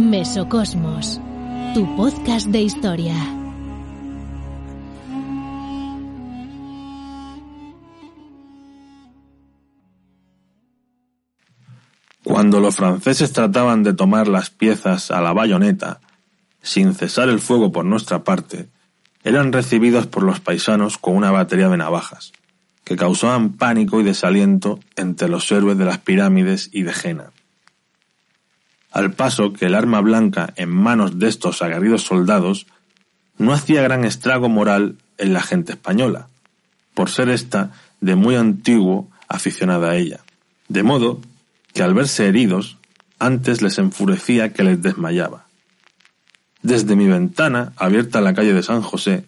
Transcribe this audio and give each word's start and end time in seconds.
Mesocosmos, 0.00 1.20
tu 1.74 1.94
podcast 1.94 2.46
de 2.46 2.62
historia. 2.62 3.14
Cuando 12.24 12.60
los 12.60 12.76
franceses 12.76 13.32
trataban 13.32 13.82
de 13.82 13.92
tomar 13.92 14.26
las 14.26 14.48
piezas 14.48 15.10
a 15.10 15.20
la 15.20 15.34
bayoneta, 15.34 16.00
sin 16.62 16.94
cesar 16.94 17.28
el 17.28 17.38
fuego 17.38 17.70
por 17.70 17.84
nuestra 17.84 18.24
parte, 18.24 18.70
eran 19.22 19.52
recibidos 19.52 20.06
por 20.06 20.22
los 20.22 20.40
paisanos 20.40 20.96
con 20.96 21.14
una 21.14 21.30
batería 21.30 21.68
de 21.68 21.76
navajas, 21.76 22.32
que 22.84 22.96
causaban 22.96 23.52
pánico 23.52 24.00
y 24.00 24.04
desaliento 24.04 24.80
entre 24.96 25.28
los 25.28 25.52
héroes 25.52 25.76
de 25.76 25.84
las 25.84 25.98
pirámides 25.98 26.70
y 26.72 26.84
de 26.84 26.94
Jena. 26.94 27.32
Al 28.90 29.12
paso 29.12 29.52
que 29.52 29.66
el 29.66 29.74
arma 29.74 30.00
blanca 30.00 30.52
en 30.56 30.68
manos 30.68 31.18
de 31.18 31.28
estos 31.28 31.62
aguerridos 31.62 32.02
soldados 32.02 32.66
no 33.38 33.52
hacía 33.52 33.82
gran 33.82 34.04
estrago 34.04 34.48
moral 34.48 34.96
en 35.18 35.32
la 35.32 35.42
gente 35.42 35.72
española, 35.72 36.28
por 36.94 37.08
ser 37.10 37.28
ésta 37.28 37.72
de 38.00 38.16
muy 38.16 38.36
antiguo 38.36 39.08
aficionada 39.28 39.90
a 39.90 39.96
ella. 39.96 40.20
De 40.68 40.82
modo 40.82 41.20
que 41.72 41.82
al 41.82 41.94
verse 41.94 42.26
heridos, 42.26 42.78
antes 43.18 43.62
les 43.62 43.78
enfurecía 43.78 44.52
que 44.52 44.64
les 44.64 44.82
desmayaba. 44.82 45.46
Desde 46.62 46.96
mi 46.96 47.06
ventana, 47.06 47.72
abierta 47.76 48.18
a 48.18 48.22
la 48.22 48.34
calle 48.34 48.52
de 48.52 48.62
San 48.62 48.82
José, 48.82 49.24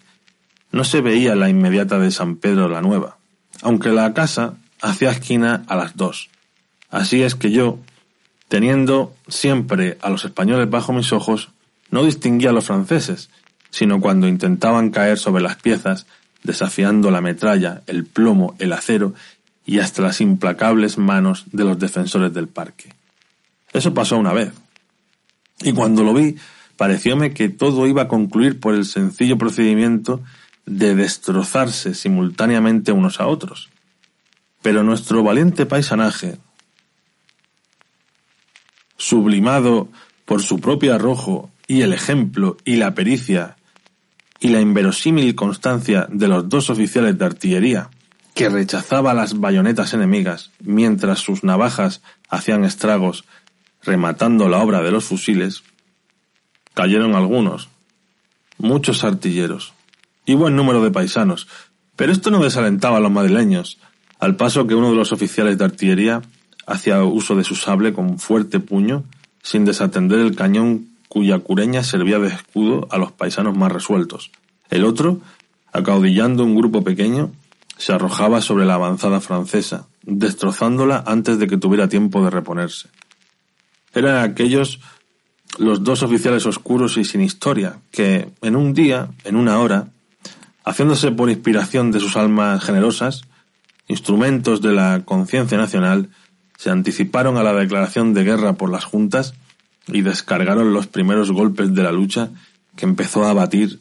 no 0.72 0.84
se 0.84 1.00
veía 1.00 1.34
la 1.34 1.48
inmediata 1.48 1.98
de 1.98 2.10
San 2.10 2.36
Pedro 2.36 2.68
la 2.68 2.82
Nueva, 2.82 3.16
aunque 3.62 3.90
la 3.90 4.12
casa 4.12 4.54
hacía 4.80 5.10
esquina 5.10 5.62
a 5.68 5.76
las 5.76 5.96
dos. 5.96 6.30
Así 6.90 7.22
es 7.22 7.34
que 7.34 7.52
yo, 7.52 7.78
teniendo 8.52 9.14
siempre 9.28 9.96
a 10.02 10.10
los 10.10 10.26
españoles 10.26 10.68
bajo 10.68 10.92
mis 10.92 11.14
ojos, 11.14 11.48
no 11.90 12.04
distinguía 12.04 12.50
a 12.50 12.52
los 12.52 12.66
franceses, 12.66 13.30
sino 13.70 13.98
cuando 13.98 14.28
intentaban 14.28 14.90
caer 14.90 15.18
sobre 15.18 15.42
las 15.42 15.56
piezas, 15.56 16.04
desafiando 16.42 17.10
la 17.10 17.22
metralla, 17.22 17.80
el 17.86 18.04
plomo, 18.04 18.54
el 18.58 18.74
acero 18.74 19.14
y 19.64 19.78
hasta 19.78 20.02
las 20.02 20.20
implacables 20.20 20.98
manos 20.98 21.46
de 21.50 21.64
los 21.64 21.78
defensores 21.78 22.34
del 22.34 22.46
parque. 22.46 22.92
Eso 23.72 23.94
pasó 23.94 24.18
una 24.18 24.34
vez. 24.34 24.52
Y 25.62 25.72
cuando 25.72 26.04
lo 26.04 26.12
vi, 26.12 26.36
parecióme 26.76 27.32
que 27.32 27.48
todo 27.48 27.86
iba 27.86 28.02
a 28.02 28.08
concluir 28.08 28.60
por 28.60 28.74
el 28.74 28.84
sencillo 28.84 29.38
procedimiento 29.38 30.20
de 30.66 30.94
destrozarse 30.94 31.94
simultáneamente 31.94 32.92
unos 32.92 33.18
a 33.18 33.28
otros. 33.28 33.70
Pero 34.60 34.82
nuestro 34.82 35.22
valiente 35.22 35.64
paisanaje, 35.64 36.36
sublimado 39.02 39.88
por 40.24 40.42
su 40.42 40.60
propio 40.60 40.94
arrojo 40.94 41.50
y 41.66 41.82
el 41.82 41.92
ejemplo 41.92 42.56
y 42.64 42.76
la 42.76 42.94
pericia 42.94 43.56
y 44.38 44.48
la 44.48 44.60
inverosímil 44.60 45.34
constancia 45.34 46.06
de 46.08 46.28
los 46.28 46.48
dos 46.48 46.70
oficiales 46.70 47.18
de 47.18 47.24
artillería, 47.24 47.90
que 48.34 48.48
rechazaba 48.48 49.12
las 49.12 49.40
bayonetas 49.40 49.92
enemigas 49.92 50.52
mientras 50.60 51.18
sus 51.18 51.42
navajas 51.42 52.00
hacían 52.28 52.64
estragos 52.64 53.24
rematando 53.82 54.48
la 54.48 54.58
obra 54.58 54.82
de 54.82 54.92
los 54.92 55.04
fusiles, 55.04 55.64
cayeron 56.72 57.16
algunos, 57.16 57.70
muchos 58.58 59.02
artilleros 59.02 59.74
y 60.24 60.34
buen 60.34 60.54
número 60.54 60.82
de 60.82 60.92
paisanos, 60.92 61.48
pero 61.96 62.12
esto 62.12 62.30
no 62.30 62.38
desalentaba 62.42 62.98
a 62.98 63.00
los 63.00 63.10
madrileños, 63.10 63.80
al 64.20 64.36
paso 64.36 64.68
que 64.68 64.76
uno 64.76 64.90
de 64.90 64.96
los 64.96 65.10
oficiales 65.10 65.58
de 65.58 65.64
artillería 65.64 66.22
hacía 66.66 67.02
uso 67.02 67.34
de 67.34 67.44
su 67.44 67.54
sable 67.54 67.92
con 67.92 68.18
fuerte 68.18 68.60
puño, 68.60 69.04
sin 69.42 69.64
desatender 69.64 70.20
el 70.20 70.36
cañón 70.36 70.88
cuya 71.08 71.38
cureña 71.40 71.82
servía 71.82 72.18
de 72.18 72.28
escudo 72.28 72.88
a 72.90 72.98
los 72.98 73.12
paisanos 73.12 73.56
más 73.56 73.70
resueltos. 73.70 74.30
El 74.70 74.84
otro, 74.84 75.20
acaudillando 75.72 76.44
un 76.44 76.56
grupo 76.56 76.82
pequeño, 76.82 77.32
se 77.76 77.92
arrojaba 77.92 78.40
sobre 78.40 78.64
la 78.64 78.74
avanzada 78.74 79.20
francesa, 79.20 79.86
destrozándola 80.04 81.02
antes 81.06 81.38
de 81.38 81.48
que 81.48 81.56
tuviera 81.58 81.88
tiempo 81.88 82.24
de 82.24 82.30
reponerse. 82.30 82.88
Eran 83.92 84.24
aquellos 84.24 84.80
los 85.58 85.84
dos 85.84 86.02
oficiales 86.02 86.46
oscuros 86.46 86.96
y 86.96 87.04
sin 87.04 87.20
historia, 87.20 87.78
que 87.90 88.30
en 88.40 88.56
un 88.56 88.72
día, 88.72 89.10
en 89.24 89.36
una 89.36 89.58
hora, 89.58 89.88
haciéndose 90.64 91.10
por 91.10 91.28
inspiración 91.28 91.90
de 91.90 92.00
sus 92.00 92.16
almas 92.16 92.64
generosas, 92.64 93.22
instrumentos 93.88 94.62
de 94.62 94.72
la 94.72 95.02
conciencia 95.04 95.58
nacional, 95.58 96.08
se 96.62 96.70
anticiparon 96.70 97.38
a 97.38 97.42
la 97.42 97.52
declaración 97.54 98.14
de 98.14 98.22
guerra 98.22 98.52
por 98.52 98.70
las 98.70 98.84
juntas 98.84 99.34
y 99.88 100.02
descargaron 100.02 100.72
los 100.72 100.86
primeros 100.86 101.32
golpes 101.32 101.74
de 101.74 101.82
la 101.82 101.90
lucha 101.90 102.28
que 102.76 102.84
empezó 102.84 103.24
a 103.24 103.30
abatir 103.30 103.80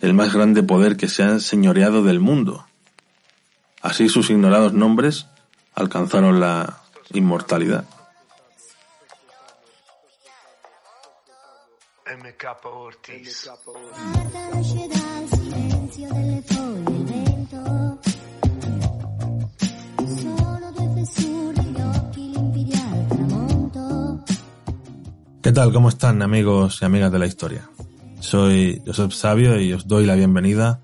el 0.00 0.14
más 0.14 0.32
grande 0.32 0.62
poder 0.62 0.96
que 0.96 1.08
se 1.08 1.24
ha 1.24 1.40
señoreado 1.40 2.04
del 2.04 2.20
mundo. 2.20 2.64
Así 3.82 4.08
sus 4.08 4.30
ignorados 4.30 4.72
nombres 4.74 5.26
alcanzaron 5.74 6.38
la 6.38 6.78
inmortalidad. 7.12 7.84
¿Qué 25.42 25.52
tal? 25.52 25.72
¿Cómo 25.72 25.88
están 25.88 26.20
amigos 26.20 26.80
y 26.82 26.84
amigas 26.84 27.10
de 27.10 27.18
la 27.18 27.26
historia? 27.26 27.70
Soy 28.20 28.82
Josep 28.84 29.10
Sabio 29.10 29.58
y 29.58 29.72
os 29.72 29.88
doy 29.88 30.04
la 30.04 30.14
bienvenida 30.14 30.82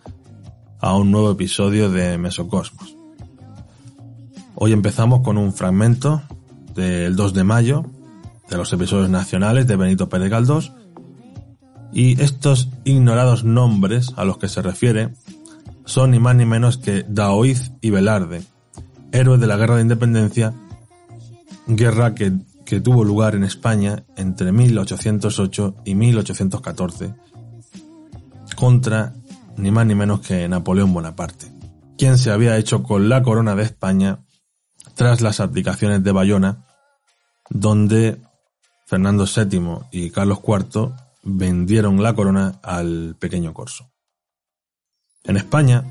a 0.81 0.97
un 0.97 1.11
nuevo 1.11 1.31
episodio 1.31 1.91
de 1.91 2.17
Mesocosmos. 2.17 2.97
Hoy 4.55 4.72
empezamos 4.72 5.21
con 5.21 5.37
un 5.37 5.53
fragmento 5.53 6.22
del 6.75 7.17
2 7.17 7.34
de 7.34 7.44
mayo 7.44 7.84
de 8.49 8.56
los 8.56 8.72
episodios 8.72 9.11
nacionales 9.11 9.67
de 9.67 9.77
Benito 9.77 10.09
Pérez 10.09 10.31
Galdós 10.31 10.73
y 11.93 12.19
estos 12.23 12.71
ignorados 12.84 13.44
nombres 13.44 14.15
a 14.17 14.25
los 14.25 14.38
que 14.38 14.49
se 14.49 14.62
refiere 14.62 15.12
son 15.84 16.12
ni 16.12 16.19
más 16.19 16.34
ni 16.34 16.47
menos 16.47 16.78
que 16.78 17.05
Daoiz 17.06 17.73
y 17.83 17.91
Velarde, 17.91 18.43
héroes 19.12 19.38
de 19.38 19.49
la 19.49 19.59
Guerra 19.59 19.77
de 19.77 19.83
Independencia, 19.83 20.55
guerra 21.67 22.15
que 22.15 22.33
que 22.66 22.81
tuvo 22.81 23.04
lugar 23.04 23.34
en 23.37 23.44
España 23.44 24.04
entre 24.16 24.53
1808 24.53 25.77
y 25.84 25.94
1814 25.94 27.15
contra 28.56 29.15
ni 29.56 29.71
más 29.71 29.87
ni 29.87 29.94
menos 29.94 30.21
que 30.21 30.47
Napoleón 30.49 30.93
Bonaparte, 30.93 31.47
quien 31.97 32.19
se 32.19 32.31
había 32.31 32.59
hecho 32.59 32.82
con 32.82 33.08
la 33.08 33.23
corona 33.23 33.55
de 33.55 33.62
España 33.62 34.19
tras 34.94 35.20
las 35.20 35.41
abdicaciones 35.41 36.02
de 36.02 36.12
Bayona, 36.12 36.67
donde 37.49 38.20
Fernando 38.87 39.25
VII 39.25 39.87
y 39.93 40.11
Carlos 40.11 40.41
IV 40.46 40.93
vendieron 41.23 42.02
la 42.02 42.14
corona 42.14 42.58
al 42.62 43.17
pequeño 43.19 43.55
corso. 43.55 43.91
En 45.25 45.37
España 45.37 45.85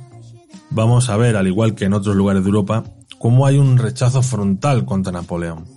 vamos 0.70 1.10
a 1.10 1.18
ver, 1.18 1.38
al 1.38 1.48
igual 1.48 1.74
que 1.74 1.86
en 1.86 1.94
otros 1.94 2.16
lugares 2.16 2.44
de 2.44 2.50
Europa, 2.50 2.84
cómo 3.18 3.46
hay 3.46 3.58
un 3.58 3.78
rechazo 3.78 4.22
frontal 4.22 4.86
contra 4.86 5.14
Napoleón 5.14 5.75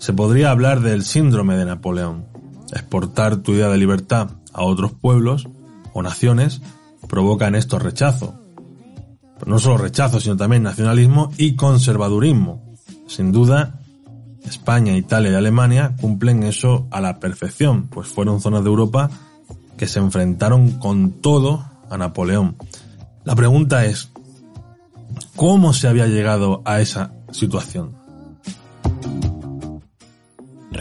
se 0.00 0.14
podría 0.14 0.50
hablar 0.50 0.80
del 0.80 1.04
síndrome 1.04 1.56
de 1.56 1.66
Napoleón. 1.66 2.24
Exportar 2.72 3.36
tu 3.36 3.52
idea 3.52 3.68
de 3.68 3.76
libertad 3.76 4.30
a 4.54 4.64
otros 4.64 4.92
pueblos 4.92 5.46
o 5.92 6.02
naciones 6.02 6.62
provoca 7.06 7.46
en 7.46 7.54
esto 7.54 7.78
rechazo. 7.78 8.34
Pero 9.38 9.52
no 9.52 9.58
solo 9.58 9.76
rechazo, 9.76 10.18
sino 10.18 10.38
también 10.38 10.62
nacionalismo 10.62 11.30
y 11.36 11.54
conservadurismo. 11.54 12.74
Sin 13.06 13.30
duda, 13.30 13.78
España, 14.44 14.96
Italia 14.96 15.32
y 15.32 15.34
Alemania 15.34 15.94
cumplen 16.00 16.44
eso 16.44 16.88
a 16.90 17.02
la 17.02 17.20
perfección, 17.20 17.88
pues 17.88 18.08
fueron 18.08 18.40
zonas 18.40 18.64
de 18.64 18.70
Europa 18.70 19.10
que 19.76 19.86
se 19.86 19.98
enfrentaron 19.98 20.78
con 20.78 21.20
todo 21.20 21.66
a 21.90 21.98
Napoleón. 21.98 22.56
La 23.24 23.34
pregunta 23.36 23.84
es, 23.84 24.10
cómo 25.36 25.74
se 25.74 25.88
había 25.88 26.06
llegado 26.06 26.62
a 26.64 26.80
esa 26.80 27.12
situación. 27.32 27.99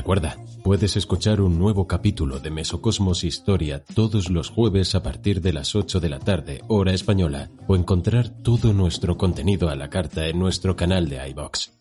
Recuerda, 0.10 0.44
puedes 0.64 0.98
escuchar 0.98 1.40
un 1.40 1.60
nuevo 1.60 1.86
capítulo 1.86 2.40
de 2.40 2.50
Mesocosmos 2.50 3.24
Historia 3.24 3.84
todos 3.94 4.32
los 4.32 4.50
jueves 4.50 4.96
a 4.96 5.04
partir 5.04 5.40
de 5.40 5.54
las 5.54 5.76
8 5.76 6.00
de 6.00 6.10
la 6.10 6.18
tarde, 6.18 6.64
hora 6.68 6.94
española, 6.94 7.52
o 7.68 7.76
encontrar 7.76 8.30
todo 8.42 8.74
nuestro 8.74 9.20
contenido 9.20 9.70
a 9.70 9.76
la 9.76 9.92
carta 9.92 10.26
en 10.26 10.40
nuestro 10.40 10.76
canal 10.76 11.10
de 11.10 11.30
iBox. 11.30 11.74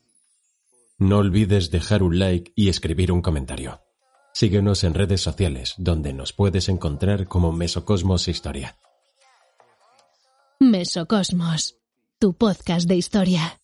No 0.99 1.17
olvides 1.17 1.71
dejar 1.71 2.03
un 2.03 2.19
like 2.19 2.53
y 2.55 2.69
escribir 2.69 3.13
un 3.13 3.23
comentario. 3.23 3.81
Síguenos 4.35 4.85
en 4.85 4.93
redes 4.93 5.23
sociales, 5.23 5.73
donde 5.79 6.13
nos 6.13 6.35
puedes 6.35 6.69
encontrar 6.69 7.29
como 7.29 7.51
Mesocosmos 7.51 8.29
Historia. 8.29 8.77
Mesocosmos, 10.61 11.77
tu 12.19 12.35
podcast 12.35 12.87
de 12.87 12.97
historia. 12.97 13.59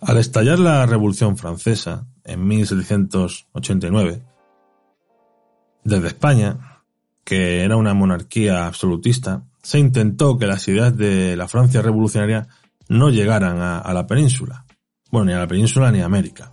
Al 0.00 0.18
estallar 0.18 0.58
la 0.58 0.84
Revolución 0.84 1.36
Francesa 1.36 2.06
en 2.24 2.46
1789, 2.46 4.22
desde 5.84 6.08
España, 6.08 6.82
que 7.24 7.62
era 7.62 7.76
una 7.76 7.94
monarquía 7.94 8.66
absolutista, 8.66 9.44
se 9.62 9.78
intentó 9.78 10.38
que 10.38 10.46
las 10.46 10.68
ideas 10.68 10.96
de 10.96 11.36
la 11.36 11.48
Francia 11.48 11.80
revolucionaria 11.82 12.46
no 12.88 13.10
llegaran 13.10 13.60
a, 13.60 13.92
la 13.92 14.06
península. 14.06 14.64
Bueno, 15.10 15.26
ni 15.26 15.32
a 15.32 15.38
la 15.38 15.48
península 15.48 15.90
ni 15.90 16.00
a 16.00 16.04
América. 16.04 16.52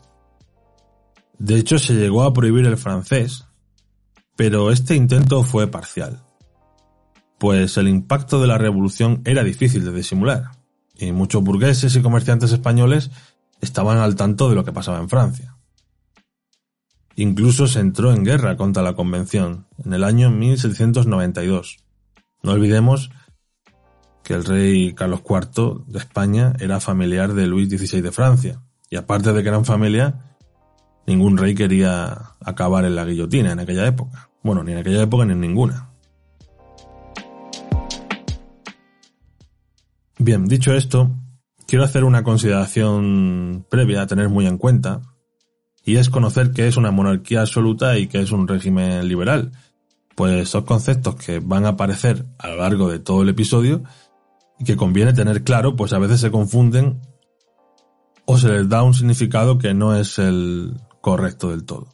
De 1.38 1.58
hecho, 1.58 1.78
se 1.78 1.94
llegó 1.94 2.24
a 2.24 2.34
prohibir 2.34 2.66
el 2.66 2.78
francés, 2.78 3.46
pero 4.36 4.72
este 4.72 4.96
intento 4.96 5.44
fue 5.44 5.68
parcial, 5.68 6.24
pues 7.38 7.78
el 7.78 7.88
impacto 7.88 8.40
de 8.40 8.48
la 8.48 8.58
revolución 8.58 9.22
era 9.26 9.44
difícil 9.44 9.84
de 9.84 9.92
disimular, 9.92 10.52
y 10.96 11.12
muchos 11.12 11.44
burgueses 11.44 11.96
y 11.96 12.02
comerciantes 12.02 12.52
españoles 12.52 13.12
estaban 13.64 13.98
al 13.98 14.16
tanto 14.16 14.50
de 14.50 14.56
lo 14.56 14.64
que 14.64 14.74
pasaba 14.74 15.00
en 15.00 15.10
Francia. 15.10 15.56
Incluso 17.16 17.68
se 17.68 17.80
entró 17.80 18.12
en 18.12 18.26
guerra 18.26 18.58
contra 18.58 18.84
la 18.84 18.96
Convención 18.96 19.68
en 19.84 19.94
el 19.94 20.04
año 20.04 20.32
1792. 20.32 21.78
No 22.42 22.52
olvidemos 22.52 23.12
que 24.24 24.34
el 24.34 24.44
rey 24.44 24.94
Carlos 24.94 25.22
IV 25.28 25.86
de 25.88 26.00
España 26.00 26.54
era 26.60 26.80
familiar 26.80 27.34
de 27.34 27.48
Luis 27.48 27.70
XVI 27.70 28.02
de 28.02 28.12
Francia, 28.12 28.62
y 28.90 28.96
aparte 28.96 29.34
de 29.34 29.42
que 29.42 29.50
eran 29.50 29.66
familia, 29.66 30.38
ningún 31.08 31.38
rey 31.38 31.56
quería 31.56 32.32
acabar 32.42 32.86
en 32.86 32.96
la 32.96 33.06
guillotina 33.06 33.52
en 33.52 33.60
aquella 33.60 33.88
época. 33.88 34.30
Bueno, 34.44 34.64
ni 34.64 34.72
en 34.72 34.80
aquella 34.80 35.04
época 35.04 35.26
ni 35.26 35.34
en 35.34 35.42
ninguna. 35.42 35.90
Bien, 40.18 40.46
dicho 40.46 40.74
esto, 40.74 41.12
quiero 41.68 41.84
hacer 41.84 42.04
una 42.04 42.24
consideración 42.24 43.66
previa 43.70 44.02
a 44.02 44.08
tener 44.08 44.30
muy 44.30 44.48
en 44.48 44.58
cuenta, 44.58 45.02
y 45.86 45.98
es 45.98 46.10
conocer 46.10 46.52
qué 46.52 46.68
es 46.68 46.78
una 46.78 46.92
monarquía 46.92 47.42
absoluta 47.42 47.98
y 47.98 48.08
qué 48.08 48.22
es 48.22 48.32
un 48.32 48.48
régimen 48.48 49.08
liberal, 49.08 49.52
pues 50.16 50.50
son 50.50 50.64
conceptos 50.64 51.16
que 51.16 51.40
van 51.40 51.66
a 51.66 51.70
aparecer 51.70 52.26
a 52.38 52.48
lo 52.48 52.58
largo 52.58 52.90
de 52.90 53.00
todo 53.00 53.24
el 53.24 53.30
episodio 53.30 53.84
y 54.60 54.64
que 54.64 54.78
conviene 54.78 55.14
tener 55.14 55.44
claro, 55.44 55.76
pues 55.76 55.94
a 55.94 56.00
veces 56.00 56.22
se 56.22 56.32
confunden 56.32 57.02
o 58.26 58.38
se 58.38 58.50
les 58.50 58.70
da 58.70 58.84
un 58.84 58.94
significado 58.94 59.58
que 59.58 59.74
no 59.74 59.96
es 59.96 60.20
el 60.20 60.80
correcto 61.02 61.50
del 61.50 61.66
todo. 61.66 61.90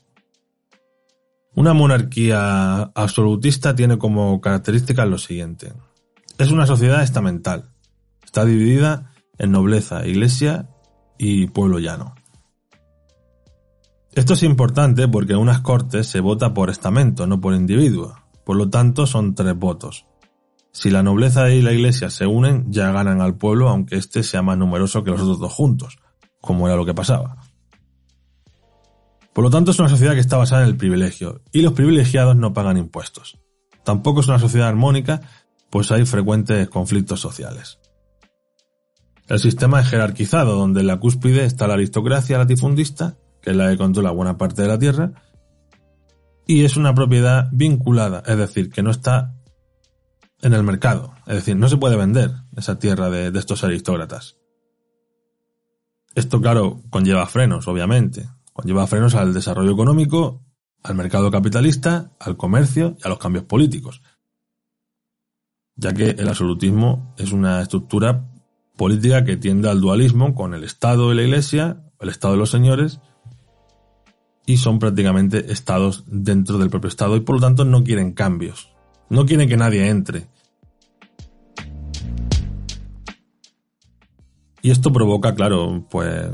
Una 1.55 1.73
monarquía 1.73 2.91
absolutista 2.93 3.75
tiene 3.75 3.97
como 3.97 4.39
características 4.39 5.07
lo 5.07 5.17
siguiente. 5.17 5.73
Es 6.37 6.51
una 6.51 6.67
sociedad 6.67 7.01
estamental. 7.01 7.71
Está 8.23 8.45
dividida 8.45 9.08
en 9.39 9.51
nobleza, 9.51 10.05
iglesia 10.05 10.69
y 11.17 11.47
pueblo 11.47 11.79
llano. 11.79 12.13
Esto 14.13 14.33
es 14.33 14.43
importante 14.43 15.07
porque 15.07 15.33
en 15.33 15.39
unas 15.39 15.61
cortes 15.61 16.07
se 16.07 16.19
vota 16.19 16.53
por 16.53 16.69
estamento, 16.69 17.25
no 17.25 17.39
por 17.39 17.53
individuo. 17.53 18.15
Por 18.43 18.57
lo 18.57 18.69
tanto, 18.69 19.05
son 19.05 19.35
tres 19.35 19.55
votos. 19.55 20.05
Si 20.71 20.89
la 20.89 21.03
nobleza 21.03 21.49
y 21.51 21.61
la 21.61 21.71
iglesia 21.71 22.09
se 22.09 22.25
unen, 22.25 22.71
ya 22.71 22.91
ganan 22.91 23.21
al 23.21 23.37
pueblo, 23.37 23.69
aunque 23.69 23.95
éste 23.95 24.23
sea 24.23 24.41
más 24.41 24.57
numeroso 24.57 25.03
que 25.03 25.11
los 25.11 25.21
otros 25.21 25.39
dos 25.39 25.53
juntos, 25.53 25.97
como 26.41 26.67
era 26.67 26.75
lo 26.75 26.85
que 26.85 26.93
pasaba. 26.93 27.37
Por 29.33 29.43
lo 29.43 29.49
tanto, 29.49 29.71
es 29.71 29.79
una 29.79 29.89
sociedad 29.89 30.13
que 30.13 30.19
está 30.19 30.37
basada 30.37 30.63
en 30.63 30.69
el 30.69 30.77
privilegio, 30.77 31.41
y 31.51 31.61
los 31.61 31.73
privilegiados 31.73 32.35
no 32.35 32.53
pagan 32.53 32.77
impuestos. 32.77 33.39
Tampoco 33.83 34.21
es 34.21 34.27
una 34.27 34.39
sociedad 34.39 34.67
armónica, 34.67 35.21
pues 35.69 35.91
hay 35.91 36.05
frecuentes 36.05 36.67
conflictos 36.69 37.19
sociales. 37.19 37.79
El 39.29 39.37
sistema 39.37 39.79
es 39.79 39.87
jerarquizado, 39.87 40.55
donde 40.55 40.81
en 40.81 40.87
la 40.87 40.99
cúspide 40.99 41.45
está 41.45 41.67
la 41.67 41.75
aristocracia 41.75 42.39
latifundista, 42.39 43.19
que 43.43 43.51
es 43.51 43.55
la 43.55 43.69
que 43.69 43.77
controla 43.77 44.09
buena 44.09 44.37
parte 44.37 44.63
de 44.63 44.67
la 44.67 44.79
tierra, 44.79 45.11
y 46.47 46.65
es 46.65 46.77
una 46.77 46.95
propiedad 46.95 47.47
vinculada, 47.51 48.23
es 48.25 48.37
decir, 48.37 48.71
que 48.71 48.81
no 48.81 48.89
está 48.89 49.35
en 50.41 50.53
el 50.53 50.63
mercado, 50.63 51.13
es 51.27 51.35
decir, 51.35 51.55
no 51.55 51.69
se 51.69 51.77
puede 51.77 51.95
vender 51.95 52.31
esa 52.57 52.79
tierra 52.79 53.11
de, 53.11 53.29
de 53.29 53.37
estos 53.37 53.63
aristócratas. 53.63 54.37
Esto, 56.15 56.41
claro, 56.41 56.81
conlleva 56.89 57.27
frenos, 57.27 57.67
obviamente, 57.67 58.27
conlleva 58.51 58.87
frenos 58.87 59.13
al 59.13 59.31
desarrollo 59.31 59.73
económico, 59.73 60.43
al 60.81 60.95
mercado 60.95 61.29
capitalista, 61.29 62.13
al 62.19 62.35
comercio 62.35 62.97
y 62.99 63.05
a 63.05 63.09
los 63.09 63.19
cambios 63.19 63.45
políticos, 63.45 64.01
ya 65.75 65.93
que 65.93 66.09
el 66.09 66.27
absolutismo 66.27 67.13
es 67.15 67.31
una 67.31 67.61
estructura 67.61 68.25
política 68.79 69.25
que 69.25 69.35
tiende 69.35 69.69
al 69.69 69.81
dualismo 69.81 70.33
con 70.33 70.53
el 70.53 70.63
Estado 70.63 71.11
y 71.11 71.15
la 71.17 71.23
Iglesia, 71.23 71.83
el 71.99 72.07
Estado 72.07 72.35
de 72.35 72.39
los 72.39 72.49
señores, 72.49 73.01
y 74.45 74.55
son 74.55 74.79
prácticamente 74.79 75.51
estados 75.51 76.05
dentro 76.07 76.57
del 76.57 76.69
propio 76.69 76.87
Estado 76.87 77.17
y 77.17 77.19
por 77.19 77.35
lo 77.35 77.41
tanto 77.41 77.65
no 77.65 77.83
quieren 77.83 78.13
cambios, 78.13 78.71
no 79.09 79.25
quieren 79.25 79.49
que 79.49 79.57
nadie 79.57 79.89
entre. 79.89 80.29
Y 84.61 84.71
esto 84.71 84.93
provoca, 84.93 85.35
claro, 85.35 85.85
pues 85.89 86.29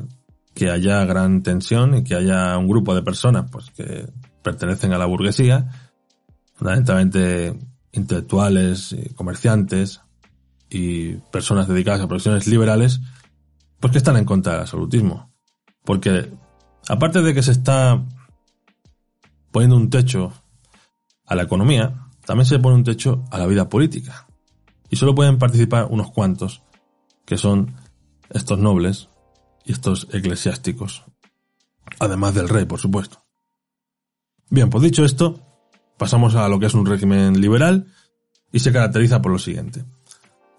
que 0.53 0.69
haya 0.69 1.03
gran 1.03 1.41
tensión 1.41 1.97
y 1.97 2.03
que 2.03 2.13
haya 2.13 2.55
un 2.59 2.67
grupo 2.67 2.93
de 2.93 3.01
personas 3.01 3.49
pues 3.51 3.71
que 3.71 4.07
pertenecen 4.43 4.93
a 4.93 4.99
la 4.99 5.07
burguesía, 5.07 5.67
fundamentalmente 6.53 7.57
intelectuales, 7.91 8.95
comerciantes, 9.15 10.04
y 10.75 11.13
personas 11.31 11.69
dedicadas 11.69 12.01
a 12.01 12.07
profesiones 12.07 12.47
liberales, 12.47 12.99
pues 13.79 13.91
que 13.91 13.97
están 13.97 14.17
en 14.17 14.25
contra 14.25 14.51
del 14.51 14.61
absolutismo. 14.63 15.31
Porque, 15.85 16.33
aparte 16.89 17.21
de 17.21 17.33
que 17.33 17.41
se 17.41 17.53
está 17.53 18.03
poniendo 19.51 19.77
un 19.77 19.89
techo 19.89 20.33
a 21.25 21.33
la 21.33 21.43
economía, 21.43 22.09
también 22.25 22.45
se 22.45 22.59
pone 22.59 22.75
un 22.75 22.83
techo 22.83 23.23
a 23.31 23.37
la 23.37 23.47
vida 23.47 23.69
política. 23.69 24.27
Y 24.89 24.97
solo 24.97 25.15
pueden 25.15 25.37
participar 25.37 25.87
unos 25.89 26.11
cuantos, 26.11 26.61
que 27.23 27.37
son 27.37 27.75
estos 28.29 28.59
nobles 28.59 29.07
y 29.63 29.71
estos 29.71 30.09
eclesiásticos. 30.11 31.05
Además 31.99 32.33
del 32.33 32.49
rey, 32.49 32.65
por 32.65 32.81
supuesto. 32.81 33.23
Bien, 34.49 34.69
pues 34.69 34.83
dicho 34.83 35.05
esto, 35.05 35.39
pasamos 35.97 36.35
a 36.35 36.49
lo 36.49 36.59
que 36.59 36.65
es 36.65 36.73
un 36.73 36.85
régimen 36.85 37.39
liberal 37.39 37.87
y 38.51 38.59
se 38.59 38.73
caracteriza 38.73 39.21
por 39.21 39.31
lo 39.31 39.39
siguiente. 39.39 39.85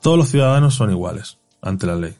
Todos 0.01 0.19
los 0.19 0.29
ciudadanos 0.29 0.75
son 0.75 0.91
iguales 0.91 1.39
ante 1.61 1.87
la 1.87 1.97
ley. 1.97 2.17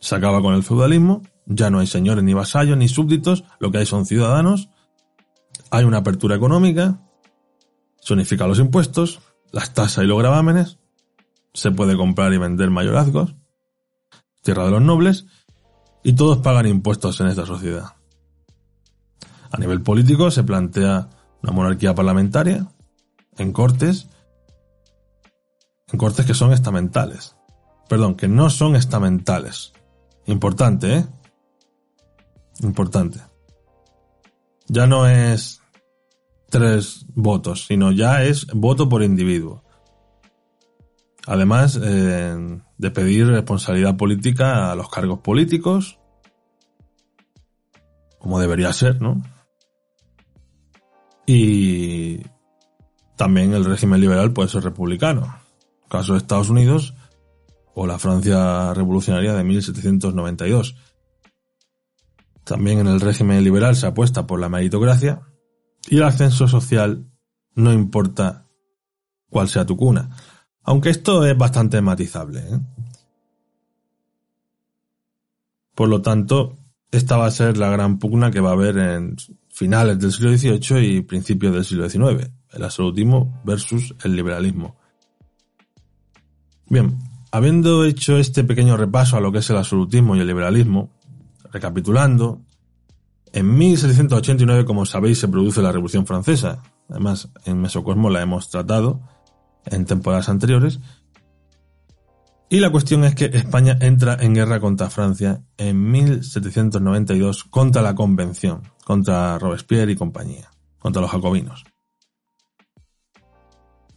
Se 0.00 0.14
acaba 0.14 0.42
con 0.42 0.54
el 0.54 0.62
feudalismo, 0.62 1.22
ya 1.46 1.70
no 1.70 1.78
hay 1.78 1.86
señores 1.86 2.24
ni 2.24 2.34
vasallos 2.34 2.76
ni 2.76 2.88
súbditos, 2.88 3.44
lo 3.58 3.70
que 3.70 3.78
hay 3.78 3.86
son 3.86 4.06
ciudadanos, 4.06 4.68
hay 5.70 5.84
una 5.84 5.98
apertura 5.98 6.36
económica, 6.36 7.00
se 8.00 8.14
unifican 8.14 8.48
los 8.48 8.58
impuestos, 8.58 9.20
las 9.52 9.72
tasas 9.74 10.04
y 10.04 10.06
los 10.06 10.18
gravámenes, 10.18 10.78
se 11.54 11.70
puede 11.70 11.96
comprar 11.96 12.32
y 12.32 12.38
vender 12.38 12.70
mayorazgos, 12.70 13.34
tierra 14.42 14.64
de 14.64 14.72
los 14.72 14.82
nobles, 14.82 15.26
y 16.04 16.12
todos 16.12 16.38
pagan 16.38 16.66
impuestos 16.66 17.20
en 17.20 17.28
esta 17.28 17.46
sociedad. 17.46 17.94
A 19.50 19.58
nivel 19.58 19.82
político 19.82 20.30
se 20.30 20.44
plantea 20.44 21.08
una 21.42 21.52
monarquía 21.52 21.94
parlamentaria, 21.94 22.68
en 23.38 23.52
cortes, 23.52 24.08
cortes 25.96 26.26
que 26.26 26.34
son 26.34 26.52
estamentales. 26.52 27.36
Perdón, 27.88 28.16
que 28.16 28.28
no 28.28 28.50
son 28.50 28.74
estamentales. 28.74 29.72
Importante, 30.26 30.96
¿eh? 30.96 31.06
Importante. 32.62 33.20
Ya 34.68 34.86
no 34.86 35.06
es 35.06 35.62
tres 36.48 37.06
votos, 37.14 37.66
sino 37.66 37.92
ya 37.92 38.24
es 38.24 38.46
voto 38.52 38.88
por 38.88 39.02
individuo. 39.02 39.62
Además 41.26 41.78
eh, 41.82 42.60
de 42.78 42.90
pedir 42.90 43.28
responsabilidad 43.28 43.96
política 43.96 44.70
a 44.70 44.74
los 44.74 44.88
cargos 44.88 45.20
políticos, 45.20 45.98
como 48.18 48.40
debería 48.40 48.72
ser, 48.72 49.00
¿no? 49.00 49.22
Y 51.26 52.22
también 53.16 53.54
el 53.54 53.64
régimen 53.64 54.00
liberal 54.00 54.32
puede 54.32 54.48
ser 54.48 54.62
republicano. 54.62 55.45
Caso 55.88 56.12
de 56.12 56.18
Estados 56.18 56.50
Unidos 56.50 56.94
o 57.74 57.86
la 57.86 57.98
Francia 57.98 58.72
revolucionaria 58.74 59.34
de 59.34 59.44
1792. 59.44 60.76
También 62.44 62.78
en 62.78 62.86
el 62.86 63.00
régimen 63.00 63.44
liberal 63.44 63.76
se 63.76 63.86
apuesta 63.86 64.26
por 64.26 64.40
la 64.40 64.48
meritocracia 64.48 65.20
y 65.88 65.96
el 65.96 66.04
ascenso 66.04 66.48
social 66.48 67.06
no 67.54 67.72
importa 67.72 68.46
cuál 69.28 69.48
sea 69.48 69.66
tu 69.66 69.76
cuna. 69.76 70.10
Aunque 70.62 70.90
esto 70.90 71.24
es 71.24 71.36
bastante 71.36 71.80
matizable. 71.80 72.40
¿eh? 72.40 72.60
Por 75.74 75.88
lo 75.88 76.02
tanto, 76.02 76.58
esta 76.90 77.16
va 77.16 77.26
a 77.26 77.30
ser 77.30 77.56
la 77.56 77.68
gran 77.68 77.98
pugna 77.98 78.30
que 78.30 78.40
va 78.40 78.50
a 78.50 78.54
haber 78.54 78.78
en 78.78 79.16
finales 79.50 79.98
del 79.98 80.12
siglo 80.12 80.36
XVIII 80.36 80.96
y 80.96 81.02
principios 81.02 81.54
del 81.54 81.64
siglo 81.64 81.88
XIX, 81.88 82.30
el 82.52 82.64
absolutismo 82.64 83.40
versus 83.44 83.94
el 84.02 84.16
liberalismo. 84.16 84.76
Bien, 86.68 86.98
habiendo 87.30 87.84
hecho 87.84 88.16
este 88.16 88.44
pequeño 88.44 88.76
repaso 88.76 89.16
a 89.16 89.20
lo 89.20 89.30
que 89.30 89.38
es 89.38 89.50
el 89.50 89.56
absolutismo 89.56 90.16
y 90.16 90.20
el 90.20 90.26
liberalismo, 90.26 90.90
recapitulando, 91.52 92.40
en 93.32 93.56
1789, 93.56 94.64
como 94.64 94.86
sabéis, 94.86 95.18
se 95.18 95.28
produce 95.28 95.60
la 95.60 95.70
Revolución 95.70 96.06
Francesa. 96.06 96.62
Además, 96.88 97.28
en 97.44 97.60
Mesocosmo 97.60 98.08
la 98.08 98.22
hemos 98.22 98.48
tratado 98.48 99.00
en 99.66 99.84
temporadas 99.84 100.28
anteriores. 100.28 100.80
Y 102.48 102.60
la 102.60 102.70
cuestión 102.70 103.04
es 103.04 103.14
que 103.14 103.26
España 103.26 103.76
entra 103.80 104.16
en 104.20 104.34
guerra 104.34 104.60
contra 104.60 104.88
Francia 104.88 105.42
en 105.58 105.90
1792 105.90 107.44
contra 107.44 107.82
la 107.82 107.94
Convención, 107.94 108.62
contra 108.84 109.38
Robespierre 109.38 109.92
y 109.92 109.96
compañía, 109.96 110.48
contra 110.78 111.02
los 111.02 111.10
jacobinos. 111.10 111.64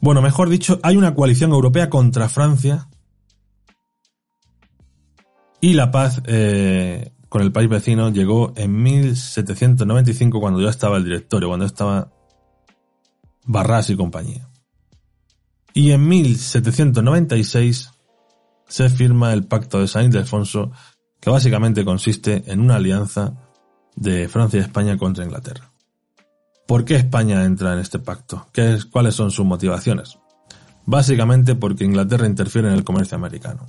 Bueno, 0.01 0.21
mejor 0.21 0.49
dicho, 0.49 0.79
hay 0.81 0.95
una 0.95 1.13
coalición 1.13 1.51
europea 1.51 1.89
contra 1.89 2.29
Francia 2.29 2.87
y 5.61 5.73
la 5.73 5.91
paz 5.91 6.21
eh, 6.25 7.11
con 7.27 7.41
el 7.41 7.51
país 7.51 7.69
vecino 7.69 8.09
llegó 8.09 8.53
en 8.55 8.81
1795 8.81 10.39
cuando 10.39 10.61
ya 10.61 10.69
estaba 10.69 10.97
el 10.97 11.03
directorio, 11.03 11.49
cuando 11.49 11.65
estaba 11.65 12.11
Barras 13.45 13.89
y 13.89 13.95
compañía. 13.95 14.47
Y 15.73 15.91
en 15.91 16.07
1796 16.07 17.91
se 18.67 18.89
firma 18.89 19.33
el 19.33 19.45
Pacto 19.45 19.79
de 19.79 19.87
San 19.87 20.05
Ildefonso, 20.05 20.71
que 21.19 21.29
básicamente 21.29 21.83
consiste 21.83 22.43
en 22.45 22.61
una 22.61 22.75
alianza 22.75 23.33
de 23.95 24.29
Francia 24.29 24.59
y 24.59 24.63
España 24.63 24.97
contra 24.97 25.25
Inglaterra. 25.25 25.68
¿Por 26.69 26.85
qué 26.85 26.95
España 26.95 27.43
entra 27.45 27.73
en 27.73 27.79
este 27.79 27.97
pacto? 27.97 28.45
¿Qué 28.53 28.75
es, 28.75 28.85
¿Cuáles 28.85 29.15
son 29.15 29.31
sus 29.31 29.43
motivaciones? 29.43 30.19
Básicamente 30.85 31.55
porque 31.55 31.83
Inglaterra 31.83 32.27
interfiere 32.27 32.67
en 32.67 32.75
el 32.75 32.83
comercio 32.83 33.17
americano. 33.17 33.65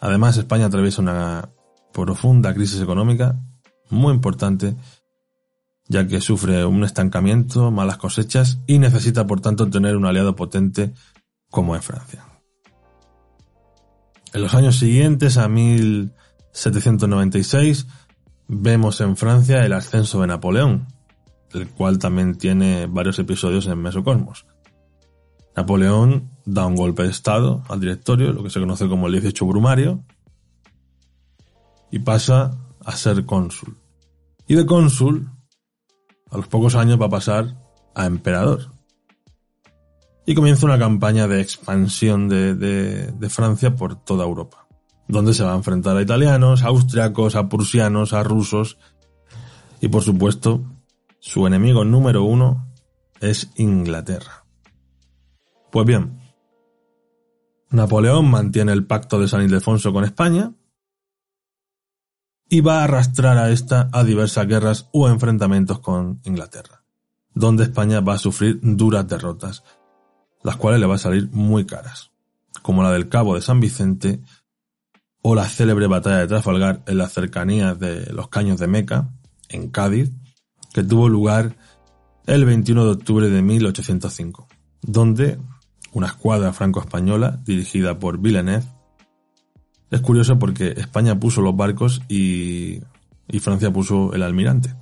Además, 0.00 0.38
España 0.38 0.64
atraviesa 0.64 1.02
una 1.02 1.50
profunda 1.92 2.54
crisis 2.54 2.80
económica 2.80 3.38
muy 3.90 4.14
importante, 4.14 4.76
ya 5.88 6.06
que 6.06 6.22
sufre 6.22 6.64
un 6.64 6.84
estancamiento, 6.84 7.70
malas 7.70 7.98
cosechas 7.98 8.60
y 8.66 8.78
necesita 8.78 9.26
por 9.26 9.42
tanto 9.42 9.68
tener 9.68 9.94
un 9.94 10.06
aliado 10.06 10.36
potente 10.36 10.94
como 11.50 11.76
es 11.76 11.84
Francia. 11.84 12.24
En 14.32 14.40
los 14.40 14.54
años 14.54 14.76
siguientes, 14.76 15.36
a 15.36 15.48
1796, 15.48 17.86
vemos 18.48 19.02
en 19.02 19.18
Francia 19.18 19.66
el 19.66 19.74
ascenso 19.74 20.22
de 20.22 20.28
Napoleón, 20.28 20.95
el 21.54 21.68
cual 21.68 21.98
también 21.98 22.36
tiene 22.36 22.86
varios 22.86 23.18
episodios 23.18 23.66
en 23.66 23.80
Mesocosmos. 23.80 24.46
Napoleón 25.56 26.30
da 26.44 26.66
un 26.66 26.76
golpe 26.76 27.02
de 27.02 27.10
Estado 27.10 27.62
al 27.68 27.80
directorio, 27.80 28.32
lo 28.32 28.42
que 28.42 28.50
se 28.50 28.60
conoce 28.60 28.88
como 28.88 29.06
el 29.06 29.12
18 29.12 29.46
Brumario, 29.46 30.04
y 31.90 32.00
pasa 32.00 32.58
a 32.84 32.92
ser 32.92 33.24
cónsul. 33.24 33.76
Y 34.46 34.54
de 34.54 34.66
cónsul, 34.66 35.30
a 36.30 36.36
los 36.36 36.46
pocos 36.48 36.74
años 36.74 37.00
va 37.00 37.06
a 37.06 37.10
pasar 37.10 37.56
a 37.94 38.06
emperador 38.06 38.76
y 40.26 40.34
comienza 40.34 40.66
una 40.66 40.78
campaña 40.78 41.28
de 41.28 41.40
expansión 41.40 42.28
de, 42.28 43.28
Francia 43.30 43.74
por 43.74 43.96
toda 44.04 44.24
Europa, 44.24 44.66
donde 45.08 45.32
se 45.32 45.44
va 45.44 45.52
a 45.52 45.56
enfrentar 45.56 45.96
a 45.96 46.02
italianos, 46.02 46.64
a 46.64 46.66
austriacos, 46.66 47.36
a 47.36 47.48
prusianos, 47.48 48.12
a 48.12 48.24
rusos 48.24 48.76
y 49.80 49.88
por 49.88 50.02
supuesto 50.02 50.64
su 51.26 51.44
enemigo 51.44 51.84
número 51.84 52.22
uno 52.22 52.72
es 53.20 53.50
Inglaterra. 53.56 54.46
Pues 55.72 55.84
bien, 55.84 56.20
Napoleón 57.68 58.30
mantiene 58.30 58.70
el 58.70 58.86
pacto 58.86 59.18
de 59.18 59.26
San 59.26 59.42
Ildefonso 59.42 59.92
con 59.92 60.04
España 60.04 60.54
y 62.48 62.60
va 62.60 62.78
a 62.78 62.84
arrastrar 62.84 63.38
a 63.38 63.50
esta 63.50 63.88
a 63.92 64.04
diversas 64.04 64.46
guerras 64.46 64.88
o 64.92 65.08
enfrentamientos 65.08 65.80
con 65.80 66.20
Inglaterra, 66.24 66.84
donde 67.34 67.64
España 67.64 67.98
va 67.98 68.14
a 68.14 68.18
sufrir 68.18 68.60
duras 68.62 69.08
derrotas 69.08 69.64
las 70.44 70.54
cuales 70.54 70.78
le 70.78 70.86
va 70.86 70.94
a 70.94 70.98
salir 70.98 71.28
muy 71.32 71.66
caras, 71.66 72.12
como 72.62 72.84
la 72.84 72.92
del 72.92 73.08
Cabo 73.08 73.34
de 73.34 73.40
San 73.40 73.58
Vicente 73.58 74.20
o 75.22 75.34
la 75.34 75.48
célebre 75.48 75.88
batalla 75.88 76.18
de 76.18 76.28
Trafalgar 76.28 76.84
en 76.86 76.98
las 76.98 77.14
cercanías 77.14 77.76
de 77.80 78.12
los 78.12 78.28
Caños 78.28 78.60
de 78.60 78.68
Meca, 78.68 79.10
en 79.48 79.70
Cádiz, 79.70 80.12
que 80.76 80.84
tuvo 80.84 81.08
lugar 81.08 81.56
el 82.26 82.44
21 82.44 82.84
de 82.84 82.90
octubre 82.90 83.30
de 83.30 83.40
1805, 83.40 84.46
donde 84.82 85.38
una 85.92 86.08
escuadra 86.08 86.52
franco-española 86.52 87.40
dirigida 87.46 87.98
por 87.98 88.18
Villeneuve 88.18 88.66
es 89.90 90.00
curioso 90.02 90.38
porque 90.38 90.74
España 90.76 91.18
puso 91.18 91.40
los 91.40 91.56
barcos 91.56 92.02
y, 92.10 92.82
y 93.26 93.38
Francia 93.38 93.72
puso 93.72 94.12
el 94.12 94.22
almirante. 94.22 94.74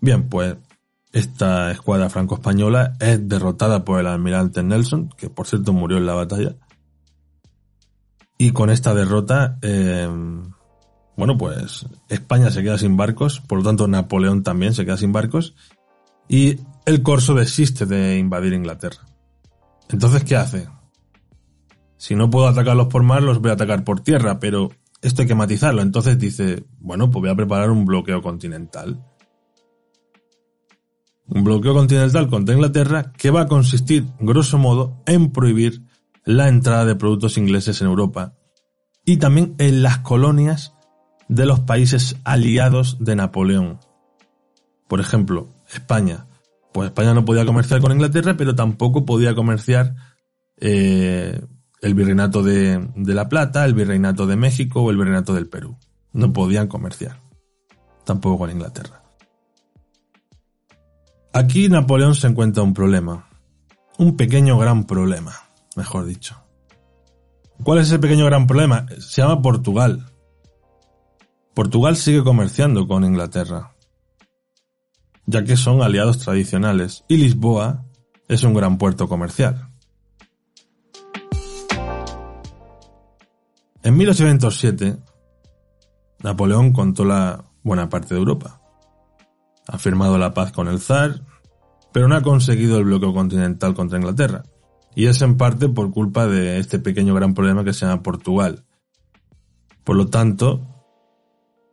Bien, 0.00 0.30
pues 0.30 0.56
esta 1.12 1.70
escuadra 1.72 2.08
franco-española 2.08 2.94
es 2.98 3.28
derrotada 3.28 3.84
por 3.84 4.00
el 4.00 4.06
almirante 4.06 4.62
Nelson, 4.62 5.10
que 5.10 5.28
por 5.28 5.46
cierto 5.46 5.74
murió 5.74 5.98
en 5.98 6.06
la 6.06 6.14
batalla. 6.14 6.56
Y 8.38 8.52
con 8.52 8.70
esta 8.70 8.94
derrota, 8.94 9.58
eh, 9.60 10.08
bueno, 11.16 11.36
pues 11.38 11.86
España 12.08 12.50
se 12.50 12.62
queda 12.62 12.78
sin 12.78 12.96
barcos, 12.96 13.40
por 13.40 13.58
lo 13.58 13.64
tanto 13.64 13.88
Napoleón 13.88 14.42
también 14.42 14.74
se 14.74 14.84
queda 14.84 14.96
sin 14.96 15.12
barcos, 15.12 15.54
y 16.28 16.58
el 16.84 17.02
corso 17.02 17.34
desiste 17.34 17.86
de 17.86 18.18
invadir 18.18 18.52
Inglaterra. 18.52 19.06
Entonces, 19.88 20.24
¿qué 20.24 20.36
hace? 20.36 20.68
Si 21.96 22.14
no 22.14 22.28
puedo 22.28 22.48
atacarlos 22.48 22.88
por 22.88 23.02
mar, 23.02 23.22
los 23.22 23.40
voy 23.40 23.50
a 23.50 23.54
atacar 23.54 23.84
por 23.84 24.00
tierra, 24.00 24.38
pero 24.38 24.70
esto 25.00 25.22
hay 25.22 25.28
que 25.28 25.34
matizarlo. 25.34 25.82
Entonces 25.82 26.18
dice, 26.18 26.64
bueno, 26.80 27.10
pues 27.10 27.22
voy 27.22 27.30
a 27.30 27.36
preparar 27.36 27.70
un 27.70 27.84
bloqueo 27.84 28.20
continental 28.20 29.02
un 31.28 31.44
bloqueo 31.44 31.74
continental 31.74 32.28
contra 32.28 32.54
Inglaterra 32.54 33.12
que 33.12 33.30
va 33.30 33.42
a 33.42 33.46
consistir, 33.48 34.06
grosso 34.20 34.58
modo, 34.58 35.02
en 35.06 35.32
prohibir 35.32 35.82
la 36.24 36.48
entrada 36.48 36.84
de 36.84 36.96
productos 36.96 37.38
ingleses 37.38 37.80
en 37.80 37.88
Europa 37.88 38.34
y 39.04 39.18
también 39.18 39.54
en 39.58 39.82
las 39.82 39.98
colonias 39.98 40.74
de 41.28 41.46
los 41.46 41.60
países 41.60 42.16
aliados 42.24 42.98
de 43.00 43.16
Napoleón. 43.16 43.78
Por 44.88 45.00
ejemplo, 45.00 45.48
España. 45.72 46.26
Pues 46.72 46.88
España 46.88 47.14
no 47.14 47.24
podía 47.24 47.46
comerciar 47.46 47.80
con 47.80 47.92
Inglaterra, 47.92 48.36
pero 48.36 48.54
tampoco 48.54 49.04
podía 49.04 49.34
comerciar 49.34 49.94
eh, 50.58 51.40
el 51.80 51.94
virreinato 51.94 52.42
de, 52.42 52.90
de 52.94 53.14
La 53.14 53.28
Plata, 53.28 53.64
el 53.64 53.74
virreinato 53.74 54.26
de 54.26 54.36
México 54.36 54.82
o 54.82 54.90
el 54.90 54.96
virreinato 54.96 55.34
del 55.34 55.48
Perú. 55.48 55.78
No 56.12 56.32
podían 56.32 56.68
comerciar. 56.68 57.20
Tampoco 58.04 58.38
con 58.38 58.50
Inglaterra. 58.50 59.02
Aquí 61.32 61.68
Napoleón 61.68 62.14
se 62.14 62.28
encuentra 62.28 62.62
un 62.62 62.72
problema. 62.72 63.28
Un 63.98 64.16
pequeño 64.16 64.58
gran 64.58 64.84
problema, 64.86 65.32
mejor 65.74 66.06
dicho. 66.06 66.36
¿Cuál 67.62 67.80
es 67.80 67.88
ese 67.88 67.98
pequeño 67.98 68.26
gran 68.26 68.46
problema? 68.46 68.86
Se 68.98 69.22
llama 69.22 69.42
Portugal. 69.42 70.06
Portugal 71.56 71.96
sigue 71.96 72.22
comerciando 72.22 72.86
con 72.86 73.02
Inglaterra, 73.02 73.74
ya 75.26 75.42
que 75.42 75.56
son 75.56 75.82
aliados 75.82 76.18
tradicionales, 76.18 77.02
y 77.08 77.16
Lisboa 77.16 77.84
es 78.28 78.44
un 78.44 78.54
gran 78.54 78.78
puerto 78.78 79.08
comercial. 79.08 79.68
En 83.82 83.96
1807, 83.96 84.98
Napoleón 86.22 86.72
controla 86.72 87.44
buena 87.64 87.88
parte 87.88 88.14
de 88.14 88.20
Europa 88.20 88.60
ha 89.68 89.78
firmado 89.78 90.18
la 90.18 90.34
paz 90.34 90.52
con 90.52 90.68
el 90.68 90.80
zar, 90.80 91.22
pero 91.92 92.08
no 92.08 92.16
ha 92.16 92.22
conseguido 92.22 92.78
el 92.78 92.84
bloqueo 92.84 93.12
continental 93.12 93.74
contra 93.74 93.98
Inglaterra. 93.98 94.44
Y 94.94 95.06
es 95.06 95.20
en 95.22 95.36
parte 95.36 95.68
por 95.68 95.90
culpa 95.90 96.26
de 96.26 96.58
este 96.58 96.78
pequeño 96.78 97.14
gran 97.14 97.34
problema 97.34 97.64
que 97.64 97.72
se 97.72 97.84
llama 97.84 98.02
Portugal. 98.02 98.64
Por 99.84 99.96
lo 99.96 100.06
tanto, 100.06 100.75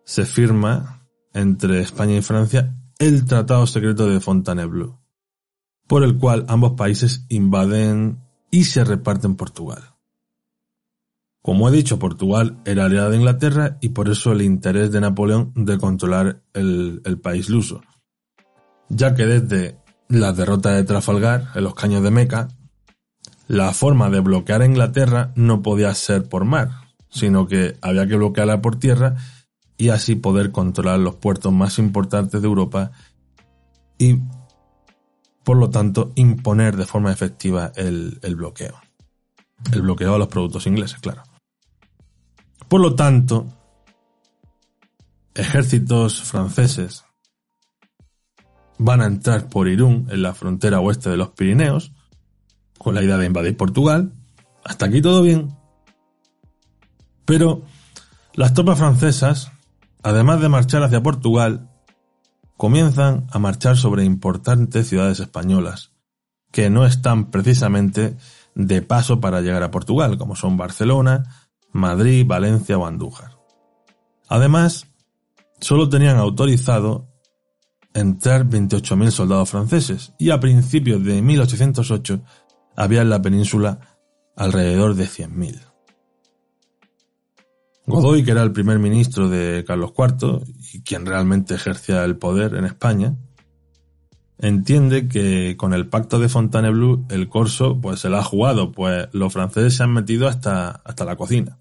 se 0.05 0.25
firma 0.25 1.07
entre 1.33 1.81
España 1.81 2.15
y 2.15 2.21
Francia 2.21 2.75
el 2.99 3.25
Tratado 3.25 3.65
Secreto 3.67 4.07
de 4.07 4.19
Fontainebleau. 4.19 4.99
por 5.87 6.03
el 6.03 6.17
cual 6.17 6.45
ambos 6.47 6.73
países 6.73 7.25
invaden 7.27 8.23
y 8.49 8.63
se 8.63 8.83
reparten 8.85 9.35
Portugal. 9.35 9.95
Como 11.41 11.67
he 11.67 11.71
dicho, 11.73 11.99
Portugal 11.99 12.61
era 12.63 12.85
aliado 12.85 13.09
de 13.09 13.17
Inglaterra 13.17 13.77
y 13.81 13.89
por 13.89 14.09
eso 14.09 14.31
el 14.31 14.41
interés 14.41 14.91
de 14.91 15.01
Napoleón 15.01 15.51
de 15.55 15.77
controlar 15.77 16.41
el, 16.53 17.01
el 17.03 17.19
país 17.19 17.49
luso, 17.49 17.81
ya 18.87 19.13
que 19.13 19.25
desde 19.25 19.77
la 20.07 20.31
derrota 20.31 20.71
de 20.71 20.85
Trafalgar 20.85 21.49
en 21.53 21.65
los 21.65 21.75
caños 21.75 22.01
de 22.01 22.11
Meca, 22.11 22.47
la 23.47 23.73
forma 23.73 24.09
de 24.09 24.21
bloquear 24.21 24.61
a 24.61 24.65
Inglaterra 24.65 25.33
no 25.35 25.61
podía 25.61 25.93
ser 25.93 26.29
por 26.29 26.45
mar, 26.45 26.71
sino 27.09 27.45
que 27.45 27.77
había 27.81 28.07
que 28.07 28.15
bloquearla 28.15 28.61
por 28.61 28.77
tierra 28.77 29.17
y 29.77 29.89
así 29.89 30.15
poder 30.15 30.51
controlar 30.51 30.99
los 30.99 31.15
puertos 31.15 31.51
más 31.51 31.79
importantes 31.79 32.41
de 32.41 32.47
Europa 32.47 32.91
y, 33.97 34.19
por 35.43 35.57
lo 35.57 35.69
tanto, 35.69 36.11
imponer 36.15 36.75
de 36.75 36.85
forma 36.85 37.11
efectiva 37.11 37.71
el, 37.75 38.19
el 38.21 38.35
bloqueo. 38.35 38.79
El 39.71 39.81
bloqueo 39.81 40.15
a 40.15 40.17
los 40.17 40.27
productos 40.27 40.67
ingleses, 40.67 40.99
claro. 40.99 41.23
Por 42.67 42.81
lo 42.81 42.95
tanto, 42.95 43.47
ejércitos 45.35 46.21
franceses 46.23 47.05
van 48.77 49.01
a 49.01 49.05
entrar 49.05 49.47
por 49.47 49.67
Irún, 49.67 50.07
en 50.09 50.21
la 50.21 50.33
frontera 50.33 50.79
oeste 50.79 51.09
de 51.09 51.17
los 51.17 51.29
Pirineos, 51.29 51.93
con 52.77 52.95
la 52.95 53.03
idea 53.03 53.17
de 53.17 53.27
invadir 53.27 53.55
Portugal. 53.55 54.13
Hasta 54.63 54.87
aquí 54.87 55.01
todo 55.01 55.21
bien. 55.21 55.55
Pero 57.25 57.63
las 58.33 58.53
tropas 58.53 58.77
francesas, 58.77 59.52
además 60.03 60.41
de 60.41 60.49
marchar 60.49 60.83
hacia 60.83 61.01
Portugal, 61.01 61.69
comienzan 62.57 63.27
a 63.31 63.39
marchar 63.39 63.77
sobre 63.77 64.03
importantes 64.03 64.87
ciudades 64.87 65.19
españolas, 65.19 65.91
que 66.51 66.69
no 66.69 66.85
están 66.85 67.31
precisamente 67.31 68.17
de 68.53 68.81
paso 68.81 69.19
para 69.19 69.41
llegar 69.41 69.63
a 69.63 69.71
Portugal, 69.71 70.17
como 70.17 70.35
son 70.35 70.57
Barcelona, 70.57 71.23
Madrid, 71.71 72.25
Valencia 72.27 72.77
o 72.77 72.85
Andújar. 72.85 73.39
Además, 74.27 74.87
solo 75.59 75.89
tenían 75.89 76.17
autorizado 76.17 77.07
entrar 77.93 78.45
28.000 78.45 79.11
soldados 79.11 79.49
franceses 79.49 80.13
y 80.17 80.29
a 80.29 80.39
principios 80.39 81.03
de 81.03 81.21
1808 81.21 82.21
había 82.75 83.01
en 83.01 83.09
la 83.09 83.21
península 83.21 83.79
alrededor 84.35 84.95
de 84.95 85.05
100.000. 85.05 85.72
Godoy, 87.85 88.23
que 88.23 88.31
era 88.31 88.43
el 88.43 88.51
primer 88.51 88.79
ministro 88.79 89.29
de 89.29 89.63
Carlos 89.67 89.93
IV 89.97 90.41
y 90.73 90.81
quien 90.83 91.05
realmente 91.05 91.55
ejercía 91.55 92.03
el 92.05 92.17
poder 92.17 92.55
en 92.55 92.65
España, 92.65 93.15
entiende 94.39 95.07
que 95.07 95.55
con 95.57 95.73
el 95.73 95.87
pacto 95.87 96.19
de 96.19 96.29
Fontainebleau 96.29 97.05
el 97.09 97.27
corso 97.29 97.79
pues 97.81 97.99
se 97.99 98.09
la 98.09 98.19
ha 98.19 98.23
jugado, 98.23 98.71
pues 98.71 99.09
los 99.11 99.33
franceses 99.33 99.75
se 99.75 99.83
han 99.83 99.93
metido 99.93 100.27
hasta, 100.27 100.69
hasta 100.69 101.05
la 101.05 101.15
cocina 101.15 101.57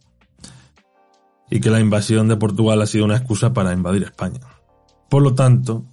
y 1.53 1.61
que 1.61 1.69
la 1.69 1.81
invasión 1.81 2.29
de 2.29 2.37
Portugal 2.39 2.81
ha 2.81 2.87
sido 2.87 3.05
una 3.05 3.19
excusa 3.19 3.53
para 3.53 3.75
invadir 3.75 4.05
España. 4.05 4.41
Por 5.11 5.23
lo 5.23 5.35
tanto, 5.35 5.85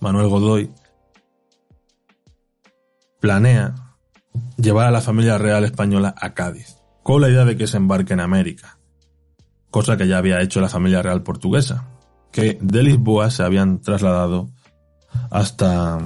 Manuel 0.00 0.28
Godoy 0.28 0.70
planea 3.20 3.74
llevar 4.56 4.86
a 4.86 4.90
la 4.90 5.02
familia 5.02 5.36
real 5.36 5.64
española 5.64 6.14
a 6.18 6.32
Cádiz, 6.32 6.78
con 7.02 7.20
la 7.20 7.28
idea 7.28 7.44
de 7.44 7.58
que 7.58 7.66
se 7.66 7.76
embarque 7.76 8.14
en 8.14 8.20
América, 8.20 8.78
cosa 9.70 9.96
que 9.96 10.08
ya 10.08 10.18
había 10.18 10.40
hecho 10.40 10.60
la 10.60 10.68
familia 10.68 11.02
real 11.02 11.22
portuguesa, 11.22 11.86
que 12.32 12.58
de 12.60 12.82
Lisboa 12.82 13.30
se 13.30 13.42
habían 13.42 13.80
trasladado 13.80 14.50
hasta 15.30 15.98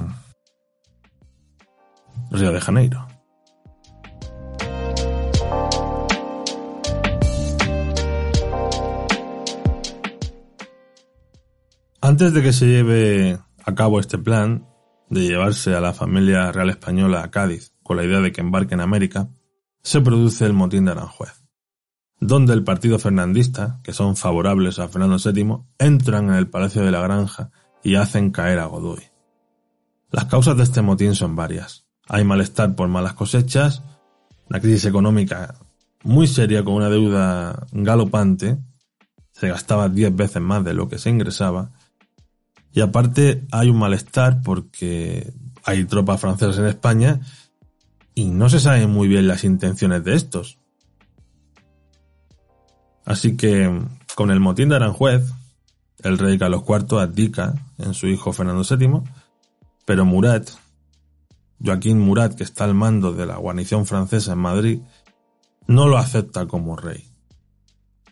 Río 2.31 2.51
de 2.51 2.61
Janeiro. 2.61 3.07
Antes 12.01 12.33
de 12.33 12.43
que 12.43 12.53
se 12.53 12.67
lleve 12.67 13.39
a 13.65 13.73
cabo 13.73 13.99
este 13.99 14.19
plan 14.19 14.67
de 15.09 15.21
llevarse 15.21 15.75
a 15.75 15.81
la 15.81 15.91
familia 15.91 16.51
real 16.51 16.69
española 16.69 17.23
a 17.23 17.31
Cádiz 17.31 17.73
con 17.81 17.97
la 17.97 18.03
idea 18.03 18.19
de 18.19 18.31
que 18.31 18.41
embarque 18.41 18.75
en 18.75 18.81
América, 18.81 19.29
se 19.81 20.01
produce 20.01 20.45
el 20.45 20.53
motín 20.53 20.85
de 20.85 20.91
Aranjuez, 20.91 21.44
donde 22.19 22.53
el 22.53 22.63
partido 22.63 22.99
fernandista, 22.99 23.79
que 23.83 23.93
son 23.93 24.15
favorables 24.15 24.79
a 24.79 24.87
Fernando 24.87 25.17
VII, 25.17 25.57
entran 25.79 26.29
en 26.29 26.35
el 26.35 26.47
Palacio 26.47 26.83
de 26.83 26.91
la 26.91 27.01
Granja 27.01 27.51
y 27.83 27.95
hacen 27.95 28.31
caer 28.31 28.59
a 28.59 28.65
Godoy. 28.65 29.03
Las 30.11 30.25
causas 30.25 30.57
de 30.57 30.63
este 30.63 30.81
motín 30.81 31.15
son 31.15 31.35
varias. 31.35 31.85
Hay 32.07 32.23
malestar 32.23 32.75
por 32.75 32.87
malas 32.87 33.13
cosechas, 33.13 33.83
una 34.49 34.59
crisis 34.59 34.85
económica 34.85 35.55
muy 36.03 36.27
seria 36.27 36.63
con 36.63 36.75
una 36.75 36.89
deuda 36.89 37.65
galopante, 37.71 38.57
se 39.31 39.49
gastaba 39.49 39.89
diez 39.89 40.15
veces 40.15 40.41
más 40.41 40.63
de 40.63 40.73
lo 40.73 40.87
que 40.87 40.99
se 40.99 41.09
ingresaba, 41.09 41.71
y 42.71 42.81
aparte 42.81 43.45
hay 43.51 43.69
un 43.69 43.79
malestar 43.79 44.41
porque 44.41 45.33
hay 45.63 45.85
tropas 45.85 46.21
francesas 46.21 46.57
en 46.59 46.67
España 46.67 47.21
y 48.13 48.25
no 48.25 48.49
se 48.49 48.59
saben 48.59 48.89
muy 48.89 49.07
bien 49.07 49.27
las 49.27 49.43
intenciones 49.43 50.03
de 50.03 50.15
estos. 50.15 50.59
Así 53.05 53.37
que 53.37 53.71
con 54.15 54.31
el 54.31 54.39
motín 54.39 54.69
de 54.69 54.75
Aranjuez, 54.77 55.31
el 55.99 56.17
rey 56.17 56.37
Carlos 56.37 56.63
IV 56.67 56.99
abdica 56.99 57.53
en 57.77 57.93
su 57.93 58.07
hijo 58.07 58.33
Fernando 58.33 58.63
VII, 58.63 59.01
pero 59.85 60.05
Murat, 60.05 60.49
Joaquín 61.63 61.99
Murat, 61.99 62.35
que 62.35 62.43
está 62.43 62.63
al 62.63 62.73
mando 62.73 63.13
de 63.13 63.25
la 63.25 63.37
guarnición 63.37 63.85
francesa 63.85 64.33
en 64.33 64.39
Madrid, 64.39 64.79
no 65.67 65.87
lo 65.87 65.97
acepta 65.97 66.47
como 66.47 66.75
rey 66.75 67.07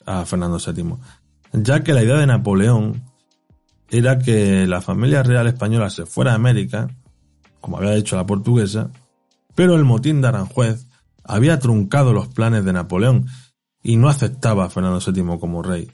a 0.05 0.25
Fernando 0.25 0.57
VII, 0.59 0.95
ya 1.53 1.83
que 1.83 1.93
la 1.93 2.03
idea 2.03 2.17
de 2.17 2.27
Napoleón 2.27 3.03
era 3.89 4.19
que 4.19 4.65
la 4.67 4.81
familia 4.81 5.23
real 5.23 5.47
española 5.47 5.89
se 5.89 6.05
fuera 6.05 6.31
a 6.31 6.35
América, 6.35 6.89
como 7.61 7.77
había 7.77 7.95
hecho 7.95 8.15
la 8.15 8.25
portuguesa, 8.25 8.89
pero 9.55 9.75
el 9.75 9.85
motín 9.85 10.21
de 10.21 10.29
Aranjuez 10.29 10.87
había 11.23 11.59
truncado 11.59 12.11
los 12.11 12.27
planes 12.27 12.65
de 12.65 12.73
Napoleón 12.73 13.27
y 13.83 13.97
no 13.97 14.07
aceptaba 14.07 14.65
a 14.65 14.69
Fernando 14.69 14.99
VII 14.99 15.37
como 15.37 15.61
rey. 15.61 15.91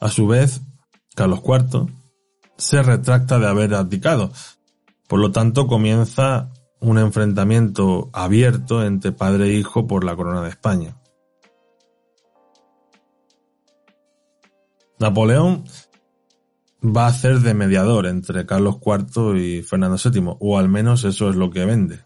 A 0.00 0.08
su 0.08 0.26
vez, 0.26 0.60
Carlos 1.14 1.40
IV 1.44 1.86
se 2.58 2.82
retracta 2.82 3.38
de 3.38 3.46
haber 3.46 3.74
abdicado, 3.74 4.32
por 5.08 5.20
lo 5.20 5.30
tanto 5.30 5.66
comienza 5.66 6.52
un 6.80 6.98
enfrentamiento 6.98 8.10
abierto 8.12 8.84
entre 8.84 9.12
padre 9.12 9.46
e 9.46 9.54
hijo 9.54 9.86
por 9.86 10.04
la 10.04 10.16
corona 10.16 10.42
de 10.42 10.48
España. 10.48 10.96
Napoleón 14.98 15.64
va 16.84 17.06
a 17.06 17.12
ser 17.12 17.40
de 17.40 17.54
mediador 17.54 18.06
entre 18.06 18.46
Carlos 18.46 18.78
IV 18.84 19.36
y 19.36 19.62
Fernando 19.62 19.96
VII, 19.96 20.36
o 20.38 20.58
al 20.58 20.68
menos 20.68 21.04
eso 21.04 21.30
es 21.30 21.36
lo 21.36 21.50
que 21.50 21.64
vende. 21.64 22.00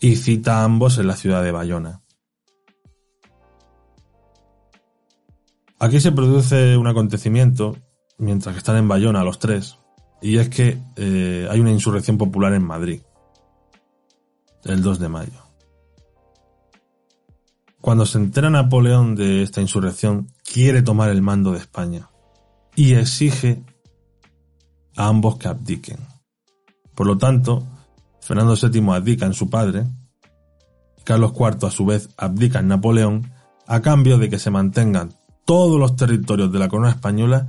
Y 0.00 0.16
cita 0.16 0.58
a 0.58 0.64
ambos 0.64 0.98
en 0.98 1.06
la 1.06 1.16
ciudad 1.16 1.42
de 1.44 1.52
Bayona. 1.52 2.01
Aquí 5.82 5.98
se 5.98 6.12
produce 6.12 6.76
un 6.76 6.86
acontecimiento 6.86 7.76
mientras 8.16 8.54
que 8.54 8.58
están 8.58 8.76
en 8.76 8.86
Bayona 8.86 9.24
los 9.24 9.40
tres, 9.40 9.78
y 10.20 10.38
es 10.38 10.48
que 10.48 10.80
eh, 10.94 11.48
hay 11.50 11.58
una 11.58 11.72
insurrección 11.72 12.18
popular 12.18 12.52
en 12.52 12.62
Madrid, 12.62 13.02
el 14.62 14.80
2 14.80 15.00
de 15.00 15.08
mayo. 15.08 15.42
Cuando 17.80 18.06
se 18.06 18.18
entera 18.18 18.48
Napoleón 18.48 19.16
de 19.16 19.42
esta 19.42 19.60
insurrección, 19.60 20.28
quiere 20.44 20.82
tomar 20.82 21.10
el 21.10 21.20
mando 21.20 21.50
de 21.50 21.58
España 21.58 22.10
y 22.76 22.94
exige 22.94 23.64
a 24.94 25.08
ambos 25.08 25.36
que 25.36 25.48
abdiquen. 25.48 25.98
Por 26.94 27.08
lo 27.08 27.18
tanto, 27.18 27.66
Fernando 28.20 28.54
VII 28.54 28.88
abdica 28.92 29.26
en 29.26 29.34
su 29.34 29.50
padre, 29.50 29.84
Carlos 31.02 31.32
IV 31.36 31.66
a 31.66 31.70
su 31.72 31.84
vez 31.84 32.08
abdica 32.16 32.60
en 32.60 32.68
Napoleón, 32.68 33.32
a 33.66 33.82
cambio 33.82 34.18
de 34.18 34.30
que 34.30 34.38
se 34.38 34.50
mantengan 34.52 35.20
todos 35.44 35.78
los 35.78 35.96
territorios 35.96 36.52
de 36.52 36.58
la 36.58 36.68
corona 36.68 36.90
española 36.90 37.48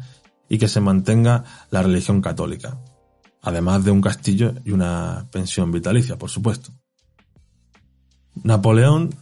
y 0.49 0.58
que 0.58 0.67
se 0.67 0.82
mantenga 0.82 1.43
la 1.69 1.82
religión 1.84 2.21
católica, 2.21 2.79
además 3.41 3.84
de 3.84 3.91
un 3.91 4.01
castillo 4.01 4.53
y 4.65 4.71
una 4.71 5.27
pensión 5.32 5.71
vitalicia, 5.71 6.17
por 6.17 6.29
supuesto. 6.29 6.71
Napoleón, 8.43 9.15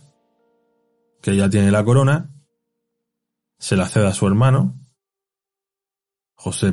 que 1.21 1.35
ya 1.35 1.49
tiene 1.49 1.71
la 1.71 1.83
corona, 1.83 2.29
se 3.59 3.75
la 3.75 3.87
cede 3.87 4.07
a 4.07 4.13
su 4.13 4.25
hermano, 4.27 4.75
José 6.35 6.69
I 6.69 6.71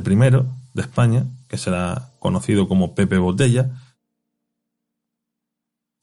de 0.73 0.81
España, 0.81 1.27
que 1.47 1.57
será 1.57 2.13
conocido 2.19 2.67
como 2.67 2.95
Pepe 2.95 3.17
Botella. 3.17 3.69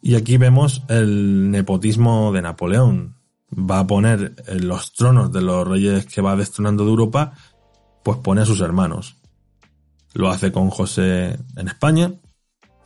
Y 0.01 0.15
aquí 0.15 0.37
vemos 0.37 0.85
el 0.89 1.51
nepotismo 1.51 2.33
de 2.33 2.43
Napoleón. 2.43 3.16
Va 3.53 3.81
a 3.81 3.87
poner 3.87 4.35
en 4.47 4.69
los 4.69 4.93
tronos 4.93 5.33
de 5.33 5.41
los 5.41 5.67
reyes 5.67 6.07
que 6.07 6.21
va 6.21 6.37
destronando 6.37 6.85
de 6.85 6.91
Europa, 6.91 7.33
pues 8.03 8.19
pone 8.19 8.43
a 8.43 8.47
sus 8.47 8.61
hermanos. 8.61 9.17
Lo 10.15 10.31
hace 10.31 10.51
con 10.51 10.71
José 10.71 11.39
en 11.57 11.69
España, 11.69 12.15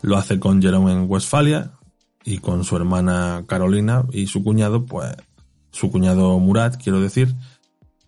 Lo 0.03 0.17
hace 0.17 0.41
con 0.41 0.63
Jerome 0.63 0.93
en 0.93 1.11
Westfalia 1.11 1.73
y 2.25 2.39
con 2.39 2.65
su 2.65 2.77
hermana 2.77 3.45
Carolina 3.47 4.05
y 4.13 4.27
su 4.27 4.43
cuñado, 4.43 4.87
pues, 4.87 5.15
su 5.73 5.91
cuñado 5.91 6.39
Murat, 6.39 6.83
quiero 6.83 7.01
decir, 7.01 7.35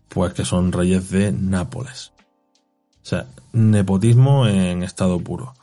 pues 0.08 0.32
que 0.32 0.44
son 0.44 0.72
reyes 0.72 1.10
de 1.10 1.32
Nápoles. 1.32 2.12
O 3.02 3.06
sea, 3.06 3.26
nepotismo 3.52 4.46
en 4.46 4.82
estado 4.82 5.18
puro. 5.18 5.54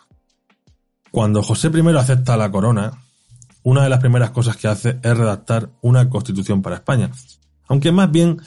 Cuando 1.12 1.42
José 1.42 1.72
I 1.74 1.98
acepta 1.98 2.38
la 2.38 2.52
corona, 2.52 3.04
una 3.70 3.84
de 3.84 3.90
las 3.90 4.00
primeras 4.00 4.32
cosas 4.32 4.58
que 4.58 4.68
hace 4.68 5.00
es 5.02 5.18
redactar 5.18 5.70
una 5.82 6.10
constitución 6.10 6.62
para 6.62 6.78
España. 6.78 7.12
Aunque 7.68 7.92
más 7.92 8.12
bien 8.12 8.42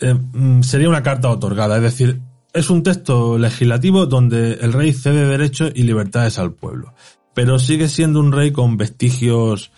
eh, 0.00 0.14
mm, 0.14 0.62
sería 0.62 0.88
una 0.88 1.02
carta 1.02 1.30
otorgada, 1.30 1.76
es 1.76 1.82
decir, 1.82 2.20
es 2.52 2.70
un 2.70 2.82
texto 2.82 3.38
legislativo 3.38 4.06
donde 4.06 4.54
el 4.54 4.72
rey 4.72 4.92
cede 4.92 5.26
derechos 5.26 5.72
y 5.74 5.82
libertades 5.82 6.38
al 6.38 6.52
pueblo, 6.52 6.94
pero 7.34 7.58
sigue 7.58 7.88
siendo 7.88 8.18
un 8.18 8.32
rey 8.32 8.50
con 8.50 8.76
vestigios 8.76 9.70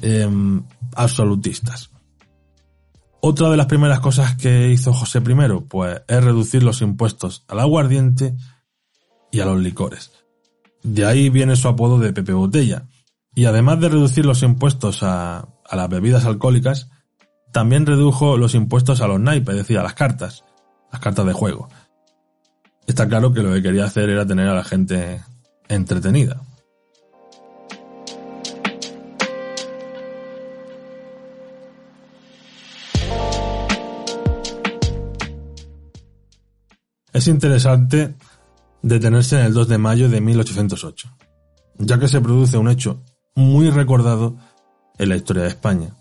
em, 0.00 0.64
absolutistas. 0.94 1.90
Otra 3.20 3.50
de 3.50 3.56
las 3.56 3.66
primeras 3.66 4.00
cosas 4.00 4.36
que 4.36 4.70
hizo 4.70 4.92
José 4.92 5.18
I, 5.18 5.60
pues, 5.68 6.02
es 6.06 6.24
reducir 6.24 6.62
los 6.62 6.82
impuestos 6.82 7.44
al 7.48 7.60
aguardiente 7.60 8.36
y 9.32 9.40
a 9.40 9.46
los 9.46 9.60
licores. 9.60 10.12
De 10.82 11.06
ahí 11.06 11.30
viene 11.30 11.56
su 11.56 11.66
apodo 11.66 11.98
de 11.98 12.12
Pepe 12.12 12.32
Botella. 12.32 12.86
Y 13.34 13.46
además 13.46 13.80
de 13.80 13.88
reducir 13.88 14.24
los 14.24 14.42
impuestos 14.42 15.02
a, 15.02 15.48
las 15.70 15.88
bebidas 15.88 16.24
alcohólicas, 16.24 16.88
también 17.50 17.84
redujo 17.84 18.36
los 18.36 18.54
impuestos 18.54 19.00
a 19.00 19.08
los 19.08 19.18
naipes, 19.18 19.54
es 19.54 19.60
decir, 19.62 19.78
a 19.78 19.82
las 19.82 19.94
cartas, 19.94 20.44
las 20.92 21.00
cartas 21.00 21.26
de 21.26 21.32
juego. 21.32 21.68
Está 22.86 23.08
claro 23.08 23.32
que 23.32 23.42
lo 23.42 23.52
que 23.52 23.62
quería 23.62 23.86
hacer 23.86 24.08
era 24.08 24.24
tener 24.24 24.46
a 24.48 24.54
la 24.54 24.62
gente 24.62 25.20
entretenida. 25.68 26.42
Es 37.12 37.28
interesante 37.28 38.14
detenerse 38.82 39.40
en 39.40 39.46
el 39.46 39.54
2 39.54 39.68
de 39.68 39.78
mayo 39.78 40.08
de 40.08 40.20
1808, 40.20 41.16
ya 41.78 41.98
que 41.98 42.08
se 42.08 42.20
produce 42.20 42.58
un 42.58 42.68
hecho 42.68 43.02
muy 43.34 43.70
recordado 43.70 44.36
en 44.98 45.08
la 45.08 45.16
historia 45.16 45.42
de 45.42 45.48
España. 45.48 45.96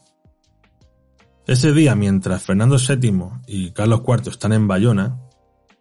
Ese 1.46 1.74
día, 1.74 1.96
mientras 1.96 2.43
Fernando 2.43 2.78
VII 2.78 3.41
y 3.48 3.72
Carlos 3.72 4.02
IV 4.08 4.30
están 4.30 4.54
en 4.54 4.67
Bayona, 4.67 5.19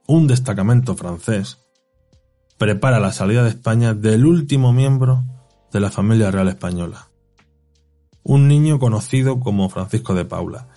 un 0.07 0.27
destacamento 0.27 0.97
francés 0.97 1.59
prepara 2.59 3.01
la 3.01 3.13
salida 3.13 3.43
de 3.43 3.51
España 3.51 3.95
del 3.95 4.25
último 4.25 4.73
miembro 4.73 5.25
de 5.73 5.81
la 5.81 5.91
familia 5.91 6.31
real 6.31 6.49
española, 6.49 7.09
un 8.23 8.49
niño 8.49 8.79
conocido 8.79 9.41
como 9.41 9.69
Francisco 9.69 10.15
de 10.15 10.25
Paula. 10.25 10.69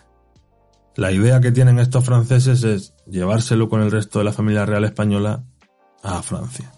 La 0.95 1.11
idea 1.11 1.41
que 1.41 1.51
tienen 1.51 1.79
estos 1.79 2.05
franceses 2.05 2.63
es 2.63 2.95
llevárselo 3.05 3.69
con 3.69 3.81
el 3.81 3.91
resto 3.91 4.19
de 4.19 4.25
la 4.25 4.31
familia 4.31 4.65
real 4.65 4.85
española 4.85 5.43
a 6.01 6.21
Francia. 6.21 6.71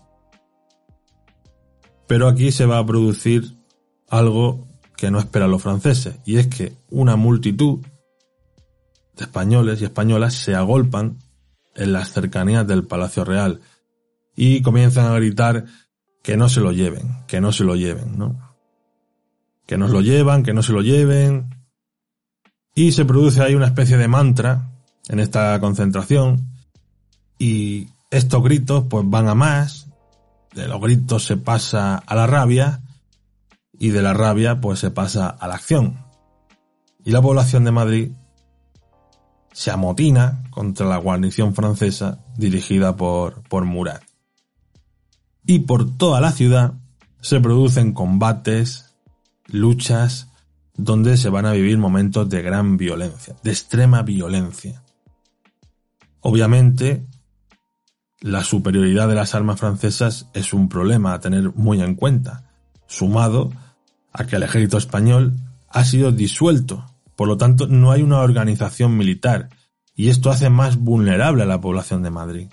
Pero 2.08 2.28
aquí 2.28 2.52
se 2.52 2.66
va 2.66 2.80
a 2.80 2.86
producir 2.86 3.57
algo 4.10 4.68
que 4.96 5.12
no 5.12 5.20
esperan 5.20 5.52
los 5.52 5.62
franceses, 5.62 6.16
y 6.26 6.38
es 6.38 6.48
que 6.48 6.74
una 6.90 7.16
multitud 7.16 7.80
de 9.16 9.24
españoles 9.24 9.82
y 9.82 9.86
españolas 9.86 10.34
se 10.34 10.56
agolpan 10.56 11.20
en 11.76 11.94
las 11.94 12.12
cercanías 12.12 12.68
del 12.68 12.86
Palacio 12.86 13.24
Real 13.24 13.62
y 14.36 14.62
comienzan 14.62 15.06
a 15.06 15.16
gritar 15.16 15.66
que 16.24 16.38
no 16.38 16.50
se 16.50 16.62
lo 16.62 16.72
lleven, 16.72 17.24
que 17.28 17.42
no 17.42 17.52
se 17.52 17.64
lo 17.64 17.76
lleven, 17.76 18.18
¿no? 18.18 18.56
Que 19.66 19.78
nos 19.78 19.92
lo 19.92 20.02
llevan, 20.02 20.44
que 20.44 20.54
no 20.54 20.64
se 20.64 20.74
lo 20.74 20.82
lleven. 20.82 21.50
Y 22.74 22.92
se 22.92 23.06
produce 23.06 23.42
ahí 23.42 23.56
una 23.56 23.66
especie 23.66 23.98
de 23.98 24.08
mantra 24.08 24.70
en 25.08 25.20
esta 25.20 25.60
concentración 25.60 26.48
y 27.40 27.88
estos 28.12 28.44
gritos 28.44 28.86
pues 28.90 29.04
van 29.08 29.28
a 29.28 29.36
más, 29.36 29.88
de 30.54 30.68
los 30.68 30.82
gritos 30.82 31.24
se 31.24 31.38
pasa 31.38 31.98
a 31.98 32.16
la 32.16 32.28
rabia 32.28 32.82
y 33.80 33.90
de 33.90 34.02
la 34.02 34.14
rabia 34.14 34.60
pues 34.62 34.80
se 34.80 34.92
pasa 34.92 35.28
a 35.30 35.48
la 35.48 35.56
acción. 35.56 36.06
Y 37.04 37.12
la 37.12 37.22
población 37.22 37.64
de 37.64 37.72
Madrid 37.72 38.12
se 39.54 39.72
amotina 39.72 40.44
contra 40.52 40.86
la 40.86 40.98
guarnición 40.98 41.56
francesa 41.56 42.24
dirigida 42.38 42.96
por, 42.96 43.42
por 43.44 43.66
Murat. 43.66 44.04
Y 45.46 45.60
por 45.60 45.98
toda 45.98 46.22
la 46.22 46.32
ciudad 46.32 46.74
se 47.22 47.40
producen 47.40 47.94
combates, 47.94 48.96
luchas, 49.48 50.30
donde 50.76 51.18
se 51.18 51.30
van 51.30 51.46
a 51.46 51.54
vivir 51.54 51.78
momentos 51.78 52.30
de 52.30 52.42
gran 52.42 52.78
violencia, 52.78 53.36
de 53.42 53.52
extrema 53.52 54.04
violencia. 54.04 54.84
Obviamente, 56.22 57.08
la 58.22 58.44
superioridad 58.44 59.08
de 59.08 59.16
las 59.16 59.34
armas 59.34 59.60
francesas 59.60 60.30
es 60.34 60.54
un 60.54 60.70
problema 60.70 61.14
a 61.14 61.20
tener 61.20 61.54
muy 61.56 61.82
en 61.82 61.96
cuenta, 61.96 62.52
sumado 62.86 63.52
a 64.14 64.26
que 64.26 64.36
el 64.36 64.44
ejército 64.44 64.78
español 64.78 65.34
ha 65.70 65.86
sido 65.86 66.12
disuelto 66.12 66.86
por 67.18 67.28
lo 67.28 67.36
tanto, 67.36 67.66
no 67.66 67.92
hay 67.92 68.04
una 68.04 68.22
organización 68.22 68.96
militar 68.96 69.50
y 69.96 70.10
esto 70.10 70.30
hace 70.30 70.52
más 70.52 70.78
vulnerable 70.78 71.42
a 71.42 71.48
la 71.48 71.60
población 71.60 72.04
de 72.04 72.12
Madrid. 72.12 72.48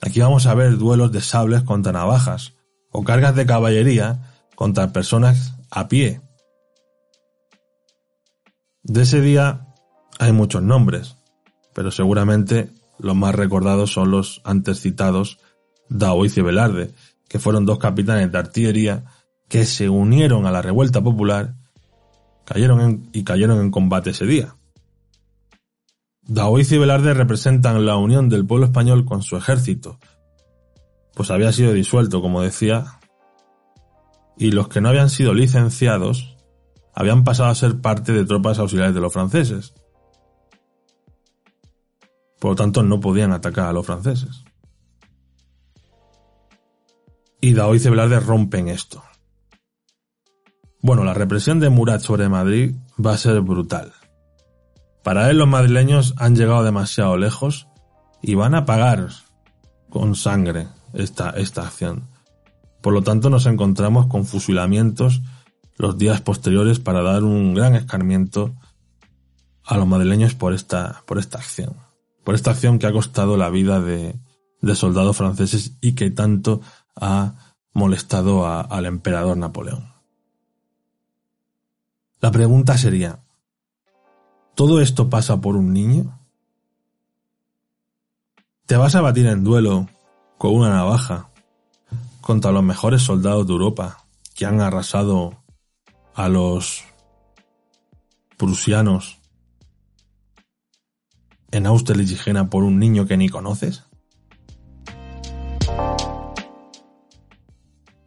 Aquí 0.00 0.20
vamos 0.20 0.46
a 0.46 0.54
ver 0.54 0.78
duelos 0.78 1.10
de 1.10 1.20
sables 1.20 1.64
contra 1.64 1.90
navajas 1.90 2.54
o 2.92 3.02
cargas 3.02 3.34
de 3.34 3.44
caballería 3.44 4.36
contra 4.54 4.92
personas 4.92 5.54
a 5.68 5.88
pie. 5.88 6.20
De 8.84 9.02
ese 9.02 9.20
día 9.20 9.66
hay 10.20 10.30
muchos 10.30 10.62
nombres, 10.62 11.16
pero 11.74 11.90
seguramente 11.90 12.70
los 13.00 13.16
más 13.16 13.34
recordados 13.34 13.92
son 13.92 14.12
los 14.12 14.40
antes 14.44 14.80
citados 14.80 15.40
Daoiz 15.88 16.36
y 16.36 16.42
Velarde, 16.42 16.94
que 17.28 17.40
fueron 17.40 17.66
dos 17.66 17.80
capitanes 17.80 18.30
de 18.30 18.38
artillería 18.38 19.06
que 19.48 19.64
se 19.64 19.88
unieron 19.88 20.46
a 20.46 20.50
la 20.50 20.62
revuelta 20.62 21.02
popular 21.02 21.54
cayeron 22.44 23.08
y 23.12 23.24
cayeron 23.24 23.60
en 23.60 23.70
combate 23.70 24.10
ese 24.10 24.24
día. 24.24 24.54
Daoiz 26.22 26.70
y 26.72 26.78
Velarde 26.78 27.14
representan 27.14 27.84
la 27.84 27.96
unión 27.96 28.28
del 28.28 28.46
pueblo 28.46 28.66
español 28.66 29.04
con 29.04 29.22
su 29.22 29.36
ejército, 29.36 29.98
pues 31.14 31.30
había 31.30 31.52
sido 31.52 31.72
disuelto, 31.72 32.20
como 32.20 32.42
decía, 32.42 32.98
y 34.36 34.52
los 34.52 34.68
que 34.68 34.80
no 34.80 34.90
habían 34.90 35.10
sido 35.10 35.34
licenciados 35.34 36.36
habían 36.94 37.24
pasado 37.24 37.48
a 37.48 37.54
ser 37.54 37.80
parte 37.80 38.12
de 38.12 38.24
tropas 38.24 38.58
auxiliares 38.58 38.94
de 38.94 39.00
los 39.00 39.12
franceses. 39.12 39.74
Por 42.38 42.52
lo 42.52 42.56
tanto, 42.56 42.82
no 42.82 43.00
podían 43.00 43.32
atacar 43.32 43.66
a 43.66 43.72
los 43.72 43.86
franceses. 43.86 44.44
Y 47.40 47.52
Daoiz 47.52 47.84
y 47.84 47.90
Velarde 47.90 48.20
rompen 48.20 48.68
esto. 48.68 49.02
Bueno, 50.80 51.04
la 51.04 51.14
represión 51.14 51.58
de 51.58 51.70
Murat 51.70 52.00
sobre 52.00 52.28
Madrid 52.28 52.76
va 53.04 53.12
a 53.12 53.18
ser 53.18 53.40
brutal. 53.40 53.92
Para 55.02 55.30
él 55.30 55.38
los 55.38 55.48
madrileños 55.48 56.14
han 56.18 56.36
llegado 56.36 56.62
demasiado 56.62 57.16
lejos 57.16 57.66
y 58.22 58.34
van 58.34 58.54
a 58.54 58.64
pagar 58.64 59.08
con 59.90 60.14
sangre 60.14 60.68
esta, 60.92 61.30
esta 61.30 61.62
acción. 61.62 62.08
Por 62.80 62.92
lo 62.92 63.02
tanto 63.02 63.28
nos 63.30 63.46
encontramos 63.46 64.06
con 64.06 64.24
fusilamientos 64.24 65.22
los 65.76 65.98
días 65.98 66.20
posteriores 66.20 66.78
para 66.78 67.02
dar 67.02 67.24
un 67.24 67.54
gran 67.54 67.74
escarmiento 67.74 68.54
a 69.64 69.76
los 69.76 69.86
madrileños 69.86 70.34
por 70.34 70.54
esta, 70.54 71.02
por 71.06 71.18
esta 71.18 71.38
acción. 71.38 71.76
Por 72.24 72.34
esta 72.34 72.52
acción 72.52 72.78
que 72.78 72.86
ha 72.86 72.92
costado 72.92 73.36
la 73.36 73.50
vida 73.50 73.80
de, 73.80 74.18
de 74.60 74.74
soldados 74.74 75.16
franceses 75.16 75.76
y 75.80 75.92
que 75.94 76.10
tanto 76.10 76.60
ha 76.96 77.34
molestado 77.72 78.46
al 78.46 78.86
emperador 78.86 79.36
Napoleón. 79.36 79.87
La 82.20 82.32
pregunta 82.32 82.76
sería, 82.76 83.20
¿todo 84.56 84.80
esto 84.80 85.08
pasa 85.08 85.40
por 85.40 85.56
un 85.56 85.72
niño? 85.72 86.18
¿Te 88.66 88.76
vas 88.76 88.96
a 88.96 89.00
batir 89.00 89.26
en 89.26 89.44
duelo 89.44 89.88
con 90.36 90.54
una 90.56 90.70
navaja 90.70 91.30
contra 92.20 92.50
los 92.50 92.64
mejores 92.64 93.02
soldados 93.02 93.46
de 93.46 93.52
Europa 93.52 94.04
que 94.34 94.46
han 94.46 94.60
arrasado 94.60 95.44
a 96.14 96.28
los 96.28 96.82
prusianos 98.36 99.18
en 101.52 101.66
Austerlitz 101.66 102.26
y 102.26 102.44
por 102.50 102.64
un 102.64 102.80
niño 102.80 103.06
que 103.06 103.16
ni 103.16 103.28
conoces? 103.28 103.84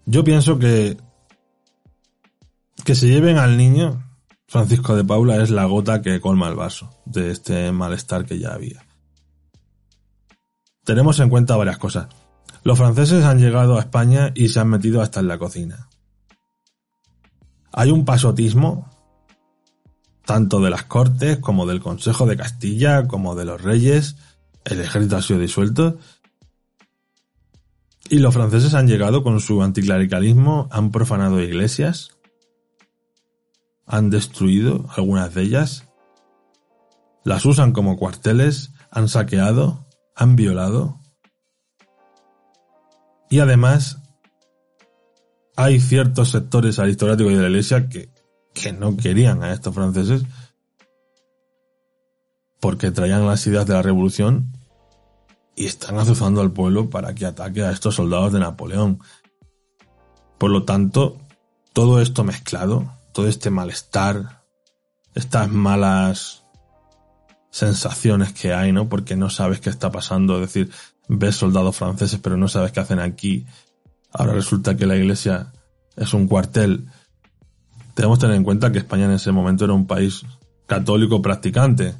Yo 0.05 0.25
pienso 0.25 0.59
que 0.59 0.97
que 2.83 2.95
se 2.95 3.07
lleven 3.07 3.37
al 3.37 3.57
niño, 3.57 4.03
Francisco 4.47 4.95
de 4.95 5.03
Paula, 5.03 5.41
es 5.41 5.49
la 5.49 5.65
gota 5.65 6.01
que 6.01 6.19
colma 6.19 6.49
el 6.49 6.55
vaso 6.55 7.01
de 7.05 7.31
este 7.31 7.71
malestar 7.71 8.25
que 8.25 8.39
ya 8.39 8.53
había. 8.53 8.85
Tenemos 10.83 11.19
en 11.19 11.29
cuenta 11.29 11.55
varias 11.55 11.77
cosas. 11.77 12.07
Los 12.63 12.77
franceses 12.77 13.23
han 13.23 13.39
llegado 13.39 13.77
a 13.77 13.81
España 13.81 14.31
y 14.35 14.49
se 14.49 14.59
han 14.59 14.69
metido 14.69 15.01
hasta 15.01 15.19
en 15.19 15.27
la 15.27 15.37
cocina. 15.37 15.89
Hay 17.71 17.91
un 17.91 18.03
pasotismo, 18.03 18.89
tanto 20.25 20.59
de 20.59 20.69
las 20.69 20.83
Cortes 20.83 21.37
como 21.37 21.65
del 21.65 21.81
Consejo 21.81 22.25
de 22.25 22.37
Castilla, 22.37 23.07
como 23.07 23.35
de 23.35 23.45
los 23.45 23.61
reyes, 23.61 24.17
el 24.65 24.81
ejército 24.81 25.17
ha 25.17 25.21
sido 25.21 25.39
disuelto, 25.39 25.97
y 28.09 28.19
los 28.19 28.33
franceses 28.33 28.73
han 28.73 28.87
llegado 28.87 29.23
con 29.23 29.39
su 29.39 29.63
anticlericalismo, 29.63 30.67
han 30.71 30.91
profanado 30.91 31.41
iglesias, 31.41 32.17
han 33.91 34.09
destruido 34.09 34.85
algunas 34.95 35.33
de 35.33 35.41
ellas, 35.41 35.89
las 37.25 37.45
usan 37.45 37.73
como 37.73 37.97
cuarteles, 37.97 38.71
han 38.89 39.09
saqueado, 39.09 39.85
han 40.15 40.37
violado. 40.37 40.97
Y 43.29 43.39
además 43.39 43.99
hay 45.57 45.81
ciertos 45.81 46.29
sectores 46.29 46.79
aristocráticos 46.79 47.33
de 47.33 47.41
la 47.41 47.49
iglesia 47.49 47.89
que, 47.89 48.09
que 48.53 48.71
no 48.71 48.95
querían 48.95 49.43
a 49.43 49.51
estos 49.51 49.75
franceses 49.75 50.23
porque 52.61 52.91
traían 52.91 53.27
las 53.27 53.45
ideas 53.45 53.65
de 53.65 53.73
la 53.73 53.81
revolución 53.81 54.53
y 55.53 55.65
están 55.65 55.97
azuzando 55.97 56.39
al 56.39 56.53
pueblo 56.53 56.89
para 56.89 57.13
que 57.13 57.25
ataque 57.25 57.61
a 57.61 57.71
estos 57.71 57.95
soldados 57.95 58.31
de 58.31 58.39
Napoleón. 58.39 59.01
Por 60.37 60.49
lo 60.49 60.63
tanto, 60.63 61.17
todo 61.73 61.99
esto 61.99 62.23
mezclado, 62.23 63.00
todo 63.13 63.27
este 63.27 63.49
malestar, 63.49 64.43
estas 65.13 65.49
malas 65.49 66.43
sensaciones 67.49 68.33
que 68.33 68.53
hay, 68.53 68.71
¿no? 68.71 68.89
Porque 68.89 69.15
no 69.15 69.29
sabes 69.29 69.59
qué 69.59 69.69
está 69.69 69.91
pasando, 69.91 70.35
es 70.35 70.41
decir, 70.41 70.71
ves 71.07 71.35
soldados 71.35 71.75
franceses 71.75 72.19
pero 72.21 72.37
no 72.37 72.47
sabes 72.47 72.71
qué 72.71 72.79
hacen 72.79 72.99
aquí. 72.99 73.45
Ahora 74.11 74.33
resulta 74.33 74.75
que 74.75 74.85
la 74.85 74.95
iglesia 74.95 75.51
es 75.95 76.13
un 76.13 76.27
cuartel. 76.27 76.87
Tenemos 77.93 78.17
que 78.17 78.21
tener 78.21 78.37
en 78.37 78.43
cuenta 78.43 78.71
que 78.71 78.79
España 78.79 79.05
en 79.05 79.11
ese 79.11 79.31
momento 79.31 79.65
era 79.65 79.73
un 79.73 79.87
país 79.87 80.23
católico 80.65 81.21
practicante. 81.21 81.95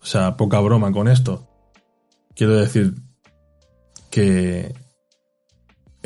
O 0.00 0.06
sea, 0.06 0.36
poca 0.36 0.60
broma 0.60 0.92
con 0.92 1.08
esto. 1.08 1.48
Quiero 2.34 2.54
decir 2.56 2.94
que 4.10 4.74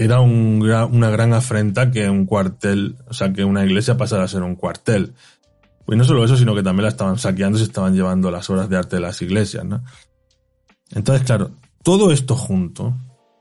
era 0.00 0.20
una 0.22 1.10
gran 1.10 1.34
afrenta 1.34 1.90
que 1.90 2.08
un 2.08 2.24
cuartel, 2.24 2.96
o 3.06 3.12
sea, 3.12 3.34
que 3.34 3.44
una 3.44 3.66
iglesia 3.66 3.98
pasara 3.98 4.24
a 4.24 4.28
ser 4.28 4.42
un 4.42 4.56
cuartel. 4.56 5.12
Y 5.86 5.94
no 5.94 6.04
solo 6.04 6.24
eso, 6.24 6.38
sino 6.38 6.54
que 6.54 6.62
también 6.62 6.84
la 6.84 6.88
estaban 6.88 7.18
saqueando 7.18 7.58
y 7.58 7.60
se 7.60 7.66
estaban 7.66 7.94
llevando 7.94 8.30
las 8.30 8.48
obras 8.48 8.70
de 8.70 8.78
arte 8.78 8.96
de 8.96 9.02
las 9.02 9.20
iglesias, 9.20 9.62
¿no? 9.62 9.84
Entonces, 10.92 11.26
claro, 11.26 11.50
todo 11.82 12.12
esto 12.12 12.34
junto 12.34 12.96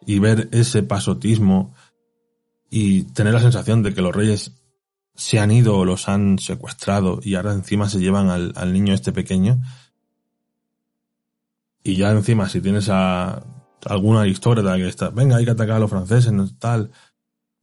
y 0.06 0.20
ver 0.20 0.50
ese 0.52 0.84
pasotismo 0.84 1.74
y 2.70 3.04
tener 3.04 3.34
la 3.34 3.40
sensación 3.40 3.82
de 3.82 3.94
que 3.94 4.02
los 4.02 4.14
reyes 4.14 4.52
se 5.16 5.40
han 5.40 5.52
ido 5.52 5.78
o 5.78 5.86
los 5.86 6.10
han 6.10 6.40
secuestrado 6.40 7.22
y 7.24 7.36
ahora 7.36 7.54
encima 7.54 7.88
se 7.88 8.00
llevan 8.00 8.30
al 8.30 8.74
niño 8.74 8.94
este 8.94 9.14
pequeño. 9.14 9.62
Y 11.84 11.96
ya 11.96 12.12
encima 12.12 12.50
si 12.50 12.60
tienes 12.60 12.90
a 12.90 13.59
alguna 13.86 14.22
aristócrata 14.22 14.76
que 14.78 14.88
está, 14.88 15.10
venga, 15.10 15.38
hay 15.38 15.46
que 15.46 15.52
atacar 15.52 15.78
a 15.78 15.80
los 15.80 15.90
franceses, 15.90 16.32
no 16.32 16.48
tal, 16.58 16.92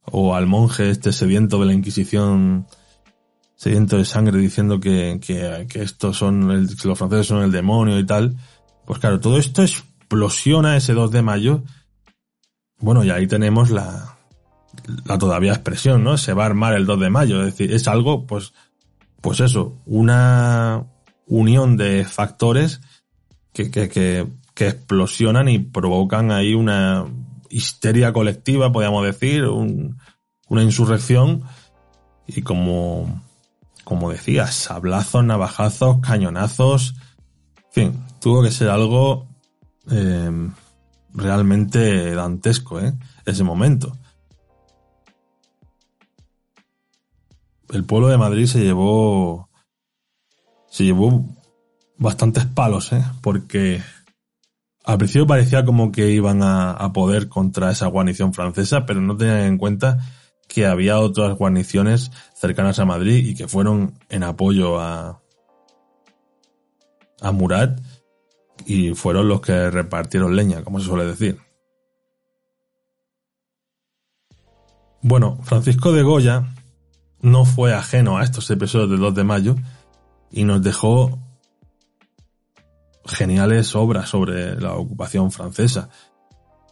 o 0.03 0.35
al 0.35 0.47
monje 0.47 0.89
este 0.89 1.11
sediento 1.11 1.59
de 1.59 1.65
la 1.65 1.73
Inquisición 1.73 2.67
sediento 3.57 3.97
de 3.97 4.05
sangre 4.05 4.37
diciendo 4.37 4.79
que, 4.79 5.19
que, 5.19 5.81
estos 5.81 6.15
son, 6.15 6.67
que 6.67 6.87
los 6.87 6.97
franceses 6.97 7.27
son 7.27 7.43
el 7.43 7.51
demonio 7.51 7.99
y 7.99 8.05
tal. 8.05 8.37
Pues 8.85 8.99
claro, 8.99 9.19
todo 9.19 9.37
esto 9.37 9.63
explosiona 9.63 10.77
ese 10.77 10.93
2 10.93 11.11
de 11.11 11.21
mayo. 11.23 11.63
Bueno, 12.79 13.03
y 13.03 13.09
ahí 13.09 13.27
tenemos 13.27 13.71
la, 13.71 14.17
la 15.05 15.17
todavía 15.17 15.53
expresión, 15.53 16.03
¿no? 16.03 16.17
Se 16.17 16.33
va 16.33 16.43
a 16.43 16.45
armar 16.45 16.75
el 16.75 16.85
2 16.85 16.99
de 16.99 17.09
mayo. 17.09 17.39
Es 17.41 17.57
decir, 17.57 17.73
es 17.73 17.87
algo, 17.87 18.27
pues, 18.27 18.53
pues 19.21 19.39
eso, 19.39 19.75
una 19.87 20.85
unión 21.25 21.77
de 21.77 22.05
factores 22.05 22.79
que, 23.53 23.71
que, 23.71 23.89
que, 23.89 24.27
que 24.57 24.69
explosionan 24.69 25.47
y 25.49 25.59
provocan 25.59 26.31
ahí 26.31 26.55
una 26.55 27.05
histeria 27.47 28.11
colectiva, 28.11 28.71
podríamos 28.71 29.05
decir, 29.05 29.45
un, 29.45 29.99
una 30.49 30.63
insurrección. 30.63 31.43
Y 32.25 32.41
como, 32.41 33.21
como 33.83 34.09
decía, 34.09 34.47
sablazos, 34.47 35.23
navajazos, 35.23 35.99
cañonazos. 36.01 36.95
En 37.55 37.71
fin, 37.71 38.03
tuvo 38.19 38.41
que 38.41 38.49
ser 38.49 38.69
algo 38.69 39.27
eh, 39.91 40.49
realmente 41.13 42.15
dantesco, 42.15 42.81
¿eh? 42.81 42.95
Ese 43.27 43.43
momento. 43.43 43.95
El 47.69 47.85
pueblo 47.85 48.07
de 48.07 48.17
Madrid 48.17 48.47
se 48.47 48.63
llevó. 48.63 49.51
Se 50.67 50.83
llevó 50.83 51.27
bastantes 51.99 52.47
palos, 52.47 52.91
¿eh? 52.91 53.05
Porque 53.21 53.83
al 54.87 54.97
principio 54.97 55.27
parecía 55.27 55.65
como 55.65 55.91
que 55.91 56.11
iban 56.11 56.41
a, 56.41 56.93
poder 56.93 57.27
contra 57.27 57.71
esa 57.71 57.87
guarnición 57.87 58.33
francesa, 58.33 58.85
pero 58.85 59.01
no 59.01 59.17
tenían 59.17 59.41
en 59.41 59.57
cuenta 59.57 59.97
que 60.47 60.65
había 60.65 60.97
otras 60.99 61.37
guarniciones 61.37 62.09
cercanas 62.33 62.79
a 62.79 62.85
Madrid 62.85 63.25
y 63.27 63.35
que 63.35 63.49
fueron 63.49 63.99
en 64.07 64.23
apoyo 64.23 64.79
a, 64.79 65.21
a 67.19 67.31
Murat 67.33 67.81
y 68.65 68.93
fueron 68.93 69.27
los 69.27 69.41
que 69.41 69.69
repartieron 69.69 70.37
leña, 70.37 70.63
como 70.63 70.79
se 70.79 70.85
suele 70.85 71.05
decir. 71.05 71.37
Bueno, 75.01 75.37
Francisco 75.43 75.91
de 75.91 76.03
Goya 76.03 76.55
no 77.19 77.43
fue 77.43 77.73
ajeno 77.73 78.19
a 78.19 78.23
estos 78.23 78.49
episodios 78.51 78.89
del 78.89 79.01
2 79.01 79.15
de 79.15 79.23
mayo 79.25 79.55
y 80.31 80.45
nos 80.45 80.63
dejó 80.63 81.19
geniales 83.07 83.75
obras 83.75 84.09
sobre 84.09 84.59
la 84.59 84.73
ocupación 84.75 85.31
francesa, 85.31 85.89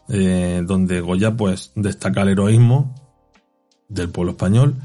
eh, 0.10 0.62
donde 0.65 1.02
Goya 1.02 1.36
pues 1.36 1.71
destaca 1.76 2.21
el 2.21 2.30
heroísmo 2.30 2.93
del 3.89 4.10
pueblo 4.10 4.32
español 4.32 4.76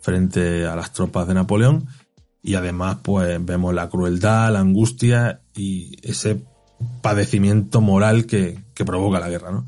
frente 0.00 0.66
a 0.66 0.76
las 0.76 0.92
tropas 0.92 1.26
de 1.28 1.34
Napoleón 1.34 1.88
y 2.42 2.54
además 2.54 2.98
pues 3.02 3.44
vemos 3.44 3.74
la 3.74 3.88
crueldad, 3.88 4.52
la 4.52 4.60
angustia 4.60 5.42
y 5.54 5.96
ese 6.08 6.44
padecimiento 7.02 7.80
moral 7.80 8.26
que, 8.26 8.62
provoca 8.84 9.18
la 9.18 9.28
guerra. 9.28 9.50
¿no? 9.50 9.66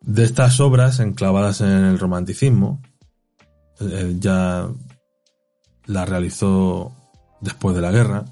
De 0.00 0.24
estas 0.24 0.58
obras 0.60 0.98
enclavadas 0.98 1.60
en 1.60 1.68
el 1.68 1.98
romanticismo, 1.98 2.82
eh, 3.80 4.16
ya 4.18 4.68
la 5.86 6.04
realizó 6.04 6.92
después 7.40 7.76
de 7.76 7.82
la 7.82 7.92
guerra, 7.92 8.24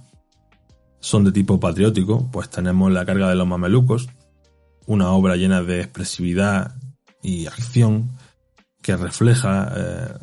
son 1.01 1.25
de 1.25 1.33
tipo 1.33 1.61
patriótico, 1.61 2.29
pues 2.31 2.51
tenemos 2.51 2.91
La 2.93 3.07
carga 3.07 3.29
de 3.29 3.37
los 3.37 3.47
mamelucos, 3.47 4.09
una 4.87 5.11
obra 5.13 5.37
llena 5.37 5.63
de 5.63 5.81
expresividad 5.81 6.75
y 7.23 7.47
acción, 7.47 8.11
que 8.83 8.97
refleja 8.97 9.73
eh, 9.77 10.15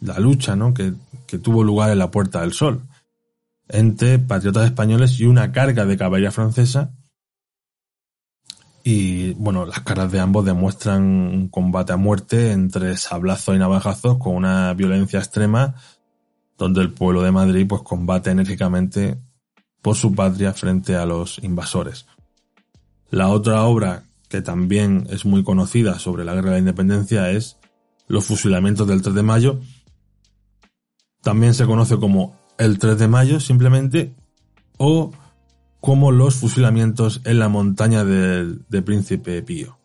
la 0.00 0.18
lucha 0.18 0.56
¿no? 0.56 0.72
que, 0.72 0.94
que, 1.26 1.38
tuvo 1.38 1.62
lugar 1.62 1.90
en 1.90 1.98
la 1.98 2.10
Puerta 2.10 2.40
del 2.40 2.52
Sol 2.52 2.82
entre 3.68 4.18
patriotas 4.18 4.64
españoles 4.64 5.20
y 5.20 5.26
una 5.26 5.52
carga 5.52 5.84
de 5.84 5.96
caballería 5.96 6.30
francesa. 6.30 6.92
Y 8.82 9.34
bueno, 9.34 9.66
las 9.66 9.80
caras 9.80 10.10
de 10.10 10.20
ambos 10.20 10.46
demuestran 10.46 11.02
un 11.02 11.48
combate 11.48 11.92
a 11.92 11.98
muerte 11.98 12.52
entre 12.52 12.96
sablazos 12.96 13.54
y 13.54 13.58
navajazos 13.58 14.16
con 14.16 14.34
una 14.34 14.72
violencia 14.72 15.18
extrema 15.18 15.74
donde 16.56 16.80
el 16.80 16.92
pueblo 16.92 17.22
de 17.22 17.30
Madrid 17.30 17.66
pues 17.68 17.82
combate 17.82 18.30
enérgicamente 18.30 19.18
por 19.88 19.96
su 19.96 20.14
patria 20.14 20.52
frente 20.52 20.96
a 20.96 21.06
los 21.06 21.38
invasores. 21.42 22.04
La 23.08 23.28
otra 23.28 23.62
obra 23.64 24.02
que 24.28 24.42
también 24.42 25.06
es 25.08 25.24
muy 25.24 25.42
conocida 25.42 25.98
sobre 25.98 26.26
la 26.26 26.34
guerra 26.34 26.50
de 26.50 26.56
la 26.56 26.58
independencia 26.58 27.30
es 27.30 27.56
los 28.06 28.26
fusilamientos 28.26 28.86
del 28.86 29.00
3 29.00 29.14
de 29.14 29.22
mayo. 29.22 29.60
También 31.22 31.54
se 31.54 31.64
conoce 31.64 31.96
como 31.96 32.38
el 32.58 32.78
3 32.78 32.98
de 32.98 33.08
mayo 33.08 33.40
simplemente 33.40 34.14
o 34.76 35.10
como 35.80 36.12
los 36.12 36.34
fusilamientos 36.34 37.22
en 37.24 37.38
la 37.38 37.48
montaña 37.48 38.04
de 38.04 38.82
Príncipe 38.82 39.42
Pío. 39.42 39.78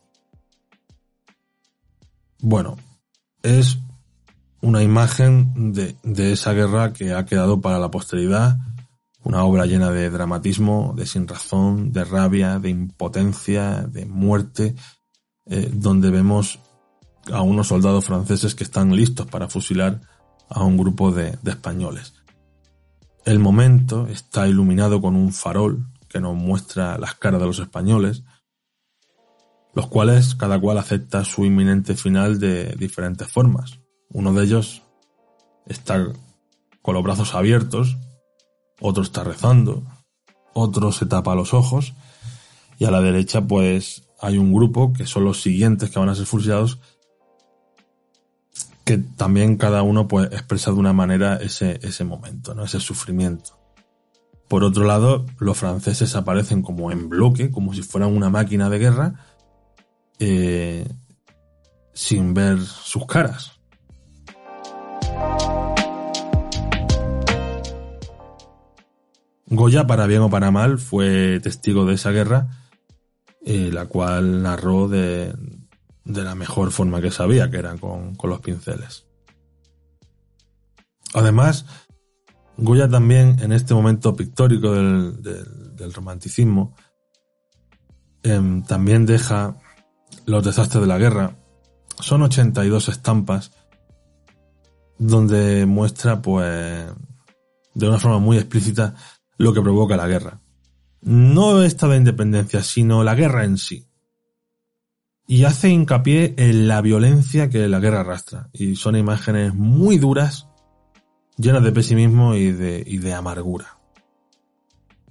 Bueno, 2.40 2.76
es 3.42 3.78
una 4.60 4.84
imagen 4.84 5.72
de, 5.72 5.96
esa 6.34 6.52
guerra 6.52 6.92
que 6.92 7.14
ha 7.14 7.24
quedado 7.24 7.62
para 7.62 7.80
la 7.80 7.90
posteridad, 7.90 8.58
una 9.24 9.44
obra 9.44 9.66
llena 9.66 9.90
de 9.92 10.10
dramatismo, 10.10 10.94
de 10.96 11.06
sinrazón, 11.06 11.92
de 11.92 12.04
rabia, 12.04 12.60
de 12.60 12.70
impotencia, 12.70 13.82
de 13.82 14.06
muerte, 14.06 14.76
eh, 15.46 15.70
donde 15.74 16.10
vemos 16.10 16.60
a 17.32 17.42
unos 17.42 17.68
soldados 17.68 18.06
franceses 18.06 18.54
que 18.54 18.64
están 18.64 18.96
listos 18.96 19.28
para 19.28 19.48
fusilar 19.48 20.02
a 20.50 20.64
un 20.64 20.78
grupo 20.78 21.12
de, 21.12 21.38
españoles. 21.46 22.14
El 23.26 23.40
momento 23.40 24.08
está 24.08 24.48
iluminado 24.48 25.02
con 25.02 25.16
un 25.16 25.32
farol 25.32 25.88
que 26.10 26.20
nos 26.20 26.36
muestra 26.36 26.98
las 26.98 27.16
caras 27.16 27.40
de 27.40 27.48
los 27.48 27.60
españoles. 27.60 28.24
los 29.76 29.88
cuales 29.88 30.36
cada 30.36 30.60
cual 30.60 30.78
acepta 30.78 31.26
su 31.26 31.46
inminente 31.46 31.96
final 31.96 32.40
de 32.40 32.76
diferentes 32.78 33.28
formas. 33.28 33.80
Uno 34.10 34.32
de 34.32 34.44
ellos 34.44 34.84
está 35.66 36.14
con 36.84 36.94
los 36.94 37.04
brazos 37.04 37.34
abiertos, 37.34 37.98
otro 38.80 39.04
está 39.04 39.24
rezando, 39.24 39.84
otro 40.54 40.92
se 40.92 41.06
tapa 41.06 41.36
los 41.36 41.54
ojos 41.54 41.94
y 42.80 42.86
a 42.86 42.92
la 42.92 43.02
derecha 43.02 43.42
pues 43.42 44.04
hay 44.20 44.38
un 44.38 44.54
grupo 44.54 44.94
que 44.94 45.06
son 45.06 45.26
los 45.26 45.42
siguientes 45.42 45.90
que 45.90 46.00
van 46.00 46.10
a 46.10 46.16
ser 46.16 46.26
fusilados 46.26 46.80
que 48.84 48.98
también 48.98 49.58
cada 49.58 49.82
uno 49.82 50.08
pues 50.08 50.28
expresa 50.32 50.72
de 50.72 50.78
una 50.78 50.94
manera 50.94 51.38
ese, 51.38 51.80
ese 51.84 52.04
momento, 52.04 52.54
¿no? 52.54 52.66
ese 52.66 52.80
sufrimiento. 52.80 53.58
Por 54.48 54.64
otro 54.64 54.84
lado, 54.84 55.26
los 55.40 55.58
franceses 55.58 56.16
aparecen 56.16 56.62
como 56.62 56.92
en 56.92 57.10
bloque, 57.10 57.50
como 57.50 57.74
si 57.74 57.82
fueran 57.82 58.16
una 58.16 58.30
máquina 58.30 58.70
de 58.70 58.80
guerra, 58.80 59.14
eh, 60.20 60.88
sin 61.94 62.34
ver 62.34 62.60
sus 62.60 63.06
caras. 63.06 63.54
Goya, 69.54 69.86
para 69.86 70.08
bien 70.08 70.22
o 70.22 70.32
para 70.32 70.50
mal, 70.50 70.80
fue 70.80 71.40
testigo 71.40 71.86
de 71.86 71.94
esa 71.94 72.10
guerra, 72.10 72.48
eh, 73.46 73.70
la 73.72 73.86
cual 73.86 74.42
narró 74.42 74.88
de, 74.88 75.36
la 76.06 76.34
mejor 76.34 76.72
forma 76.72 77.02
que 77.02 77.12
sabía, 77.12 77.52
que 77.52 77.58
era 77.58 77.78
con, 77.78 78.18
los 78.24 78.40
pinceles. 78.40 79.06
Además, 81.14 81.68
Goya 82.58 82.90
también, 82.90 83.38
en 83.42 83.52
este 83.52 83.76
momento 83.76 84.16
pictórico 84.16 84.72
del, 84.74 85.22
del, 85.22 85.94
romanticismo, 85.94 86.76
em, 88.24 88.64
también 88.64 89.06
deja 89.06 89.56
los 90.26 90.44
desastres 90.44 90.82
de 90.82 90.88
la 90.88 90.98
guerra. 90.98 91.36
Son 92.00 92.24
82 92.24 92.90
estampas 92.90 93.52
donde 94.98 95.68
muestra, 95.68 96.24
pues, 96.24 96.86
de 97.76 97.88
una 97.88 98.00
forma 98.00 98.18
muy 98.18 98.38
explícita 98.38 98.96
lo 99.38 99.54
que 99.54 99.62
provoca 99.62 99.98
la 99.98 100.08
guerra. 100.08 100.40
No 101.02 101.64
esta 101.64 101.88
de 101.88 101.98
independencia, 101.98 102.64
sino 102.64 103.04
la 103.04 103.16
guerra 103.16 103.44
en 103.44 103.58
sí. 103.58 103.88
Y 105.28 105.46
hace 105.46 105.70
hincapié 105.70 106.34
en 106.38 106.68
la 106.68 106.82
violencia 106.82 107.50
que 107.50 107.68
la 107.68 107.80
guerra 107.80 108.02
arrastra. 108.02 108.50
Y 108.54 108.76
son 108.76 108.96
imágenes 108.96 109.54
muy 109.54 109.98
duras, 109.98 110.48
llenas 111.38 111.64
de 111.64 111.72
pesimismo 111.72 112.36
y 112.36 112.52
de, 112.52 112.84
y 112.86 112.98
de 112.98 113.14
amargura. 113.14 113.80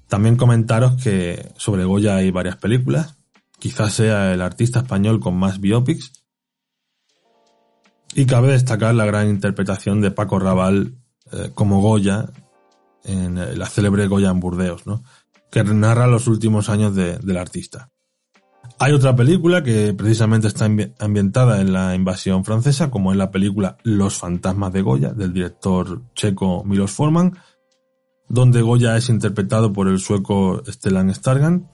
También 0.09 0.37
comentaros 0.37 1.03
que 1.03 1.53
sobre 1.57 1.85
Goya 1.85 2.17
hay 2.17 2.31
varias 2.31 2.57
películas. 2.57 3.17
Quizás 3.59 3.95
sea 3.95 4.33
el 4.33 4.43
artista 4.43 4.81
español 4.81 5.21
con 5.21 5.37
más 5.37 5.61
biopics. 5.61 6.13
Y 8.15 8.27
cabe 8.27 8.53
destacar 8.53 8.95
la 8.95 9.07
gran 9.07 9.29
interpretación 9.29 10.03
de 10.03 10.11
Paco 10.11 10.39
Raval 10.39 10.99
eh, 11.33 11.51
como 11.55 11.81
Goya 11.81 12.29
en 13.05 13.59
la 13.59 13.67
célebre 13.67 14.07
Goya 14.07 14.31
en 14.31 14.41
Burdeos, 14.41 14.87
¿no? 14.87 15.03
que 15.53 15.63
narra 15.63 16.07
los 16.07 16.29
últimos 16.29 16.71
años 16.71 16.97
del 16.97 17.37
artista. 17.37 17.91
Hay 18.79 18.93
otra 18.93 19.15
película 19.15 19.63
que 19.63 19.93
precisamente 19.93 20.49
está 20.49 20.65
ambientada 20.65 21.61
en 21.61 21.75
la 21.75 21.95
invasión 21.95 22.43
francesa, 22.43 22.91
como 22.91 23.13
en 23.13 23.19
la 23.19 23.31
película 23.31 23.77
Los 23.83 24.17
fantasmas 24.17 24.73
de 24.73 24.81
Goya, 24.81 25.13
del 25.13 25.35
director 25.35 26.03
checo 26.15 26.65
Milos 26.65 26.93
Forman, 26.93 27.39
donde 28.29 28.63
Goya 28.63 28.97
es 28.97 29.11
interpretado 29.11 29.75
por 29.75 29.89
el 29.89 29.99
sueco 29.99 30.63
Stellan 30.67 31.15
Stargan 31.15 31.69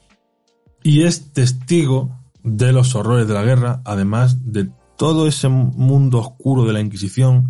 y 0.83 1.05
es 1.05 1.33
testigo 1.33 2.19
de 2.43 2.73
los 2.73 2.97
horrores 2.97 3.29
de 3.29 3.35
la 3.35 3.45
guerra, 3.45 3.81
además 3.85 4.53
de 4.53 4.71
todo 4.97 5.29
ese 5.29 5.49
mundo 5.49 6.19
oscuro 6.19 6.65
de 6.65 6.73
la 6.73 6.81
Inquisición, 6.81 7.49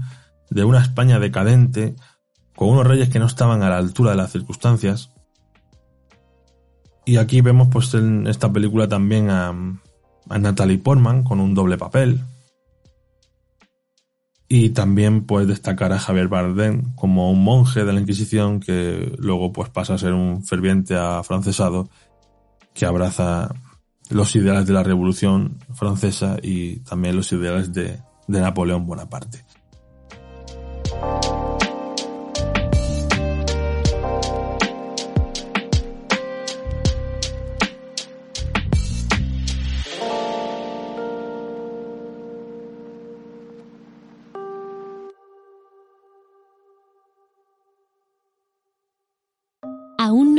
de 0.51 0.64
una 0.64 0.83
España 0.83 1.19
decadente, 1.19 1.97
con 2.59 2.71
unos 2.71 2.88
reyes 2.88 3.09
que 3.09 3.21
no 3.21 3.27
estaban 3.27 3.62
a 3.62 3.68
la 3.68 3.79
altura 3.79 4.11
de 4.11 4.16
las 4.16 4.33
circunstancias. 4.33 5.12
Y 7.05 7.16
aquí 7.16 7.40
vemos 7.40 7.68
pues 7.71 7.94
en 7.94 8.27
esta 8.27 8.53
película 8.53 8.88
también 8.88 9.31
a, 9.31 9.55
Natalie 10.27 10.79
Portman 10.79 11.23
con 11.23 11.38
un 11.38 11.55
doble 11.55 11.79
papel. 11.79 12.21
Y 14.49 14.71
también 14.71 15.25
puedes 15.25 15.47
destacar 15.47 15.92
a 15.92 16.01
Javier 16.01 16.27
Bardem 16.27 16.97
como 16.97 17.31
un 17.31 17.44
monje 17.44 17.85
de 17.85 17.92
la 17.92 18.01
Inquisición 18.01 18.59
que 18.59 19.14
luego 19.18 19.53
pues 19.53 19.71
pasa 19.71 19.94
a 19.94 19.99
ser 19.99 20.12
un 20.12 20.44
ferviente 20.44 20.97
afrancesado 20.97 21.88
que 22.75 22.87
abraza 22.87 23.55
los 24.11 24.35
ideales 24.35 24.66
de 24.66 24.73
la 24.73 24.83
Revolución 24.83 25.59
Francesa 25.75 26.38
y 26.42 26.81
también 26.81 27.14
los 27.14 27.31
ideales 27.31 27.73
de 27.73 28.01
Napoleón 28.27 28.85
Bonaparte. 28.85 29.44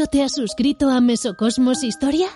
Te 0.09 0.23
has 0.23 0.33
suscrito 0.33 0.89
a 0.89 1.01
Mesocosmos 1.01 1.83
Historia? 1.83 2.27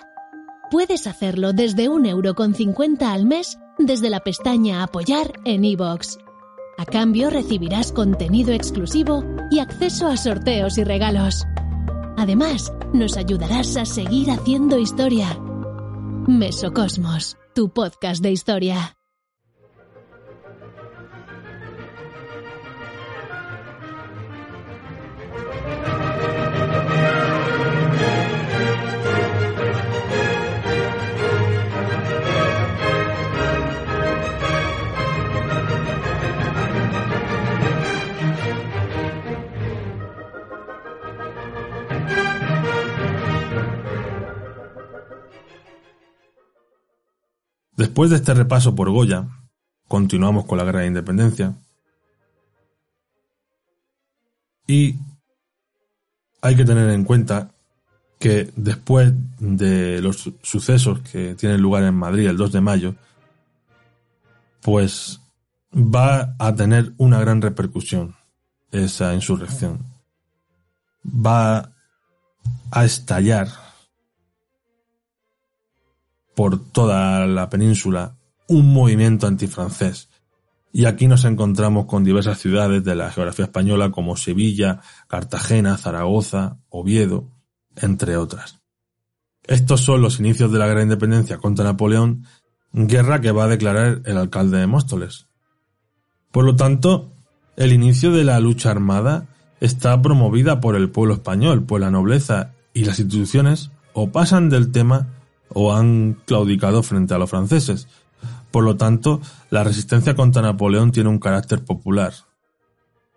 Puedes 0.70 1.06
hacerlo 1.06 1.52
desde 1.52 1.88
un 1.88 2.06
euro 2.06 2.34
con 2.34 2.54
cincuenta 2.54 3.12
al 3.12 3.26
mes 3.26 3.58
desde 3.78 4.10
la 4.10 4.20
pestaña 4.20 4.82
Apoyar 4.82 5.32
en 5.44 5.64
iVoox. 5.64 6.18
A 6.78 6.84
cambio 6.84 7.30
recibirás 7.30 7.92
contenido 7.92 8.52
exclusivo 8.52 9.24
y 9.50 9.58
acceso 9.58 10.06
a 10.06 10.16
sorteos 10.16 10.78
y 10.78 10.84
regalos. 10.84 11.44
Además, 12.16 12.72
nos 12.92 13.16
ayudarás 13.16 13.76
a 13.76 13.84
seguir 13.84 14.30
haciendo 14.30 14.78
historia. 14.78 15.38
Mesocosmos, 16.26 17.36
tu 17.54 17.70
podcast 17.70 18.22
de 18.22 18.30
historia. 18.32 18.96
Después 47.94 48.10
de 48.10 48.16
este 48.16 48.34
repaso 48.34 48.74
por 48.74 48.90
Goya, 48.90 49.28
continuamos 49.86 50.46
con 50.46 50.58
la 50.58 50.64
Guerra 50.64 50.80
de 50.80 50.88
Independencia. 50.88 51.54
Y 54.66 54.96
hay 56.40 56.56
que 56.56 56.64
tener 56.64 56.90
en 56.90 57.04
cuenta 57.04 57.52
que 58.18 58.52
después 58.56 59.12
de 59.38 60.02
los 60.02 60.28
sucesos 60.42 61.02
que 61.02 61.36
tienen 61.36 61.60
lugar 61.60 61.84
en 61.84 61.94
Madrid 61.94 62.26
el 62.26 62.36
2 62.36 62.50
de 62.50 62.60
mayo, 62.60 62.96
pues 64.60 65.20
va 65.72 66.34
a 66.40 66.52
tener 66.52 66.94
una 66.96 67.20
gran 67.20 67.40
repercusión 67.40 68.16
esa 68.72 69.14
insurrección. 69.14 69.86
Va 71.06 71.70
a 72.72 72.84
estallar 72.84 73.63
por 76.34 76.58
toda 76.58 77.26
la 77.26 77.48
península 77.48 78.16
un 78.48 78.72
movimiento 78.72 79.26
antifrancés. 79.26 80.08
Y 80.72 80.86
aquí 80.86 81.06
nos 81.06 81.24
encontramos 81.24 81.86
con 81.86 82.02
diversas 82.02 82.38
ciudades 82.38 82.82
de 82.82 82.96
la 82.96 83.10
geografía 83.10 83.44
española 83.44 83.90
como 83.90 84.16
Sevilla, 84.16 84.80
Cartagena, 85.06 85.76
Zaragoza, 85.76 86.58
Oviedo, 86.68 87.30
entre 87.76 88.16
otras. 88.16 88.60
Estos 89.44 89.82
son 89.82 90.02
los 90.02 90.18
inicios 90.18 90.50
de 90.50 90.58
la 90.58 90.66
de 90.66 90.82
Independencia 90.82 91.38
contra 91.38 91.64
Napoleón, 91.64 92.24
guerra 92.72 93.20
que 93.20 93.30
va 93.30 93.44
a 93.44 93.48
declarar 93.48 94.02
el 94.04 94.18
alcalde 94.18 94.58
de 94.58 94.66
Móstoles. 94.66 95.28
Por 96.32 96.44
lo 96.44 96.56
tanto, 96.56 97.12
el 97.56 97.72
inicio 97.72 98.10
de 98.10 98.24
la 98.24 98.40
lucha 98.40 98.70
armada 98.70 99.28
está 99.60 100.02
promovida 100.02 100.60
por 100.60 100.74
el 100.74 100.90
pueblo 100.90 101.14
español, 101.14 101.64
pues 101.64 101.80
la 101.80 101.90
nobleza 101.90 102.52
y 102.72 102.84
las 102.84 102.98
instituciones 102.98 103.70
o 103.92 104.10
pasan 104.10 104.48
del 104.48 104.72
tema 104.72 105.06
o 105.54 105.74
han 105.74 106.18
claudicado 106.26 106.82
frente 106.82 107.14
a 107.14 107.18
los 107.18 107.30
franceses. 107.30 107.88
Por 108.50 108.64
lo 108.64 108.76
tanto, 108.76 109.20
la 109.50 109.64
resistencia 109.64 110.14
contra 110.14 110.42
Napoleón 110.42 110.92
tiene 110.92 111.08
un 111.08 111.18
carácter 111.18 111.64
popular. 111.64 112.12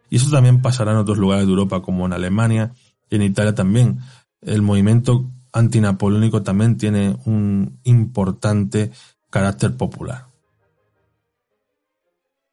Y 0.10 0.16
eso 0.18 0.32
también 0.32 0.62
pasará 0.62 0.92
en 0.92 0.98
otros 0.98 1.18
lugares 1.18 1.46
de 1.46 1.52
Europa, 1.52 1.82
como 1.82 2.06
en 2.06 2.14
Alemania 2.14 2.72
y 3.10 3.18
en 3.18 3.24
Italia 3.24 3.54
también. 3.54 4.00
El 4.42 4.62
movimiento 4.62 5.30
antinapoleónico 5.52 6.44
también 6.44 6.78
tiene 6.78 7.18
un 7.26 7.80
importante 7.84 8.92
carácter 9.30 9.76
popular. 9.76 10.28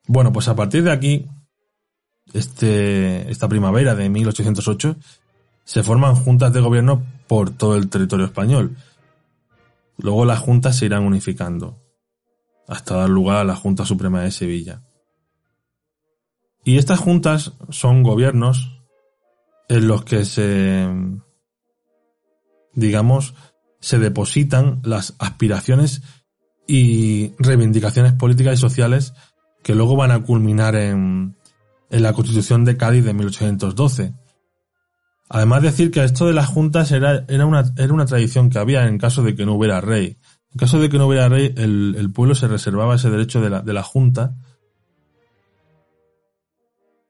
Bueno, 0.07 0.33
pues 0.33 0.49
a 0.49 0.57
partir 0.57 0.83
de 0.83 0.93
aquí, 0.93 1.27
este, 2.33 3.31
esta 3.31 3.49
primavera 3.49 3.95
de 3.95 4.09
1808, 4.09 4.97
se 5.65 5.83
forman 5.83 6.15
juntas 6.15 6.53
de 6.53 6.61
gobierno 6.61 7.03
por 7.27 7.51
todo 7.51 7.77
el 7.77 7.89
territorio 7.89 8.27
español. 8.27 8.77
Luego 9.99 10.25
las 10.25 10.41
juntas 10.41 10.77
se 10.77 10.87
irán 10.87 11.05
unificando, 11.05 11.83
hasta 12.67 12.97
dar 12.97 13.11
lugar 13.11 13.39
a 13.39 13.45
la 13.45 13.57
Junta 13.57 13.85
Suprema 13.85 14.23
de 14.23 14.31
Sevilla. 14.31 14.83
Y 16.65 16.79
estas 16.79 16.99
juntas 16.99 17.53
son 17.69 18.03
gobiernos 18.03 18.83
en 19.69 19.87
los 19.87 20.05
que 20.05 20.25
se, 20.25 20.89
digamos, 22.73 23.35
se 23.81 23.99
depositan 23.99 24.81
las 24.83 25.15
aspiraciones 25.19 26.03
y 26.67 27.35
reivindicaciones 27.39 28.15
políticas 28.15 28.55
y 28.55 28.57
sociales 28.57 29.13
que 29.63 29.75
luego 29.75 29.97
van 29.97 30.11
a 30.11 30.23
culminar 30.23 30.75
en, 30.75 31.37
la 31.91 32.13
Constitución 32.13 32.65
de 32.65 32.77
Cádiz 32.77 33.05
de 33.05 33.15
1812. 33.15 34.15
Además 35.29 35.63
decir 35.63 35.91
que 35.91 36.05
esto 36.05 36.27
de 36.27 36.35
las 36.35 36.47
juntas 36.47 36.93
era, 36.93 37.25
era, 37.29 37.47
una, 37.47 37.65
era 37.77 37.93
una 37.93 38.07
tradición 38.07 38.51
que 38.51 38.59
había 38.59 38.87
en 38.87 38.99
caso 38.99 39.23
de 39.23 39.35
que 39.35 39.47
no 39.47 39.55
hubiera 39.55 39.81
rey. 39.81 40.19
En 40.53 40.59
caso 40.59 40.79
de 40.79 40.89
que 40.89 40.99
no 40.99 41.07
hubiera 41.07 41.29
rey, 41.29 41.53
el, 41.57 41.97
el 41.99 42.13
pueblo 42.13 42.35
se 42.35 42.47
reservaba 42.47 42.97
ese 42.97 43.11
derecho 43.11 43.41
de 43.41 43.51
la, 43.51 43.63
de 43.63 43.73
la 43.73 43.83
junta 43.83 44.35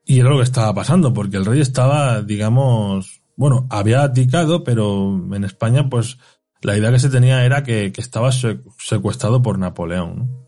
y 0.05 0.19
era 0.19 0.29
lo 0.29 0.37
que 0.37 0.43
estaba 0.43 0.73
pasando, 0.73 1.13
porque 1.13 1.37
el 1.37 1.45
rey 1.45 1.59
estaba, 1.59 2.21
digamos, 2.21 3.23
bueno, 3.35 3.65
había 3.71 4.03
abdicado, 4.03 4.63
pero 4.63 5.09
en 5.33 5.43
España, 5.43 5.89
pues, 5.89 6.19
la 6.61 6.77
idea 6.77 6.91
que 6.91 6.99
se 6.99 7.09
tenía 7.09 7.43
era 7.43 7.63
que, 7.63 7.91
estaba 7.97 8.31
secuestrado 8.31 9.41
por 9.41 9.57
Napoleón. 9.57 10.45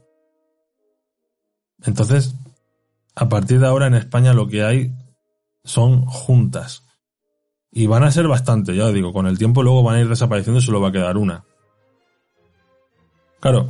Entonces, 1.83 2.35
a 3.15 3.29
partir 3.29 3.59
de 3.59 3.67
ahora 3.67 3.87
en 3.87 3.95
España 3.95 4.33
lo 4.33 4.47
que 4.47 4.63
hay 4.63 4.95
son 5.63 6.05
juntas. 6.05 6.86
Y 7.77 7.85
van 7.85 8.01
a 8.01 8.09
ser 8.09 8.27
bastante, 8.27 8.75
ya 8.75 8.91
digo, 8.91 9.13
con 9.13 9.27
el 9.27 9.37
tiempo 9.37 9.61
luego 9.61 9.83
van 9.83 9.97
a 9.97 9.99
ir 9.99 10.09
desapareciendo 10.09 10.59
y 10.59 10.63
solo 10.63 10.81
va 10.81 10.87
a 10.87 10.91
quedar 10.91 11.15
una. 11.15 11.43
Claro, 13.39 13.69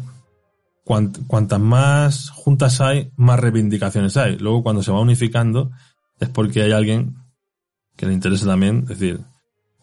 cuantas 0.85 1.59
más 1.59 2.29
juntas 2.29 2.79
hay, 2.79 3.11
más 3.17 3.37
reivindicaciones 3.37 4.15
hay. 4.15 4.37
Luego 4.37 4.63
cuando 4.63 4.81
se 4.81 4.93
va 4.93 5.01
unificando 5.01 5.71
es 6.21 6.29
porque 6.29 6.61
hay 6.61 6.71
alguien 6.71 7.17
que 7.97 8.05
le 8.05 8.13
interesa 8.13 8.45
también 8.45 8.85
decir, 8.85 9.19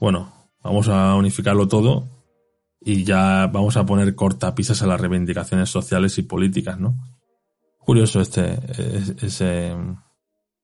bueno, 0.01 0.33
vamos 0.62 0.89
a 0.89 1.14
unificarlo 1.16 1.68
todo 1.68 2.09
y 2.81 3.05
ya 3.05 3.51
vamos 3.53 3.77
a 3.77 3.85
poner 3.85 4.14
cortapisas 4.14 4.81
a 4.81 4.87
las 4.87 5.03
reivindicaciones 5.03 5.68
sociales 5.68 6.16
y 6.16 6.22
políticas, 6.22 6.81
¿no? 6.81 6.97
Curioso 7.77 8.22
este, 8.22 8.59
ese 9.20 9.77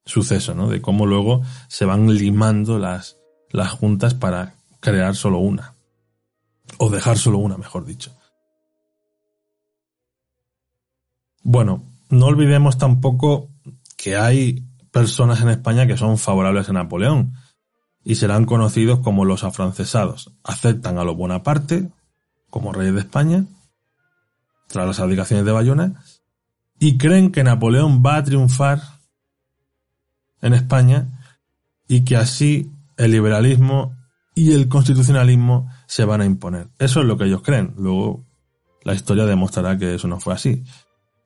suceso, 0.07 0.55
¿no? 0.55 0.71
De 0.71 0.81
cómo 0.81 1.05
luego 1.05 1.43
se 1.69 1.85
van 1.85 2.09
limando 2.15 2.79
las, 2.79 3.20
las 3.51 3.71
juntas 3.71 4.15
para 4.15 4.55
crear 4.81 5.15
solo 5.15 5.39
una. 5.39 5.75
O 6.79 6.89
dejar 6.89 7.19
solo 7.19 7.39
una, 7.39 7.57
mejor 7.57 7.85
dicho. 7.85 8.17
Bueno, 11.43 11.85
no 12.11 12.27
olvidemos 12.27 12.79
tampoco 12.79 13.49
que 13.97 14.17
hay 14.17 14.65
personas 14.91 15.41
en 15.41 15.49
España 15.49 15.87
que 15.87 15.97
son 15.97 16.19
favorables 16.19 16.69
a 16.69 16.73
Napoleón 16.73 17.35
y 18.05 18.17
serán 18.17 18.45
conocidos 18.45 19.01
como 19.01 19.25
los 19.25 19.45
afrancesados. 19.45 20.33
Aceptan 20.43 20.99
a 20.99 21.05
los 21.05 21.17
Bonaparte 21.17 21.91
como 22.51 22.73
rey 22.73 22.91
de 22.91 23.01
España 23.01 23.45
tras 24.69 24.87
las 24.87 25.01
abdicaciones 25.01 25.45
de 25.45 25.53
Bayona 25.53 26.03
y 26.79 26.97
creen 26.97 27.33
que 27.33 27.45
Napoleón 27.45 28.03
va 28.05 28.17
a 28.17 28.25
triunfar 28.25 28.81
en 30.41 30.55
España 30.55 31.09
y 31.89 32.05
que 32.05 32.17
así 32.17 32.71
el 33.01 33.13
liberalismo 33.13 33.97
y 34.35 34.53
el 34.53 34.69
constitucionalismo 34.69 35.71
se 35.87 36.05
van 36.05 36.21
a 36.21 36.27
imponer. 36.27 36.69
Eso 36.79 37.01
es 37.01 37.07
lo 37.07 37.17
que 37.17 37.25
ellos 37.25 37.41
creen. 37.41 37.75
Luego 37.79 38.27
la 38.83 38.93
historia 38.93 39.25
demostrará 39.25 39.79
que 39.79 39.95
eso 39.95 40.07
no 40.07 40.21
fue 40.21 40.35
así. 40.35 40.65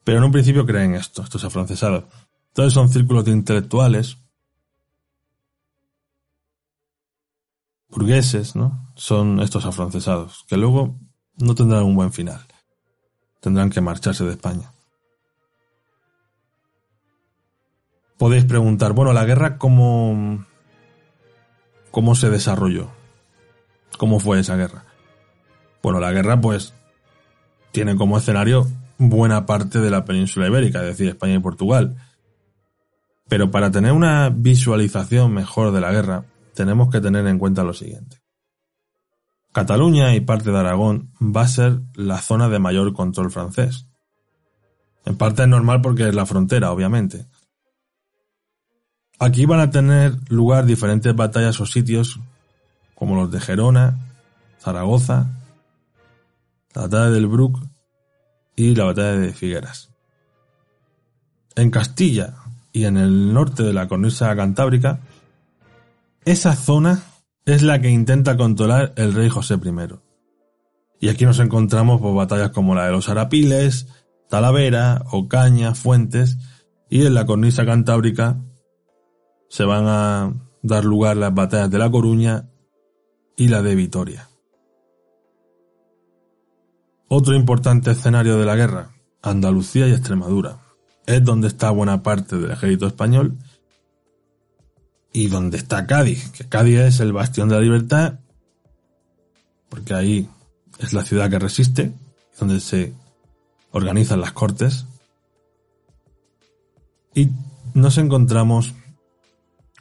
Pero 0.04 0.18
en 0.18 0.24
un 0.24 0.32
principio 0.32 0.66
creen 0.66 0.94
esto, 0.94 1.22
estos 1.22 1.42
afrancesados. 1.44 2.04
Entonces 2.48 2.72
son 2.72 2.88
círculos 2.88 3.24
de 3.24 3.32
intelectuales, 3.32 4.18
burgueses, 7.88 8.54
¿no? 8.54 8.92
Son 8.94 9.40
estos 9.40 9.66
afrancesados, 9.66 10.44
que 10.48 10.56
luego 10.56 10.96
no 11.36 11.56
tendrán 11.56 11.82
un 11.82 11.96
buen 11.96 12.12
final. 12.12 12.40
Tendrán 13.40 13.70
que 13.70 13.80
marcharse 13.80 14.24
de 14.24 14.32
España. 14.32 14.70
Podéis 18.16 18.44
preguntar, 18.44 18.92
bueno, 18.92 19.12
la 19.12 19.24
guerra 19.24 19.58
cómo, 19.58 20.46
cómo 21.94 22.16
se 22.16 22.28
desarrolló, 22.28 22.88
cómo 23.98 24.18
fue 24.18 24.40
esa 24.40 24.56
guerra. 24.56 24.84
Bueno, 25.80 26.00
la 26.00 26.10
guerra 26.10 26.40
pues 26.40 26.74
tiene 27.70 27.94
como 27.94 28.18
escenario 28.18 28.66
buena 28.98 29.46
parte 29.46 29.78
de 29.78 29.90
la 29.90 30.04
península 30.04 30.48
ibérica, 30.48 30.80
es 30.80 30.86
decir, 30.86 31.08
España 31.08 31.34
y 31.34 31.38
Portugal. 31.38 31.94
Pero 33.28 33.52
para 33.52 33.70
tener 33.70 33.92
una 33.92 34.28
visualización 34.28 35.32
mejor 35.32 35.70
de 35.70 35.80
la 35.80 35.92
guerra, 35.92 36.24
tenemos 36.52 36.90
que 36.90 37.00
tener 37.00 37.28
en 37.28 37.38
cuenta 37.38 37.62
lo 37.62 37.72
siguiente. 37.72 38.20
Cataluña 39.52 40.16
y 40.16 40.20
parte 40.20 40.50
de 40.50 40.58
Aragón 40.58 41.12
va 41.22 41.42
a 41.42 41.48
ser 41.48 41.78
la 41.94 42.18
zona 42.18 42.48
de 42.48 42.58
mayor 42.58 42.92
control 42.92 43.30
francés. 43.30 43.86
En 45.04 45.16
parte 45.16 45.42
es 45.42 45.48
normal 45.48 45.80
porque 45.80 46.08
es 46.08 46.14
la 46.14 46.26
frontera, 46.26 46.72
obviamente. 46.72 47.26
Aquí 49.18 49.46
van 49.46 49.60
a 49.60 49.70
tener 49.70 50.16
lugar 50.28 50.66
diferentes 50.66 51.14
batallas 51.14 51.60
o 51.60 51.66
sitios 51.66 52.20
como 52.94 53.16
los 53.16 53.30
de 53.30 53.40
Gerona, 53.40 53.98
Zaragoza, 54.58 55.30
la 56.74 56.82
batalla 56.82 57.10
del 57.10 57.26
Bruc 57.26 57.58
y 58.56 58.74
la 58.74 58.84
batalla 58.84 59.16
de 59.16 59.32
Figueras. 59.32 59.90
En 61.54 61.70
Castilla 61.70 62.34
y 62.72 62.84
en 62.84 62.96
el 62.96 63.32
norte 63.32 63.62
de 63.62 63.72
la 63.72 63.86
cornisa 63.86 64.34
cantábrica, 64.34 65.00
esa 66.24 66.56
zona 66.56 67.02
es 67.44 67.62
la 67.62 67.80
que 67.80 67.90
intenta 67.90 68.36
controlar 68.36 68.94
el 68.96 69.12
rey 69.12 69.28
José 69.28 69.54
I. 69.54 69.94
Y 71.00 71.08
aquí 71.08 71.24
nos 71.24 71.38
encontramos 71.38 72.00
por 72.00 72.14
batallas 72.14 72.50
como 72.50 72.74
la 72.74 72.86
de 72.86 72.92
los 72.92 73.08
Arapiles, 73.08 73.86
Talavera, 74.28 75.02
Ocaña, 75.12 75.74
Fuentes, 75.74 76.38
y 76.88 77.06
en 77.06 77.14
la 77.14 77.26
cornisa 77.26 77.64
cantábrica 77.64 78.38
se 79.54 79.62
van 79.64 79.86
a 79.86 80.34
dar 80.62 80.84
lugar 80.84 81.16
las 81.16 81.32
batallas 81.32 81.70
de 81.70 81.78
La 81.78 81.88
Coruña 81.88 82.48
y 83.36 83.46
la 83.46 83.62
de 83.62 83.76
Vitoria. 83.76 84.28
Otro 87.06 87.36
importante 87.36 87.92
escenario 87.92 88.36
de 88.36 88.46
la 88.46 88.56
guerra, 88.56 88.90
Andalucía 89.22 89.86
y 89.86 89.92
Extremadura. 89.92 90.58
Es 91.06 91.22
donde 91.22 91.46
está 91.46 91.70
buena 91.70 92.02
parte 92.02 92.36
del 92.36 92.50
ejército 92.50 92.88
español 92.88 93.38
y 95.12 95.28
donde 95.28 95.58
está 95.58 95.86
Cádiz, 95.86 96.30
que 96.30 96.48
Cádiz 96.48 96.80
es 96.80 96.98
el 96.98 97.12
bastión 97.12 97.48
de 97.48 97.54
la 97.54 97.60
libertad, 97.60 98.18
porque 99.68 99.94
ahí 99.94 100.28
es 100.80 100.92
la 100.92 101.04
ciudad 101.04 101.30
que 101.30 101.38
resiste, 101.38 101.92
donde 102.40 102.58
se 102.58 102.92
organizan 103.70 104.20
las 104.20 104.32
cortes. 104.32 104.84
Y 107.14 107.30
nos 107.72 107.98
encontramos 107.98 108.74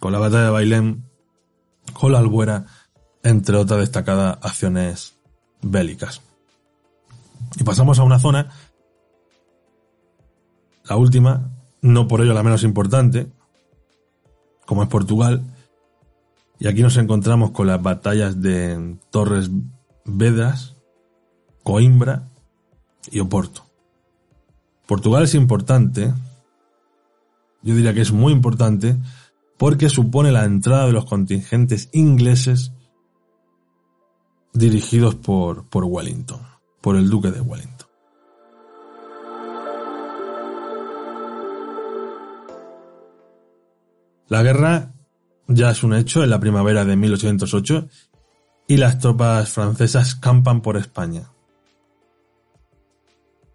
con 0.03 0.11
la 0.11 0.19
batalla 0.19 0.43
de 0.43 0.49
Bailén, 0.49 1.05
con 1.93 2.11
la 2.11 2.19
Albuera, 2.19 2.65
entre 3.23 3.55
otras 3.55 3.79
destacadas 3.79 4.37
acciones 4.41 5.15
bélicas. 5.61 6.21
Y 7.55 7.63
pasamos 7.63 7.99
a 7.99 8.03
una 8.03 8.19
zona, 8.19 8.49
la 10.83 10.97
última, 10.97 11.51
no 11.81 12.09
por 12.09 12.19
ello 12.19 12.33
la 12.33 12.43
menos 12.43 12.63
importante, 12.63 13.31
como 14.65 14.83
es 14.83 14.89
Portugal, 14.89 15.41
y 16.59 16.67
aquí 16.67 16.81
nos 16.81 16.97
encontramos 16.97 17.51
con 17.51 17.67
las 17.67 17.81
batallas 17.81 18.41
de 18.41 18.97
Torres 19.09 19.51
Vedras, 20.03 20.75
Coimbra 21.63 22.27
y 23.09 23.21
Oporto. 23.21 23.63
Portugal 24.85 25.23
es 25.23 25.33
importante, 25.33 26.13
yo 27.61 27.73
diría 27.73 27.93
que 27.93 28.01
es 28.01 28.11
muy 28.11 28.33
importante, 28.33 28.97
porque 29.57 29.89
supone 29.89 30.31
la 30.31 30.45
entrada 30.45 30.87
de 30.87 30.93
los 30.93 31.05
contingentes 31.05 31.89
ingleses 31.93 32.73
dirigidos 34.53 35.15
por, 35.15 35.67
por 35.69 35.85
Wellington 35.85 36.53
por 36.83 36.97
el 36.97 37.09
duque 37.09 37.31
de 37.31 37.39
Wellington. 37.39 37.87
La 44.27 44.43
guerra 44.43 44.93
ya 45.47 45.71
es 45.71 45.81
un 45.81 45.93
hecho 45.93 46.23
en 46.23 46.29
la 46.29 46.41
primavera 46.41 46.83
de 46.83 46.97
1808 46.97 47.87
y 48.67 48.77
las 48.77 48.99
tropas 48.99 49.49
francesas 49.49 50.15
campan 50.15 50.61
por 50.61 50.75
España. 50.75 51.29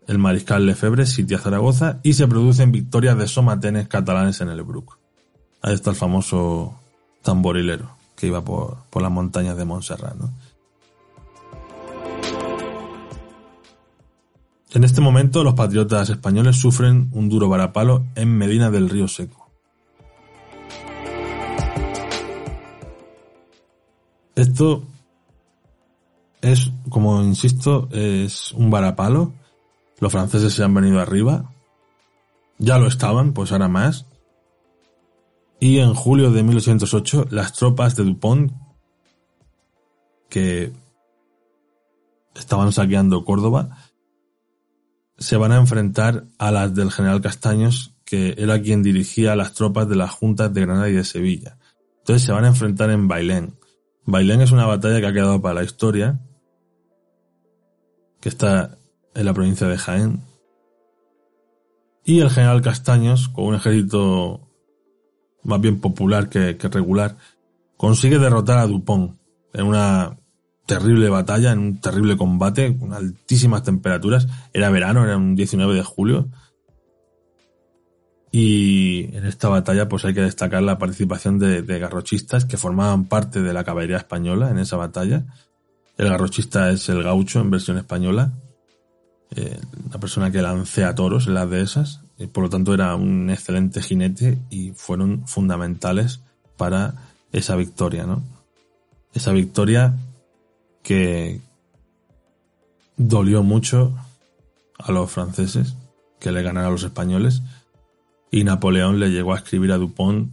el 0.07 0.17
mariscal 0.17 0.65
Lefebvre 0.65 1.05
sitia 1.05 1.39
Zaragoza 1.39 2.01
y 2.03 2.15
se 2.15 2.27
producen 2.27 2.73
victorias 2.73 3.19
de 3.19 3.29
somatenes 3.29 3.89
catalanes 3.89 4.41
en 4.41 4.49
el 4.49 4.63
Bruc. 4.63 4.98
Ahí 5.63 5.75
está 5.75 5.91
el 5.91 5.97
famoso 5.97 6.75
tamborilero 7.23 7.91
que 8.17 8.27
iba 8.27 8.43
por, 8.43 8.79
por 8.91 9.03
las 9.03 9.11
montañas 9.11 9.57
de 9.57 9.65
Montserrat. 9.65 10.15
¿no? 10.15 10.31
En 14.73 14.85
este 14.85 15.01
momento 15.01 15.43
los 15.43 15.55
patriotas 15.55 16.11
españoles 16.11 16.57
sufren 16.57 17.09
un 17.13 17.29
duro 17.29 17.49
varapalo 17.49 18.05
en 18.15 18.37
Medina 18.37 18.71
del 18.71 18.91
Río 18.91 19.09
Seco. 19.09 19.49
Esto 24.35 24.85
es, 26.43 26.71
como 26.91 27.23
insisto, 27.23 27.89
es 27.91 28.53
un 28.53 28.71
varapalo. 28.71 29.33
Los 30.01 30.13
franceses 30.13 30.53
se 30.53 30.63
han 30.63 30.75
venido 30.75 31.01
arriba. 31.01 31.51
Ya 32.59 32.79
lo 32.79 32.87
estaban, 32.87 33.33
pues 33.33 33.51
ahora 33.53 33.69
más. 33.69 34.07
Y 35.61 35.79
en 35.79 35.95
julio 35.95 36.31
de 36.31 36.43
1808, 36.43 37.27
las 37.31 37.53
tropas 37.53 37.97
de 37.97 38.05
Dupont, 38.05 38.53
que 40.29 40.73
estaban 42.37 42.73
saqueando 42.73 43.25
Córdoba, 43.25 43.77
se 45.19 45.37
van 45.37 45.53
a 45.53 45.57
enfrentar 45.57 46.25
a 46.39 46.53
las 46.53 46.75
del 46.75 46.93
general 46.93 47.21
Castaños, 47.21 47.97
que 48.05 48.37
era 48.39 48.63
quien 48.63 48.83
dirigía 48.83 49.35
las 49.35 49.55
tropas 49.55 49.89
de 49.89 49.97
las 49.97 50.11
juntas 50.11 50.55
de 50.55 50.61
Granada 50.61 50.89
y 50.89 50.95
de 50.95 51.05
Sevilla. 51.05 51.59
Entonces 51.99 52.25
se 52.25 52.33
van 52.33 52.45
a 52.45 52.49
enfrentar 52.49 52.91
en 52.91 53.09
Bailén. 53.09 53.59
Bailén 54.05 54.41
es 54.41 54.53
una 54.53 54.65
batalla 54.65 55.01
que 55.01 55.07
ha 55.07 55.13
quedado 55.13 55.43
para 55.43 55.57
la 55.57 55.65
historia, 55.65 56.21
que 58.21 58.29
está 58.29 58.79
en 59.15 59.27
la 59.27 59.35
provincia 59.35 59.67
de 59.67 59.77
Jaén. 59.77 60.23
Y 62.05 62.21
el 62.21 62.31
general 62.31 62.63
Castaños, 62.63 63.29
con 63.29 63.47
un 63.47 63.55
ejército 63.57 64.48
más 65.45 65.61
bien 65.61 65.81
popular 65.81 66.29
que, 66.29 66.57
regular, 66.71 67.17
consigue 67.77 68.19
derrotar 68.19 68.59
a 68.59 68.67
Dupont 68.67 69.17
en 69.53 69.67
una 69.67 70.19
terrible 70.67 71.09
batalla, 71.09 71.53
en 71.53 71.59
un 71.59 71.81
terrible 71.81 72.17
combate, 72.17 72.77
con 72.77 72.93
altísimas 72.93 73.63
temperaturas. 73.63 74.29
Era 74.53 74.71
verano, 74.71 75.05
era 75.05 75.17
un 75.17 75.35
19 75.35 75.75
de 75.75 75.83
julio. 75.83 76.29
Y 78.31 79.17
en 79.17 79.25
esta 79.25 79.49
batalla 79.49 79.89
pues 79.89 80.05
hay 80.05 80.13
que 80.13 80.21
destacar 80.21 80.63
la 80.63 80.79
participación 80.79 81.39
de, 81.39 81.63
garrochistas 81.63 82.45
que 82.45 82.59
formaban 82.59 83.07
parte 83.07 83.41
de 83.41 83.55
la 83.55 83.65
caballería 83.65 83.97
española 83.97 84.51
en 84.51 84.59
esa 84.59 84.77
batalla. 84.77 85.25
El 85.97 86.11
garrochista 86.11 86.71
es 86.71 86.89
el 86.91 87.03
gaucho 87.03 87.41
en 87.41 87.51
versión 87.51 87.79
española, 87.79 88.35
eh, 89.35 89.59
una 89.87 89.99
persona 89.99 90.31
que 90.31 90.43
lancea 90.43 90.95
toros 90.95 91.27
en 91.27 91.35
las 91.35 91.51
dehesas, 91.51 92.03
por 92.27 92.45
lo 92.45 92.51
tanto 92.51 92.75
era 92.75 92.97
un 92.97 93.31
excelente 93.31 93.81
jinete 93.81 94.39
y 94.51 94.73
fueron 94.73 95.27
fundamentales 95.29 96.21
para 96.57 96.95
esa 97.31 97.55
victoria, 97.55 98.07
¿no? 98.07 98.23
Esa 99.15 99.33
victoria 99.33 99.95
que 100.83 101.41
dolió 102.97 103.43
mucho 103.43 103.95
a 104.79 104.91
los 104.91 105.11
franceses 105.11 105.77
que 106.19 106.33
le 106.33 106.43
ganaron 106.43 106.69
a 106.69 106.73
los 106.73 106.83
españoles 106.83 107.43
y 108.31 108.45
Napoleón 108.45 108.99
le 108.99 109.11
llegó 109.11 109.33
a 109.33 109.39
escribir 109.39 109.73
a 109.73 109.79
Dupont 109.79 110.33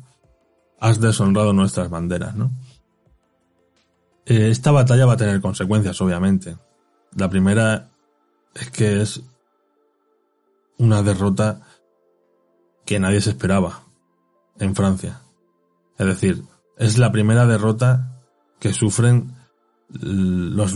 has 0.79 0.99
deshonrado 0.99 1.53
nuestras 1.53 1.89
banderas, 1.89 2.35
¿no? 2.35 2.51
Eh, 4.25 4.49
esta 4.49 4.71
batalla 4.71 5.05
va 5.05 5.13
a 5.13 5.17
tener 5.17 5.39
consecuencias, 5.39 5.99
obviamente. 6.01 6.57
La 7.15 7.29
primera 7.29 7.89
es 8.53 8.69
que 8.71 9.01
es 9.01 9.21
una 10.77 11.03
derrota 11.03 11.61
que 12.85 12.99
nadie 12.99 13.21
se 13.21 13.31
esperaba 13.31 13.83
en 14.59 14.75
Francia. 14.75 15.21
Es 15.97 16.05
decir, 16.07 16.43
es 16.77 16.97
la 16.97 17.11
primera 17.11 17.45
derrota 17.45 18.21
que 18.59 18.73
sufren 18.73 19.35
los, 19.89 20.75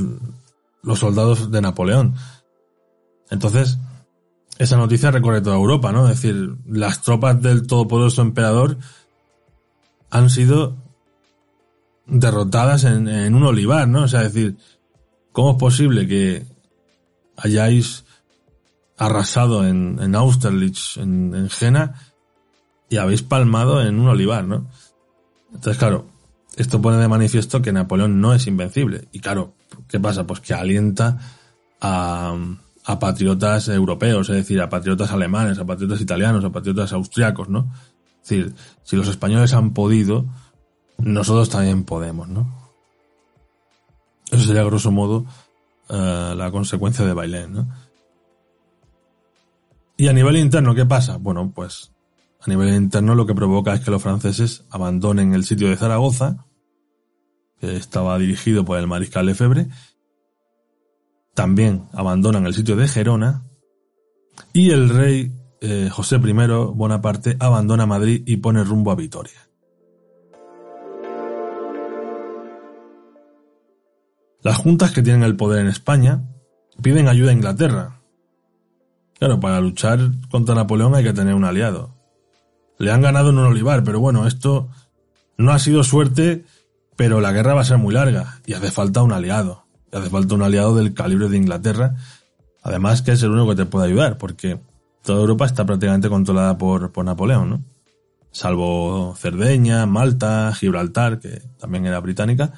los 0.81 0.99
soldados 0.99 1.51
de 1.51 1.61
Napoleón. 1.61 2.15
Entonces, 3.29 3.77
esa 4.57 4.77
noticia 4.77 5.11
recorre 5.11 5.41
toda 5.41 5.55
Europa, 5.55 5.91
¿no? 5.91 6.09
Es 6.09 6.21
decir, 6.21 6.57
las 6.67 7.01
tropas 7.01 7.41
del 7.41 7.65
todopoderoso 7.65 8.21
emperador 8.21 8.77
han 10.09 10.29
sido 10.29 10.75
derrotadas 12.05 12.83
en, 12.83 13.35
un 13.35 13.43
olivar, 13.43 13.87
¿no? 13.87 14.03
O 14.03 14.07
sea, 14.07 14.23
es 14.23 14.33
decir, 14.33 14.57
¿cómo 15.31 15.51
es 15.51 15.57
posible 15.57 16.07
que 16.07 16.45
hayáis 17.37 18.03
arrasado 18.99 19.65
en, 19.65 19.97
en 20.01 20.13
Austerlitz, 20.13 20.97
en, 20.97 21.33
en 21.33 21.49
Jena, 21.49 21.95
y 22.89 22.97
habéis 22.97 23.23
palmado 23.23 23.81
en 23.81 23.99
un 23.99 24.09
olivar, 24.09 24.43
¿no? 24.43 24.67
Entonces, 25.53 25.77
claro, 25.77 26.05
esto 26.57 26.81
pone 26.81 26.97
de 26.97 27.07
manifiesto 27.07 27.61
que 27.61 27.71
Napoleón 27.71 28.19
no 28.19 28.33
es 28.33 28.45
invencible. 28.45 29.07
Y 29.11 29.21
claro, 29.21 29.53
¿qué 29.87 29.99
pasa? 29.99 30.27
Pues 30.27 30.41
que 30.41 30.53
alienta 30.53 31.17
a, 31.79 32.35
a 32.83 32.99
patriotas 32.99 33.69
europeos, 33.69 34.29
es 34.29 34.35
decir, 34.35 34.61
a 34.61 34.69
patriotas 34.69 35.11
alemanes, 35.11 35.57
a 35.59 35.65
patriotas 35.65 36.01
italianos, 36.01 36.43
a 36.43 36.51
patriotas 36.51 36.91
austriacos, 36.91 37.47
¿no? 37.47 37.71
Es 38.21 38.29
decir, 38.29 38.53
si 38.83 38.97
los 38.97 39.07
españoles 39.07 39.53
han 39.53 39.73
podido, 39.73 40.25
nosotros 40.97 41.49
también 41.49 41.85
podemos, 41.85 42.27
¿no? 42.27 42.47
Eso 44.29 44.43
sería, 44.43 44.63
grosso 44.63 44.91
modo, 44.91 45.25
eh, 45.87 46.33
la 46.35 46.51
consecuencia 46.51 47.05
de 47.05 47.13
Bailén, 47.13 47.53
¿no? 47.53 47.88
Y 49.99 50.07
a 50.07 50.13
nivel 50.13 50.37
interno, 50.37 50.73
¿qué 50.73 50.85
pasa? 50.85 51.17
Bueno, 51.17 51.51
pues 51.53 51.91
a 52.39 52.49
nivel 52.49 52.73
interno 52.73 53.15
lo 53.15 53.25
que 53.25 53.35
provoca 53.35 53.73
es 53.73 53.81
que 53.81 53.91
los 53.91 54.01
franceses 54.01 54.63
abandonen 54.69 55.33
el 55.33 55.43
sitio 55.43 55.67
de 55.67 55.75
Zaragoza, 55.75 56.45
que 57.59 57.75
estaba 57.75 58.17
dirigido 58.17 58.63
por 58.63 58.79
el 58.79 58.87
mariscal 58.87 59.25
Lefebvre, 59.25 59.67
también 61.33 61.89
abandonan 61.91 62.45
el 62.45 62.53
sitio 62.53 62.77
de 62.77 62.87
Gerona, 62.87 63.43
y 64.53 64.71
el 64.71 64.87
rey 64.87 65.33
eh, 65.59 65.89
José 65.91 66.15
I 66.15 66.33
Bonaparte 66.75 67.35
abandona 67.37 67.85
Madrid 67.85 68.23
y 68.25 68.37
pone 68.37 68.63
rumbo 68.63 68.91
a 68.91 68.95
Vitoria. 68.95 69.49
Las 74.43 74.55
juntas 74.55 74.91
que 74.91 75.01
tienen 75.01 75.23
el 75.23 75.35
poder 75.35 75.59
en 75.59 75.67
España 75.67 76.23
piden 76.81 77.09
ayuda 77.09 77.31
a 77.31 77.33
Inglaterra. 77.33 77.98
Claro, 79.19 79.39
para 79.39 79.59
luchar 79.59 79.99
contra 80.31 80.55
Napoleón 80.55 80.95
hay 80.95 81.03
que 81.03 81.13
tener 81.13 81.35
un 81.35 81.43
aliado. 81.43 81.93
Le 82.77 82.91
han 82.91 83.01
ganado 83.01 83.29
en 83.31 83.37
un 83.37 83.47
olivar, 83.47 83.83
pero 83.83 83.99
bueno, 83.99 84.25
esto 84.25 84.69
no 85.37 85.51
ha 85.51 85.59
sido 85.59 85.83
suerte, 85.83 86.45
pero 86.95 87.19
la 87.19 87.33
guerra 87.33 87.53
va 87.53 87.61
a 87.61 87.65
ser 87.65 87.77
muy 87.77 87.93
larga 87.93 88.39
y 88.45 88.53
hace 88.53 88.71
falta 88.71 89.03
un 89.03 89.11
aliado. 89.11 89.65
Y 89.91 89.97
hace 89.97 90.09
falta 90.09 90.35
un 90.35 90.41
aliado 90.41 90.75
del 90.75 90.93
calibre 90.93 91.27
de 91.27 91.37
Inglaterra. 91.37 91.95
Además 92.63 93.01
que 93.01 93.11
es 93.11 93.21
el 93.21 93.31
único 93.31 93.49
que 93.49 93.55
te 93.57 93.65
puede 93.65 93.87
ayudar, 93.87 94.17
porque 94.17 94.59
toda 95.03 95.19
Europa 95.19 95.45
está 95.45 95.65
prácticamente 95.65 96.07
controlada 96.07 96.57
por, 96.57 96.91
por 96.91 97.03
Napoleón, 97.03 97.49
¿no? 97.49 97.63
Salvo 98.31 99.15
Cerdeña, 99.17 99.85
Malta, 99.85 100.53
Gibraltar, 100.53 101.19
que 101.19 101.41
también 101.59 101.85
era 101.85 101.99
británica, 101.99 102.53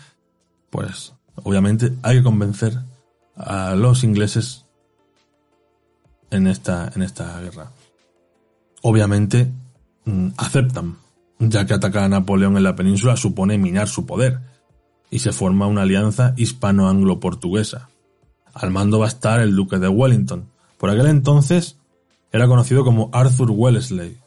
pues 0.70 1.14
obviamente 1.36 1.94
hay 2.04 2.18
que 2.18 2.24
convencer 2.24 2.78
a 3.36 3.74
los 3.76 4.04
ingleses 4.04 4.61
en 6.32 6.48
esta, 6.48 6.92
en 6.96 7.04
esta 7.04 7.40
guerra. 7.40 7.72
Obviamente 8.82 9.52
mm, 10.06 10.30
aceptan, 10.38 10.98
ya 11.40 11.66
que 11.66 11.74
atacar 11.74 12.04
a 12.04 12.10
Napoleón 12.10 12.58
en 12.58 12.64
la 12.64 12.76
península 12.76 13.16
supone 13.16 13.58
minar 13.58 13.88
su 13.88 14.06
poder, 14.06 14.40
y 15.10 15.20
se 15.20 15.32
forma 15.32 15.68
una 15.68 15.84
alianza 15.84 16.34
hispano-anglo-portuguesa. 16.38 17.90
Al 18.54 18.72
mando 18.72 19.00
va 19.00 19.06
a 19.06 19.10
estar 19.10 19.42
el 19.42 19.56
duque 19.56 19.78
de 19.78 19.88
Wellington. 19.88 20.48
Por 20.78 20.90
aquel 20.90 21.08
entonces 21.08 21.78
era 22.32 22.48
conocido 22.48 22.84
como 22.84 23.10
Arthur 23.12 23.52
Wellesley. 23.52 24.18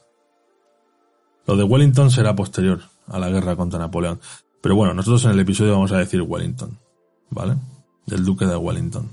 Lo 1.47 1.57
de 1.57 1.65
Wellington 1.65 2.11
será 2.11 2.37
posterior 2.37 2.83
a 3.09 3.19
la 3.19 3.31
guerra 3.31 3.57
contra 3.57 3.79
Napoleón. 3.79 4.21
Pero 4.61 4.77
bueno, 4.77 4.95
nosotros 4.95 5.25
en 5.25 5.33
el 5.33 5.41
episodio 5.41 5.73
vamos 5.73 5.93
a 5.93 5.99
decir 5.99 6.23
Wellington. 6.23 6.79
¿vale? 7.31 7.57
Del 8.07 8.25
duque 8.25 8.47
de 8.47 8.57
Wellington. 8.57 9.11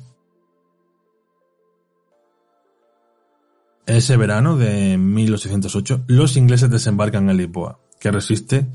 Ese 3.86 4.16
verano 4.18 4.58
de 4.58 4.98
1808, 4.98 6.04
los 6.08 6.38
ingleses 6.38 6.70
desembarcan 6.70 7.30
en 7.30 7.38
Lisboa, 7.38 7.80
que 8.00 8.12
resiste 8.12 8.68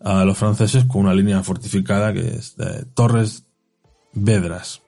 a 0.00 0.24
los 0.24 0.36
franceses 0.36 0.84
con 0.84 1.02
una 1.02 1.14
línea 1.14 1.42
fortificada 1.42 2.12
que 2.12 2.36
es 2.36 2.56
de 2.56 2.84
Torres 2.94 3.44
Vedras. 4.12 4.82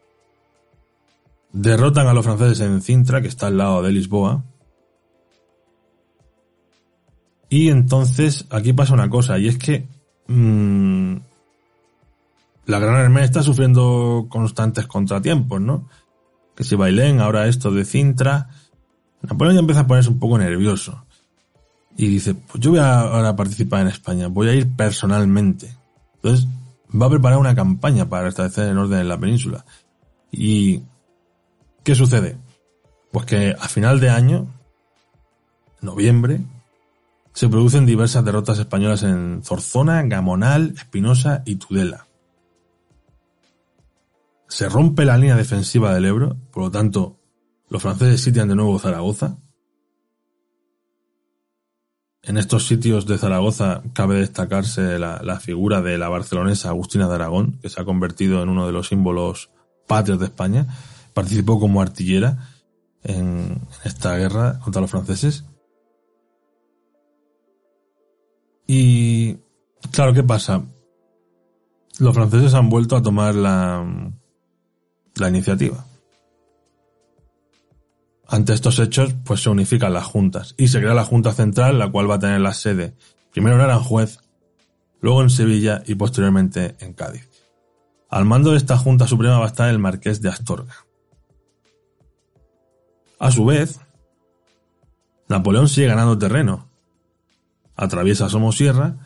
Derrotan 1.52 2.06
a 2.06 2.14
los 2.14 2.24
franceses 2.24 2.60
en 2.60 2.80
Cintra, 2.82 3.22
que 3.22 3.28
está 3.28 3.46
al 3.46 3.58
lado 3.58 3.82
de 3.82 3.92
Lisboa. 3.92 4.44
Y 7.48 7.68
entonces 7.68 8.46
aquí 8.50 8.72
pasa 8.72 8.94
una 8.94 9.08
cosa, 9.08 9.38
y 9.38 9.48
es 9.48 9.58
que 9.58 9.86
mmm, 10.26 11.16
la 12.66 12.78
Gran 12.78 12.96
Hermana 12.96 13.24
está 13.24 13.42
sufriendo 13.42 14.26
constantes 14.28 14.86
contratiempos, 14.86 15.60
¿no? 15.60 15.88
que 16.56 16.64
si 16.64 16.74
Bailén, 16.74 17.20
ahora 17.20 17.46
esto 17.46 17.70
de 17.70 17.84
Cintra. 17.84 18.48
Napoleón 19.22 19.54
ya 19.54 19.60
empieza 19.60 19.80
a 19.82 19.86
ponerse 19.86 20.10
un 20.10 20.18
poco 20.18 20.38
nervioso. 20.38 21.04
Y 21.96 22.08
dice, 22.08 22.34
pues 22.34 22.60
yo 22.60 22.70
voy 22.70 22.78
a 22.80 23.00
ahora 23.00 23.30
a 23.30 23.36
participar 23.36 23.80
en 23.80 23.88
España, 23.88 24.28
voy 24.28 24.48
a 24.48 24.54
ir 24.54 24.74
personalmente. 24.76 25.74
Entonces, 26.16 26.46
va 26.94 27.06
a 27.06 27.10
preparar 27.10 27.38
una 27.38 27.54
campaña 27.54 28.08
para 28.08 28.24
restablecer 28.24 28.68
el 28.68 28.78
orden 28.78 29.00
en 29.00 29.08
la 29.08 29.18
península. 29.18 29.64
¿Y 30.30 30.82
qué 31.82 31.94
sucede? 31.94 32.36
Pues 33.10 33.24
que 33.24 33.56
a 33.58 33.68
final 33.68 33.98
de 34.00 34.10
año, 34.10 34.46
noviembre, 35.80 36.40
se 37.32 37.48
producen 37.48 37.86
diversas 37.86 38.24
derrotas 38.24 38.58
españolas 38.58 39.02
en 39.02 39.42
Zorzona, 39.44 40.02
Gamonal, 40.02 40.74
Espinosa 40.76 41.42
y 41.44 41.56
Tudela. 41.56 42.06
Se 44.48 44.68
rompe 44.68 45.04
la 45.04 45.18
línea 45.18 45.36
defensiva 45.36 45.94
del 45.94 46.06
Ebro, 46.06 46.36
por 46.50 46.64
lo 46.64 46.70
tanto, 46.70 47.15
los 47.68 47.82
franceses 47.82 48.20
sitian 48.20 48.48
de 48.48 48.54
nuevo 48.54 48.78
Zaragoza. 48.78 49.38
En 52.22 52.38
estos 52.38 52.66
sitios 52.66 53.06
de 53.06 53.18
Zaragoza 53.18 53.82
cabe 53.92 54.18
destacarse 54.18 54.98
la, 54.98 55.40
figura 55.40 55.80
de 55.80 55.96
la 55.96 56.08
barcelonesa 56.08 56.70
Agustina 56.70 57.08
de 57.08 57.14
Aragón, 57.14 57.58
que 57.62 57.68
se 57.68 57.80
ha 57.80 57.84
convertido 57.84 58.42
en 58.42 58.48
uno 58.48 58.66
de 58.66 58.72
los 58.72 58.88
símbolos 58.88 59.50
patrios 59.86 60.18
de 60.18 60.26
España. 60.26 60.66
Participó 61.14 61.60
como 61.60 61.80
artillera 61.80 62.48
en 63.04 63.60
esta 63.84 64.16
guerra 64.16 64.58
contra 64.58 64.82
los 64.82 64.90
franceses. 64.90 65.44
Y 68.66 69.36
claro, 69.92 70.12
¿qué 70.12 70.24
pasa? 70.24 70.64
Los 72.00 72.14
franceses 72.14 72.54
han 72.54 72.68
vuelto 72.68 72.96
a 72.96 73.02
tomar 73.02 73.36
la, 73.36 74.12
la 75.14 75.28
iniciativa. 75.28 75.85
Ante 78.28 78.52
estos 78.52 78.78
hechos, 78.78 79.14
pues 79.24 79.42
se 79.42 79.50
unifican 79.50 79.92
las 79.92 80.04
juntas 80.04 80.54
y 80.58 80.68
se 80.68 80.80
crea 80.80 80.94
la 80.94 81.04
Junta 81.04 81.32
Central, 81.32 81.78
la 81.78 81.90
cual 81.90 82.10
va 82.10 82.16
a 82.16 82.20
tener 82.20 82.40
la 82.40 82.54
sede 82.54 82.94
primero 83.36 83.56
en 83.56 83.62
Aranjuez, 83.62 84.18
luego 85.00 85.22
en 85.22 85.28
Sevilla 85.28 85.82
y 85.86 85.94
posteriormente 85.94 86.74
en 86.80 86.94
Cádiz. 86.94 87.28
Al 88.08 88.24
mando 88.24 88.52
de 88.52 88.56
esta 88.56 88.78
Junta 88.78 89.06
Suprema 89.06 89.38
va 89.38 89.44
a 89.44 89.48
estar 89.48 89.68
el 89.68 89.78
Marqués 89.78 90.22
de 90.22 90.30
Astorga. 90.30 90.74
A 93.18 93.30
su 93.30 93.44
vez, 93.44 93.78
Napoleón 95.28 95.68
sigue 95.68 95.88
ganando 95.88 96.16
terreno. 96.16 96.70
Atraviesa 97.74 98.30
Somosierra 98.30 98.96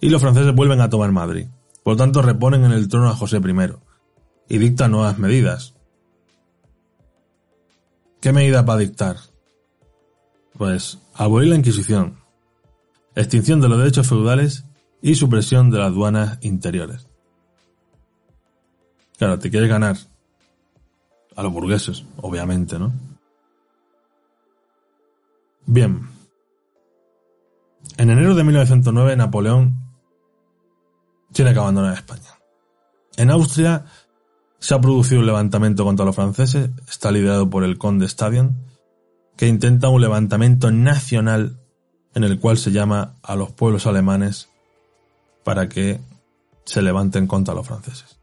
y 0.00 0.10
los 0.10 0.20
franceses 0.20 0.54
vuelven 0.54 0.82
a 0.82 0.90
tomar 0.90 1.12
Madrid. 1.12 1.48
Por 1.82 1.94
lo 1.94 1.96
tanto, 1.96 2.20
reponen 2.20 2.64
en 2.64 2.72
el 2.72 2.88
trono 2.88 3.08
a 3.08 3.16
José 3.16 3.38
I 3.38 4.54
y 4.54 4.58
dictan 4.58 4.90
nuevas 4.90 5.18
medidas. 5.18 5.74
¿Qué 8.20 8.32
medida 8.32 8.62
va 8.62 8.74
a 8.74 8.78
dictar? 8.78 9.16
Pues 10.56 10.98
abolir 11.14 11.50
la 11.50 11.56
Inquisición, 11.56 12.18
extinción 13.14 13.60
de 13.60 13.68
los 13.68 13.78
derechos 13.78 14.08
feudales 14.08 14.64
y 15.00 15.14
supresión 15.14 15.70
de 15.70 15.78
las 15.78 15.88
aduanas 15.88 16.38
interiores. 16.40 17.06
Claro, 19.18 19.38
te 19.38 19.50
quieres 19.50 19.68
ganar 19.68 19.96
a 21.36 21.42
los 21.42 21.52
burgueses, 21.52 22.04
obviamente, 22.16 22.78
¿no? 22.78 22.92
Bien. 25.66 26.08
En 27.96 28.10
enero 28.10 28.34
de 28.34 28.42
1909 28.42 29.16
Napoleón 29.16 29.76
tiene 31.32 31.52
que 31.52 31.58
abandonar 31.58 31.94
España. 31.94 32.38
En 33.16 33.30
Austria 33.30 33.84
se 34.58 34.74
ha 34.74 34.80
producido 34.80 35.20
un 35.20 35.26
levantamiento 35.26 35.84
contra 35.84 36.04
los 36.04 36.16
franceses, 36.16 36.70
está 36.88 37.10
liderado 37.10 37.48
por 37.48 37.64
el 37.64 37.78
conde 37.78 38.06
Stadion, 38.06 38.56
que 39.36 39.46
intenta 39.46 39.88
un 39.88 40.00
levantamiento 40.00 40.70
nacional 40.70 41.58
en 42.14 42.24
el 42.24 42.40
cual 42.40 42.58
se 42.58 42.72
llama 42.72 43.14
a 43.22 43.36
los 43.36 43.52
pueblos 43.52 43.86
alemanes 43.86 44.48
para 45.44 45.68
que 45.68 46.00
se 46.64 46.82
levanten 46.82 47.26
contra 47.26 47.54
los 47.54 47.66
franceses. 47.66 48.18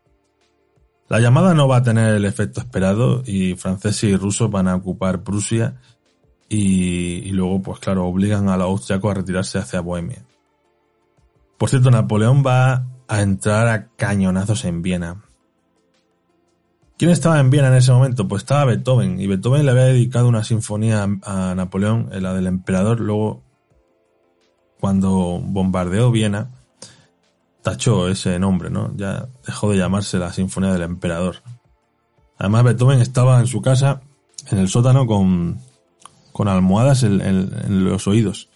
La 1.07 1.19
llamada 1.19 1.53
no 1.53 1.67
va 1.67 1.77
a 1.77 1.83
tener 1.83 2.15
el 2.15 2.25
efecto 2.25 2.59
esperado 2.59 3.21
y 3.25 3.55
franceses 3.55 4.03
y 4.03 4.17
rusos 4.17 4.49
van 4.49 4.67
a 4.67 4.75
ocupar 4.75 5.23
Prusia 5.23 5.75
y, 6.49 7.31
luego, 7.31 7.61
pues 7.61 7.79
claro, 7.79 8.05
obligan 8.05 8.49
a 8.49 8.57
los 8.57 8.67
austriacos 8.67 9.11
a 9.11 9.13
retirarse 9.15 9.57
hacia 9.57 9.81
Bohemia. 9.81 10.23
Por 11.57 11.69
cierto, 11.69 11.91
Napoleón 11.91 12.43
va 12.45 12.86
a 13.07 13.21
entrar 13.21 13.67
a 13.67 13.88
cañonazos 13.95 14.65
en 14.65 14.81
Viena. 14.81 15.24
¿Quién 16.97 17.11
estaba 17.11 17.39
en 17.39 17.49
Viena 17.49 17.67
en 17.67 17.75
ese 17.75 17.91
momento? 17.91 18.27
Pues 18.27 18.43
estaba 18.43 18.65
Beethoven, 18.65 19.19
y 19.19 19.27
Beethoven 19.27 19.65
le 19.65 19.71
había 19.71 19.85
dedicado 19.85 20.29
una 20.29 20.43
sinfonía 20.43 21.05
a 21.23 21.53
Napoleón, 21.55 22.09
la 22.11 22.33
del 22.33 22.47
emperador, 22.47 23.01
luego, 23.01 23.43
cuando 24.79 25.41
bombardeó 25.43 26.09
Viena, 26.11 26.51
tachó 27.65 28.07
ese 28.07 28.39
nombre, 28.39 28.69
¿no? 28.69 28.95
Ya 28.95 29.27
dejó 29.45 29.71
de 29.71 29.77
llamarse 29.77 30.19
la 30.19 30.31
Sinfonía 30.31 30.71
del 30.71 30.83
Emperador. 30.83 31.37
Además, 32.37 32.63
Beethoven 32.63 33.01
estaba 33.01 33.39
en 33.39 33.47
su 33.47 33.61
casa, 33.61 34.01
en 34.51 34.59
el 34.59 34.69
sótano, 34.69 35.07
con, 35.07 35.59
con 36.31 36.47
almohadas 36.47 37.03
en, 37.03 37.83
los 37.83 38.07
oídos. 38.07 38.49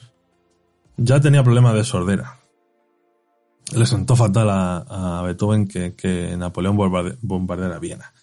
Ya 0.96 1.20
tenía 1.20 1.44
problemas 1.44 1.74
de 1.74 1.84
sordera. 1.84 2.40
Le 3.76 3.86
sentó 3.86 4.16
fatal 4.16 4.50
a, 4.52 5.22
Beethoven 5.26 5.68
que, 5.68 6.36
Napoleón 6.38 6.78
bombardeara 7.22 7.80
Viena. 7.80 8.14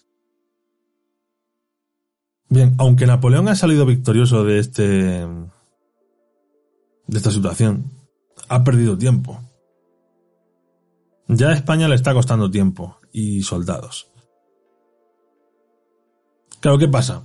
Bien, 2.49 2.75
aunque 2.77 3.05
Napoleón 3.05 3.49
ha 3.49 3.55
salido 3.55 3.85
victorioso 3.85 4.43
de 4.43 4.59
este 4.59 4.83
de 7.07 7.17
esta 7.17 7.31
situación, 7.31 7.91
ha 8.49 8.63
perdido 8.63 8.97
tiempo. 8.97 9.39
Ya 11.27 11.49
a 11.49 11.53
España 11.53 11.87
le 11.87 11.95
está 11.95 12.13
costando 12.13 12.49
tiempo 12.49 12.99
y 13.11 13.43
soldados. 13.43 14.07
Claro, 16.59 16.77
¿qué 16.77 16.87
pasa? 16.87 17.23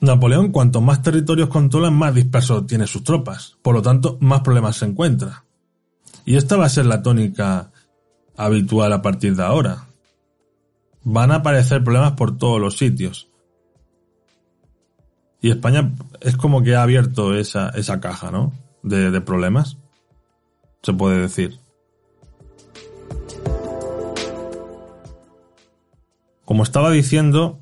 Napoleón, 0.00 0.52
cuanto 0.52 0.80
más 0.80 1.02
territorios 1.02 1.48
controla, 1.48 1.90
más 1.90 2.14
disperso 2.14 2.64
tiene 2.64 2.86
sus 2.86 3.02
tropas. 3.04 3.56
Por 3.62 3.74
lo 3.74 3.82
tanto, 3.82 4.18
más 4.20 4.42
problemas 4.42 4.76
se 4.76 4.86
encuentra. 4.86 5.44
Y 6.24 6.36
esta 6.36 6.56
va 6.56 6.66
a 6.66 6.70
ser 6.70 6.86
la 6.86 7.02
tónica 7.02 7.72
habitual 8.36 8.92
a 8.92 9.02
partir 9.02 9.34
de 9.36 9.42
ahora. 9.42 9.88
Van 11.02 11.32
a 11.32 11.36
aparecer 11.36 11.82
problemas 11.82 12.12
por 12.12 12.36
todos 12.36 12.60
los 12.60 12.76
sitios. 12.76 13.28
Y 15.44 15.50
España 15.50 15.92
es 16.22 16.38
como 16.38 16.62
que 16.62 16.74
ha 16.74 16.82
abierto 16.82 17.34
esa, 17.34 17.68
esa 17.68 18.00
caja, 18.00 18.30
¿no? 18.30 18.54
De, 18.82 19.20
problemas. 19.20 19.76
Se 20.82 20.94
puede 20.94 21.20
decir. 21.20 21.60
Como 26.46 26.62
estaba 26.62 26.90
diciendo, 26.90 27.60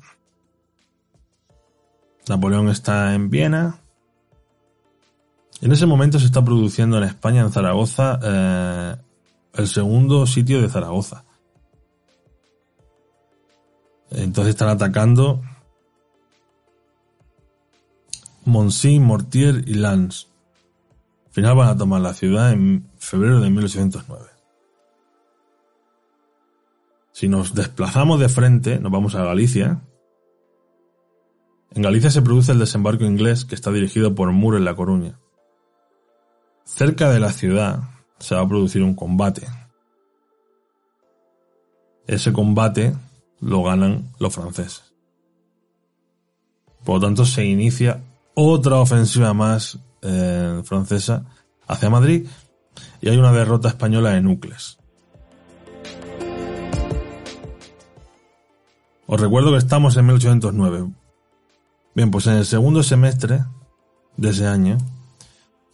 Napoleón 2.29 2.69
está 2.69 3.15
en 3.15 3.29
Viena. 3.29 3.81
En 5.59 5.73
ese 5.73 5.85
momento 5.85 6.19
se 6.19 6.27
está 6.27 6.41
produciendo 6.41 6.97
en 6.99 7.03
España, 7.03 7.41
en 7.41 7.51
Zaragoza, 7.51 8.17
eh, 8.23 8.95
el 9.55 9.67
segundo 9.67 10.25
sitio 10.25 10.61
de 10.61 10.69
Zaragoza. 10.69 11.25
Entonces 14.09 14.51
están 14.51 14.69
atacando 14.69 15.41
Monsi, 18.45 18.99
Mortier 18.99 19.63
y 19.67 19.75
Lens. 19.75 20.29
Al 21.27 21.33
final 21.33 21.55
van 21.55 21.69
a 21.69 21.77
tomar 21.77 22.01
la 22.01 22.13
ciudad 22.13 22.51
en 22.51 22.89
febrero 22.97 23.39
de 23.39 23.49
1809. 23.49 24.25
Si 27.11 27.27
nos 27.27 27.53
desplazamos 27.53 28.19
de 28.19 28.29
frente, 28.29 28.79
nos 28.79 28.91
vamos 28.91 29.15
a 29.15 29.23
Galicia, 29.23 29.81
en 31.75 31.81
Galicia 31.81 32.11
se 32.11 32.21
produce 32.21 32.51
el 32.51 32.59
desembarco 32.59 33.03
inglés 33.03 33.45
que 33.45 33.55
está 33.55 33.71
dirigido 33.71 34.13
por 34.13 34.31
Moore 34.31 34.57
en 34.57 34.65
La 34.65 34.75
Coruña. 34.75 35.19
Cerca 36.65 37.09
de 37.09 37.19
la 37.19 37.31
ciudad 37.31 37.79
se 38.19 38.35
va 38.35 38.41
a 38.41 38.47
producir 38.47 38.83
un 38.83 38.93
combate. 38.93 39.47
Ese 42.05 42.31
combate 42.31 42.95
lo 43.39 43.63
ganan 43.63 44.11
los 44.19 44.35
franceses. 44.35 44.93
Por 46.83 46.95
lo 46.95 47.07
tanto, 47.07 47.25
se 47.25 47.43
inicia 47.43 48.03
otra 48.35 48.77
ofensiva 48.77 49.33
más 49.33 49.79
eh, 50.01 50.61
francesa 50.65 51.25
hacia 51.67 51.89
Madrid 51.89 52.27
y 53.01 53.09
hay 53.09 53.17
una 53.17 53.31
derrota 53.31 53.69
española 53.69 54.17
en 54.17 54.27
Ucles. 54.27 54.77
Os 59.05 59.19
recuerdo 59.19 59.51
que 59.51 59.57
estamos 59.57 59.95
en 59.97 60.05
1809. 60.05 60.89
Bien, 61.93 62.09
pues 62.09 62.27
en 62.27 62.33
el 62.33 62.45
segundo 62.45 62.81
semestre 62.81 63.43
de 64.17 64.29
ese 64.29 64.47
año 64.47 64.77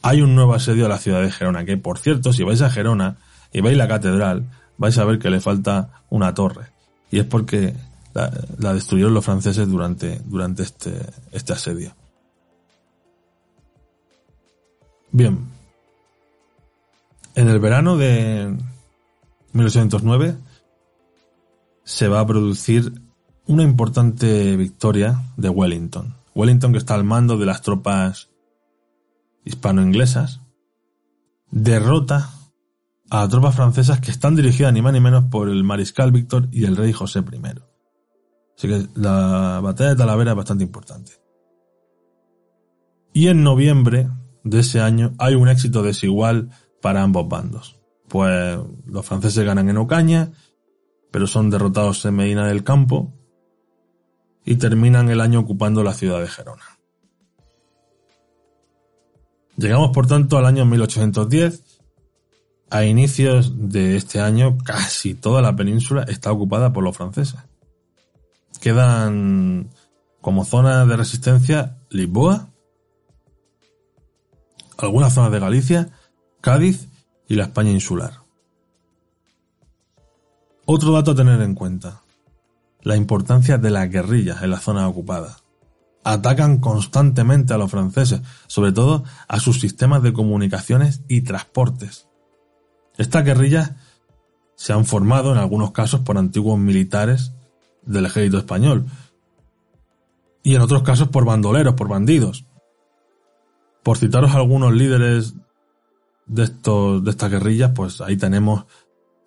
hay 0.01 0.21
un 0.21 0.35
nuevo 0.35 0.53
asedio 0.53 0.85
a 0.85 0.89
la 0.89 0.97
ciudad 0.97 1.21
de 1.21 1.31
Gerona, 1.31 1.65
que 1.65 1.77
por 1.77 1.99
cierto, 1.99 2.33
si 2.33 2.43
vais 2.43 2.61
a 2.61 2.69
Gerona 2.69 3.17
y 3.51 3.61
vais 3.61 3.75
a 3.75 3.77
la 3.77 3.87
catedral, 3.87 4.49
vais 4.77 4.97
a 4.97 5.05
ver 5.05 5.19
que 5.19 5.29
le 5.29 5.39
falta 5.39 6.03
una 6.09 6.33
torre. 6.33 6.71
Y 7.11 7.19
es 7.19 7.25
porque 7.25 7.75
la, 8.13 8.73
destruyeron 8.73 9.13
los 9.13 9.25
franceses 9.25 9.67
durante, 9.67 10.19
durante 10.25 10.63
este, 10.63 10.99
este 11.31 11.53
asedio. 11.53 11.93
Bien. 15.11 15.39
En 17.35 17.47
el 17.47 17.59
verano 17.59 17.97
de 17.97 18.55
1809 19.53 20.35
se 21.83 22.07
va 22.07 22.19
a 22.19 22.27
producir 22.27 22.91
una 23.47 23.63
importante 23.63 24.55
victoria 24.57 25.23
de 25.37 25.49
Wellington. 25.49 26.15
Wellington, 26.35 26.71
que 26.71 26.77
está 26.77 26.95
al 26.95 27.03
mando 27.03 27.37
de 27.37 27.45
las 27.45 27.61
tropas 27.61 28.29
hispano-inglesas, 29.43 30.41
derrota 31.49 32.29
a 33.09 33.27
tropas 33.27 33.55
francesas 33.55 33.99
que 33.99 34.11
están 34.11 34.35
dirigidas 34.35 34.71
ni 34.71 34.81
más 34.81 34.93
ni 34.93 34.99
menos 34.99 35.25
por 35.25 35.49
el 35.49 35.63
mariscal 35.63 36.11
Víctor 36.11 36.47
y 36.51 36.65
el 36.65 36.77
rey 36.77 36.93
José 36.93 37.19
I. 37.19 37.41
Así 38.55 38.67
que 38.67 38.87
la 38.95 39.59
batalla 39.63 39.91
de 39.91 39.95
Talavera 39.95 40.31
es 40.31 40.37
bastante 40.37 40.63
importante. 40.63 41.13
Y 43.13 43.27
en 43.27 43.43
noviembre 43.43 44.09
de 44.43 44.59
ese 44.59 44.81
año 44.81 45.13
hay 45.17 45.35
un 45.35 45.49
éxito 45.49 45.83
desigual 45.83 46.49
para 46.81 47.03
ambos 47.03 47.27
bandos. 47.27 47.79
Pues 48.07 48.57
los 48.85 49.05
franceses 49.05 49.45
ganan 49.45 49.69
en 49.69 49.77
Ocaña, 49.77 50.31
pero 51.11 51.27
son 51.27 51.49
derrotados 51.49 52.05
en 52.05 52.15
Medina 52.15 52.47
del 52.47 52.63
Campo 52.63 53.13
y 54.45 54.55
terminan 54.55 55.09
el 55.09 55.21
año 55.21 55.39
ocupando 55.39 55.83
la 55.83 55.93
ciudad 55.93 56.19
de 56.19 56.27
Gerona. 56.27 56.79
Llegamos 59.57 59.91
por 59.91 60.07
tanto 60.07 60.37
al 60.37 60.45
año 60.45 60.65
1810. 60.65 61.65
A 62.71 62.85
inicios 62.85 63.69
de 63.69 63.97
este 63.97 64.21
año 64.21 64.57
casi 64.59 65.15
toda 65.15 65.41
la 65.41 65.55
península 65.55 66.03
está 66.03 66.31
ocupada 66.31 66.71
por 66.71 66.83
los 66.83 66.95
franceses. 66.95 67.39
Quedan 68.61 69.69
como 70.21 70.45
zona 70.45 70.85
de 70.85 70.95
resistencia 70.95 71.77
Lisboa, 71.89 72.48
algunas 74.79 75.13
zonas 75.13 75.31
de 75.31 75.39
Galicia, 75.39 75.89
Cádiz 76.41 76.87
y 77.27 77.35
la 77.35 77.43
España 77.43 77.71
insular. 77.71 78.21
Otro 80.65 80.93
dato 80.93 81.11
a 81.11 81.15
tener 81.15 81.41
en 81.41 81.55
cuenta. 81.55 82.01
La 82.81 82.95
importancia 82.95 83.57
de 83.57 83.71
las 83.71 83.89
guerrillas 83.89 84.41
en 84.43 84.51
la 84.51 84.59
zona 84.59 84.87
ocupada. 84.87 85.37
Atacan 86.03 86.59
constantemente 86.59 87.53
a 87.53 87.57
los 87.57 87.69
franceses, 87.69 88.21
sobre 88.47 88.71
todo 88.71 89.03
a 89.27 89.39
sus 89.39 89.59
sistemas 89.59 90.01
de 90.01 90.13
comunicaciones 90.13 91.01
y 91.07 91.21
transportes. 91.21 92.07
Estas 92.97 93.25
guerrillas 93.25 93.73
se 94.55 94.73
han 94.73 94.85
formado 94.85 95.31
en 95.31 95.37
algunos 95.37 95.71
casos 95.71 96.01
por 96.01 96.17
antiguos 96.17 96.57
militares 96.57 97.33
del 97.81 98.05
ejército 98.05 98.37
español 98.37 98.85
y 100.43 100.55
en 100.55 100.61
otros 100.61 100.83
casos 100.83 101.09
por 101.09 101.25
bandoleros, 101.25 101.75
por 101.75 101.87
bandidos. 101.87 102.45
Por 103.83 103.97
citaros 103.97 104.35
algunos 104.35 104.73
líderes 104.73 105.35
de, 106.25 106.43
estos, 106.43 107.03
de 107.03 107.11
estas 107.11 107.31
guerrillas, 107.31 107.71
pues 107.75 108.01
ahí 108.01 108.17
tenemos 108.17 108.65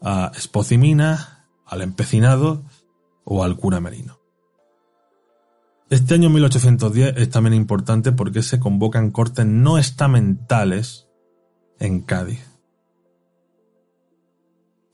a 0.01 0.33
Espocimina, 0.37 1.47
al 1.67 1.83
empecinado 1.83 2.65
o 3.25 3.45
al 3.45 3.57
cura 3.57 3.81
merino. 3.81 4.19
Este 5.91 6.15
año 6.15 6.31
1810 6.31 7.19
es 7.19 7.31
también 7.31 7.55
importante 7.55 8.13
porque 8.13 8.43
se 8.43 8.59
convocan 8.59 9.11
cortes 9.11 9.45
no 9.45 9.77
estamentales 9.77 11.07
en 11.79 12.01
Cádiz. 12.01 12.41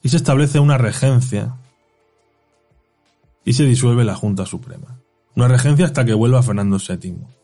Y 0.03 0.09
se 0.09 0.17
establece 0.17 0.59
una 0.59 0.79
regencia 0.79 1.57
y 3.45 3.53
se 3.53 3.65
disuelve 3.65 4.05
la 4.05 4.15
Junta 4.15 4.45
Suprema. 4.45 5.01
Una 5.37 5.49
regencia 5.49 5.87
hasta 5.87 6.05
que 6.05 6.15
vuelva 6.15 6.43
Fernando 6.43 6.79
VII. 6.79 7.38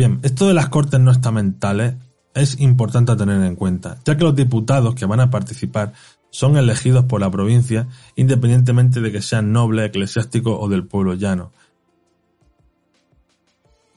Bien, 0.00 0.18
esto 0.22 0.48
de 0.48 0.54
las 0.54 0.70
cortes 0.70 0.98
no 0.98 1.10
estamentales 1.10 1.94
es 2.32 2.58
importante 2.58 3.14
tener 3.16 3.44
en 3.44 3.54
cuenta, 3.54 3.98
ya 4.06 4.16
que 4.16 4.24
los 4.24 4.34
diputados 4.34 4.94
que 4.94 5.04
van 5.04 5.20
a 5.20 5.28
participar 5.28 5.92
son 6.30 6.56
elegidos 6.56 7.04
por 7.04 7.20
la 7.20 7.30
provincia 7.30 7.86
independientemente 8.16 9.02
de 9.02 9.12
que 9.12 9.20
sean 9.20 9.52
nobles, 9.52 9.88
eclesiásticos 9.88 10.56
o 10.58 10.70
del 10.70 10.86
pueblo 10.86 11.12
llano. 11.12 11.52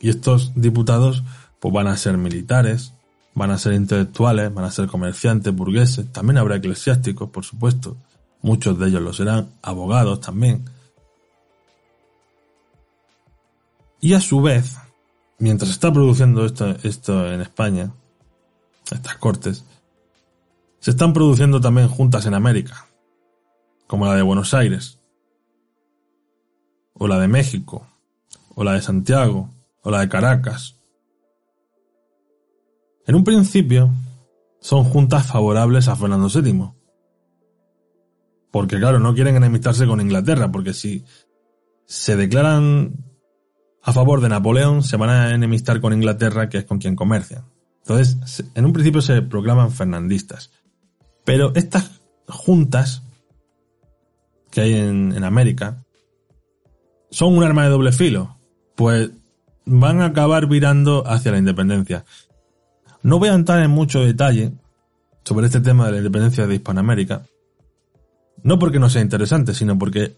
Y 0.02 0.10
estos 0.10 0.52
diputados 0.56 1.24
pues 1.62 1.74
van 1.74 1.88
a 1.88 1.96
ser 1.96 2.18
militares, 2.18 2.94
van 3.34 3.52
a 3.52 3.58
ser 3.58 3.72
intelectuales, 3.72 4.54
van 4.54 4.66
a 4.66 4.72
ser 4.72 4.88
comerciantes, 4.88 5.56
burgueses, 5.56 6.12
también 6.12 6.38
habrá 6.38 6.58
eclesiásticos, 6.58 7.30
por 7.30 7.46
supuesto. 7.46 7.96
Muchos 8.42 8.78
de 8.78 8.90
ellos 8.90 9.02
lo 9.02 9.14
serán, 9.14 9.52
abogados 9.62 10.20
también. 10.20 10.66
Y 14.02 14.16
a 14.16 14.20
su 14.20 14.42
vez, 14.42 14.76
mientras 15.44 15.72
está 15.72 15.92
produciendo 15.92 16.46
esto, 16.46 16.70
esto 16.84 17.30
en 17.30 17.42
España, 17.42 17.94
estas 18.90 19.18
cortes, 19.18 19.66
se 20.80 20.92
están 20.92 21.12
produciendo 21.12 21.60
también 21.60 21.90
juntas 21.90 22.26
en 22.26 22.34
América, 22.34 22.88
como 23.86 24.06
la 24.06 24.16
de 24.16 24.22
Buenos 24.22 24.54
Aires, 24.54 25.00
o 26.94 27.10
la 27.10 27.20
de 27.20 27.28
México, 27.28 27.86
o 28.56 28.64
la 28.64 28.72
de 28.72 28.82
Santiago, 28.82 29.50
o 29.82 29.92
la 29.92 30.00
de 30.00 30.08
Caracas. 30.08 30.80
En 33.06 33.16
un 33.16 33.26
principio, 33.26 33.92
son 34.62 34.86
juntas 34.86 35.28
favorables 35.28 35.90
a 35.90 35.98
Fernando 35.98 36.30
VII. 36.30 36.72
Porque 38.50 38.78
claro, 38.78 38.98
no 39.00 39.14
quieren 39.14 39.36
enemistarse 39.36 39.86
con 39.86 40.00
Inglaterra, 40.00 40.50
porque 40.54 40.74
si 40.74 41.04
se 41.86 42.16
declaran 42.16 43.13
a 43.84 43.92
favor 43.92 44.22
de 44.22 44.30
Napoleón 44.30 44.82
se 44.82 44.96
van 44.96 45.10
a 45.10 45.36
enemistar 45.36 45.82
con 45.82 45.94
Inglaterra, 45.94 46.48
que 46.48 46.60
es 46.60 46.66
con 46.66 46.80
quien 46.80 46.96
comercian. 46.96 47.44
Entonces, 47.86 48.46
en 48.56 48.66
un 48.66 48.72
principio 48.72 49.02
se 49.02 49.22
proclaman 49.22 49.72
fernandistas. 49.72 50.52
Pero 51.26 51.52
estas 51.56 52.02
juntas 52.28 53.04
que 54.50 54.62
hay 54.62 54.74
en, 54.76 55.14
en 55.14 55.24
América 55.26 55.84
son 57.12 57.38
un 57.38 57.44
arma 57.44 57.64
de 57.64 57.70
doble 57.70 57.92
filo. 57.92 58.38
Pues 58.76 59.12
van 59.66 60.00
a 60.00 60.06
acabar 60.06 60.48
virando 60.48 61.06
hacia 61.06 61.34
la 61.34 61.40
independencia. 61.40 62.06
No 63.02 63.20
voy 63.20 63.30
a 63.30 63.34
entrar 63.34 63.62
en 63.62 63.72
mucho 63.72 64.00
detalle 64.00 64.54
sobre 65.26 65.48
este 65.48 65.60
tema 65.60 65.88
de 65.88 65.92
la 65.92 65.98
independencia 65.98 66.48
de 66.48 66.56
Hispanoamérica. 66.56 67.24
No 68.44 68.60
porque 68.60 68.80
no 68.80 68.90
sea 68.90 69.02
interesante, 69.02 69.54
sino 69.54 69.78
porque 69.78 70.16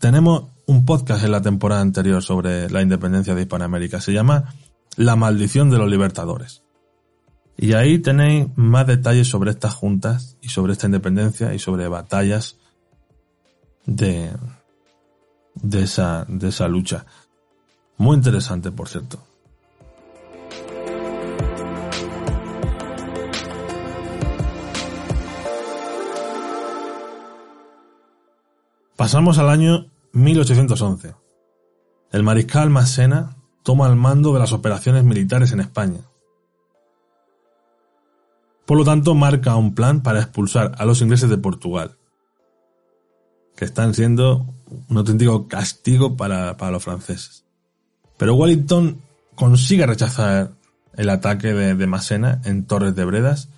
tenemos 0.00 0.46
un 0.66 0.86
podcast 0.86 1.22
en 1.24 1.30
la 1.30 1.42
temporada 1.42 1.82
anterior 1.82 2.22
sobre 2.22 2.70
la 2.70 2.82
independencia 2.82 3.34
de 3.34 3.42
Hispanoamérica. 3.42 4.00
Se 4.00 4.12
llama 4.12 4.54
La 4.96 5.14
maldición 5.14 5.70
de 5.70 5.76
los 5.76 5.90
libertadores. 5.90 6.62
Y 7.56 7.74
ahí 7.74 7.98
tenéis 7.98 8.48
más 8.56 8.86
detalles 8.86 9.28
sobre 9.28 9.50
estas 9.50 9.74
juntas 9.74 10.38
y 10.40 10.48
sobre 10.48 10.72
esta 10.72 10.86
independencia 10.86 11.52
y 11.52 11.58
sobre 11.58 11.86
batallas 11.88 12.56
de, 13.84 14.30
de, 15.54 15.82
esa, 15.82 16.24
de 16.26 16.48
esa 16.48 16.66
lucha. 16.66 17.04
Muy 17.98 18.16
interesante, 18.16 18.72
por 18.72 18.88
cierto. 18.88 19.18
Pasamos 29.00 29.38
al 29.38 29.48
año 29.48 29.86
1811. 30.12 31.14
El 32.12 32.22
mariscal 32.22 32.68
Massena 32.68 33.34
toma 33.62 33.88
el 33.88 33.96
mando 33.96 34.34
de 34.34 34.40
las 34.40 34.52
operaciones 34.52 35.04
militares 35.04 35.52
en 35.52 35.60
España. 35.60 36.00
Por 38.66 38.76
lo 38.76 38.84
tanto, 38.84 39.14
marca 39.14 39.56
un 39.56 39.74
plan 39.74 40.02
para 40.02 40.20
expulsar 40.20 40.72
a 40.76 40.84
los 40.84 41.00
ingleses 41.00 41.30
de 41.30 41.38
Portugal, 41.38 41.96
que 43.56 43.64
están 43.64 43.94
siendo 43.94 44.54
un 44.90 44.98
auténtico 44.98 45.48
castigo 45.48 46.18
para, 46.18 46.54
los 46.70 46.84
franceses. 46.84 47.46
Pero 48.18 48.34
Wellington 48.34 49.00
consigue 49.34 49.86
rechazar 49.86 50.52
el 50.92 51.08
ataque 51.08 51.54
de, 51.54 51.74
de 51.74 51.86
Massena 51.86 52.42
en 52.44 52.66
Torres 52.66 52.94
de 52.94 53.06
Bredas, 53.06 53.48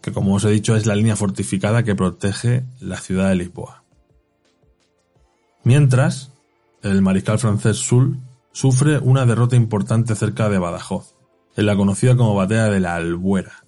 que 0.00 0.10
como 0.10 0.34
os 0.34 0.44
he 0.44 0.50
dicho 0.50 0.74
es 0.74 0.86
la 0.86 0.96
línea 0.96 1.14
fortificada 1.14 1.84
que 1.84 1.94
protege 1.94 2.64
la 2.80 2.96
ciudad 2.96 3.28
de 3.28 3.36
Lisboa. 3.36 3.81
Mientras, 5.64 6.32
el 6.82 7.02
mariscal 7.02 7.38
francés 7.38 7.76
Soult 7.76 8.18
sufre 8.52 8.98
una 8.98 9.24
derrota 9.26 9.56
importante 9.56 10.14
cerca 10.14 10.48
de 10.48 10.58
Badajoz, 10.58 11.14
en 11.56 11.66
la 11.66 11.76
conocida 11.76 12.16
como 12.16 12.34
Batalla 12.34 12.68
de 12.68 12.80
la 12.80 12.96
Albuera, 12.96 13.64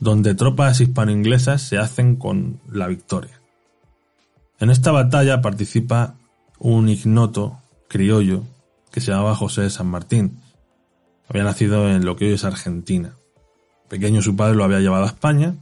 donde 0.00 0.34
tropas 0.34 0.80
hispano-inglesas 0.80 1.62
se 1.62 1.78
hacen 1.78 2.16
con 2.16 2.60
la 2.70 2.88
victoria. 2.88 3.40
En 4.60 4.70
esta 4.70 4.92
batalla 4.92 5.40
participa 5.40 6.14
un 6.58 6.88
ignoto 6.88 7.58
criollo 7.88 8.44
que 8.90 9.00
se 9.00 9.10
llamaba 9.10 9.34
José 9.34 9.62
de 9.62 9.70
San 9.70 9.86
Martín. 9.86 10.40
Había 11.28 11.44
nacido 11.44 11.88
en 11.88 12.04
lo 12.04 12.16
que 12.16 12.26
hoy 12.26 12.32
es 12.34 12.44
Argentina. 12.44 13.16
Pequeño 13.88 14.22
su 14.22 14.36
padre 14.36 14.56
lo 14.56 14.64
había 14.64 14.80
llevado 14.80 15.04
a 15.04 15.08
España, 15.08 15.54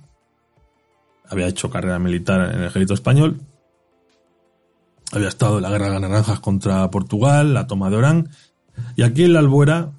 había 1.29 1.47
hecho 1.47 1.71
carrera 1.71 1.99
militar 1.99 2.51
en 2.53 2.61
el 2.61 2.67
ejército 2.67 2.95
español 2.95 3.41
había 5.13 5.29
estado 5.29 5.59
en 5.59 5.63
la 5.63 5.71
guerra 5.71 5.87
de 5.87 5.93
las 5.93 6.01
naranjas 6.01 6.41
contra 6.41 6.91
Portugal, 6.91 7.55
la 7.55 7.67
toma 7.67 7.91
de 7.91 7.97
Orán, 7.97 8.31
y 8.97 9.03
aquí 9.03 9.25
en 9.25 9.35
la 9.35 9.41
Albuera 9.41 9.93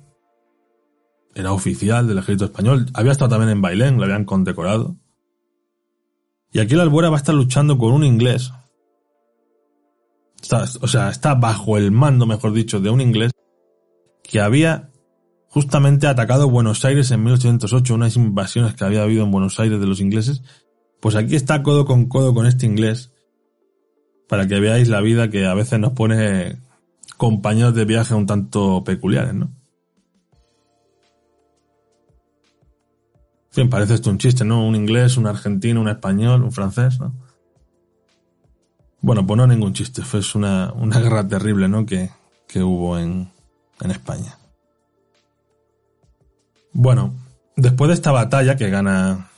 era 1.35 1.53
oficial 1.53 2.07
del 2.07 2.17
ejército 2.17 2.45
español, 2.45 2.87
había 2.93 3.11
estado 3.11 3.29
también 3.29 3.51
en 3.51 3.61
Bailén, 3.61 3.97
lo 3.97 4.03
habían 4.03 4.25
condecorado. 4.25 4.97
Y 6.51 6.59
aquí 6.59 6.73
en 6.73 6.77
la 6.77 6.83
Albuera 6.83 7.09
va 7.09 7.17
a 7.17 7.19
estar 7.19 7.33
luchando 7.33 7.77
con 7.77 7.93
un 7.93 8.03
inglés. 8.03 8.51
o 10.81 10.87
sea, 10.87 11.09
está 11.09 11.35
bajo 11.35 11.77
el 11.77 11.91
mando, 11.91 12.25
mejor 12.25 12.51
dicho, 12.53 12.79
de 12.79 12.89
un 12.89 13.01
inglés 13.01 13.31
que 14.23 14.39
había 14.41 14.89
justamente 15.47 16.07
atacado 16.07 16.49
Buenos 16.49 16.83
Aires 16.85 17.11
en 17.11 17.23
1808, 17.23 17.93
unas 17.93 18.15
invasiones 18.15 18.73
que 18.73 18.83
había 18.83 19.03
habido 19.03 19.23
en 19.23 19.31
Buenos 19.31 19.59
Aires 19.59 19.79
de 19.79 19.85
los 19.85 19.99
ingleses, 19.99 20.41
pues 20.99 21.15
aquí 21.15 21.35
está 21.35 21.61
codo 21.61 21.85
con 21.85 22.07
codo 22.07 22.33
con 22.33 22.47
este 22.47 22.65
inglés, 22.65 23.12
para 24.27 24.47
que 24.47 24.59
veáis 24.59 24.87
la 24.87 25.01
vida 25.01 25.29
que 25.29 25.45
a 25.45 25.53
veces 25.53 25.79
nos 25.79 25.93
pone 25.93 26.57
compañeros 27.17 27.75
de 27.75 27.85
viaje 27.85 28.13
un 28.13 28.25
tanto 28.25 28.83
peculiares, 28.83 29.33
¿no? 29.33 29.45
En 33.49 33.55
fin, 33.55 33.69
parece 33.69 33.93
esto 33.93 34.09
un 34.09 34.17
chiste, 34.17 34.43
¿no? 34.43 34.65
Un 34.65 34.75
inglés, 34.75 35.15
un 35.15 35.27
argentino, 35.27 35.79
un 35.79 35.87
español, 35.87 36.43
un 36.43 36.51
francés, 36.51 36.99
¿no? 36.99 37.13
Bueno, 39.01 39.27
pues 39.27 39.37
no 39.37 39.45
ningún 39.45 39.73
chiste, 39.73 40.01
fue 40.01 40.21
una, 40.35 40.71
una 40.73 40.99
guerra 40.99 41.27
terrible, 41.27 41.67
¿no? 41.67 41.85
Que, 41.85 42.09
que 42.47 42.63
hubo 42.63 42.97
en, 42.97 43.29
en 43.81 43.91
España. 43.91 44.37
Bueno, 46.71 47.13
después 47.55 47.89
de 47.89 47.93
esta 47.93 48.11
batalla 48.11 48.55
que 48.55 48.69
gana, 48.69 49.29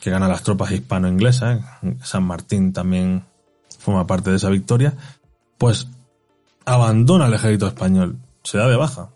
que 0.00 0.10
gana 0.10 0.28
las 0.28 0.42
tropas 0.42 0.72
hispano-inglesas, 0.72 1.64
San 2.02 2.24
Martín 2.24 2.72
también 2.74 3.24
forma 3.86 4.06
parte 4.06 4.30
de 4.30 4.36
esa 4.36 4.50
victoria, 4.50 4.94
pues 5.58 5.88
abandona 6.64 7.26
el 7.26 7.34
ejército 7.34 7.68
español, 7.68 8.18
se 8.42 8.58
da 8.58 8.68
de 8.68 8.76
baja. 8.76 9.10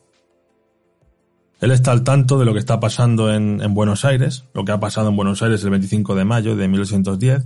Él 1.60 1.72
está 1.72 1.90
al 1.90 2.04
tanto 2.04 2.38
de 2.38 2.44
lo 2.44 2.52
que 2.52 2.60
está 2.60 2.78
pasando 2.78 3.34
en, 3.34 3.60
en, 3.60 3.74
Buenos 3.74 4.04
Aires, 4.04 4.44
lo 4.54 4.64
que 4.64 4.72
ha 4.72 4.80
pasado 4.80 5.08
en 5.08 5.16
Buenos 5.16 5.42
Aires 5.42 5.62
el 5.64 5.70
25 5.70 6.14
de 6.14 6.24
mayo 6.24 6.56
de 6.56 6.68
1810, 6.68 7.44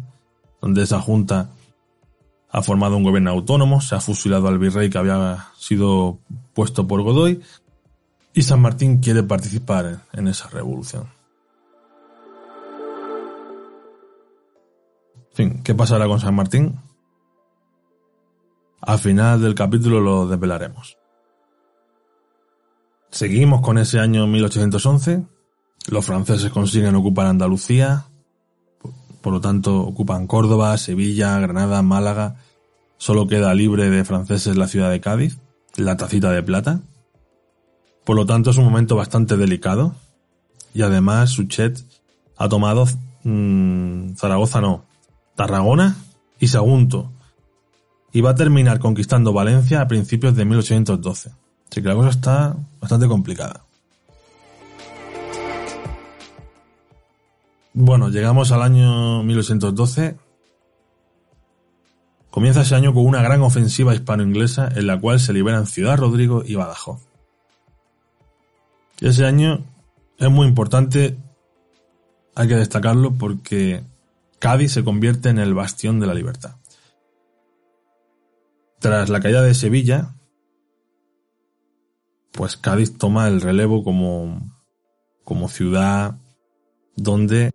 donde 0.60 0.82
esa 0.82 1.00
junta 1.00 1.50
ha 2.50 2.62
formado 2.62 2.96
un 2.96 3.02
gobierno 3.02 3.30
autónomo, 3.30 3.80
se 3.80 3.94
ha 3.96 4.00
fusilado 4.00 4.46
al 4.46 4.58
virrey 4.58 4.90
que 4.90 4.98
había 4.98 5.48
sido 5.58 6.18
puesto 6.52 6.86
por 6.86 7.02
Godoy 7.02 7.40
y 8.34 8.42
San 8.42 8.60
Martín 8.60 8.98
quiere 8.98 9.22
participar 9.22 10.02
en 10.12 10.28
esa 10.28 10.48
revolución. 10.48 11.08
Fin, 15.32 15.62
¿qué 15.64 15.74
pasará 15.74 16.06
con 16.06 16.20
San 16.20 16.34
Martín? 16.34 16.78
Al 18.86 18.98
final 18.98 19.40
del 19.40 19.54
capítulo 19.54 19.98
lo 19.98 20.26
desvelaremos. 20.26 20.98
Seguimos 23.10 23.62
con 23.62 23.78
ese 23.78 23.98
año 23.98 24.26
1811. 24.26 25.24
Los 25.88 26.04
franceses 26.04 26.50
consiguen 26.50 26.94
ocupar 26.94 27.26
Andalucía. 27.26 28.04
Por 29.22 29.32
lo 29.32 29.40
tanto, 29.40 29.80
ocupan 29.80 30.26
Córdoba, 30.26 30.76
Sevilla, 30.76 31.38
Granada, 31.38 31.80
Málaga. 31.80 32.36
Solo 32.98 33.26
queda 33.26 33.54
libre 33.54 33.88
de 33.88 34.04
franceses 34.04 34.56
la 34.56 34.68
ciudad 34.68 34.90
de 34.90 35.00
Cádiz, 35.00 35.38
la 35.76 35.96
tacita 35.96 36.30
de 36.30 36.42
plata. 36.42 36.82
Por 38.04 38.16
lo 38.16 38.26
tanto, 38.26 38.50
es 38.50 38.58
un 38.58 38.64
momento 38.64 38.96
bastante 38.96 39.38
delicado. 39.38 39.94
Y 40.74 40.82
además, 40.82 41.30
Suchet 41.30 41.82
ha 42.36 42.50
tomado 42.50 42.84
mmm, 43.22 44.14
Zaragoza, 44.16 44.60
no, 44.60 44.84
Tarragona 45.36 45.96
y 46.38 46.48
Sagunto. 46.48 47.12
Y 48.14 48.20
va 48.20 48.30
a 48.30 48.34
terminar 48.36 48.78
conquistando 48.78 49.32
Valencia 49.32 49.80
a 49.80 49.88
principios 49.88 50.36
de 50.36 50.44
1812. 50.44 51.32
Así 51.68 51.82
que 51.82 51.88
la 51.88 51.96
cosa 51.96 52.10
está 52.10 52.56
bastante 52.80 53.08
complicada. 53.08 53.64
Bueno, 57.72 58.10
llegamos 58.10 58.52
al 58.52 58.62
año 58.62 59.24
1812. 59.24 60.16
Comienza 62.30 62.60
ese 62.60 62.76
año 62.76 62.94
con 62.94 63.04
una 63.04 63.20
gran 63.20 63.42
ofensiva 63.42 63.92
hispano-inglesa 63.92 64.68
en 64.68 64.86
la 64.86 65.00
cual 65.00 65.18
se 65.18 65.32
liberan 65.32 65.66
Ciudad 65.66 65.98
Rodrigo 65.98 66.44
y 66.46 66.54
Badajoz. 66.54 67.00
Ese 69.00 69.26
año 69.26 69.64
es 70.18 70.30
muy 70.30 70.46
importante, 70.46 71.16
hay 72.36 72.46
que 72.46 72.54
destacarlo 72.54 73.14
porque 73.14 73.82
Cádiz 74.38 74.70
se 74.70 74.84
convierte 74.84 75.30
en 75.30 75.40
el 75.40 75.52
bastión 75.52 75.98
de 75.98 76.06
la 76.06 76.14
libertad. 76.14 76.54
Tras 78.84 79.08
la 79.08 79.20
caída 79.20 79.40
de 79.40 79.54
Sevilla, 79.54 80.14
pues 82.32 82.58
Cádiz 82.58 82.98
toma 82.98 83.28
el 83.28 83.40
relevo 83.40 83.82
como, 83.82 84.54
como 85.24 85.48
ciudad 85.48 86.18
donde 86.94 87.50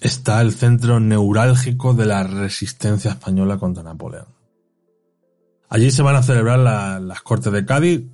está 0.00 0.40
el 0.40 0.52
centro 0.52 1.00
neurálgico 1.00 1.94
de 1.94 2.06
la 2.06 2.22
resistencia 2.22 3.10
española 3.10 3.58
contra 3.58 3.82
Napoleón. 3.82 4.28
Allí 5.68 5.90
se 5.90 6.02
van 6.02 6.14
a 6.14 6.22
celebrar 6.22 6.60
las 7.00 7.20
Cortes 7.22 7.52
de 7.52 7.66
Cádiz, 7.66 8.04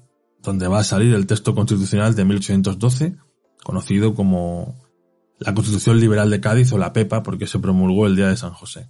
donde 0.42 0.68
va 0.68 0.78
a 0.78 0.84
salir 0.84 1.14
el 1.14 1.26
texto 1.26 1.54
constitucional 1.54 2.14
de 2.14 2.24
1812, 2.24 3.16
conocido 3.62 4.14
como 4.14 4.78
la 5.38 5.52
Constitución 5.52 6.00
Liberal 6.00 6.30
de 6.30 6.40
Cádiz 6.40 6.72
o 6.72 6.78
la 6.78 6.94
PEPA, 6.94 7.22
porque 7.22 7.46
se 7.46 7.58
promulgó 7.58 8.06
el 8.06 8.16
día 8.16 8.28
de 8.28 8.38
San 8.38 8.54
José. 8.54 8.88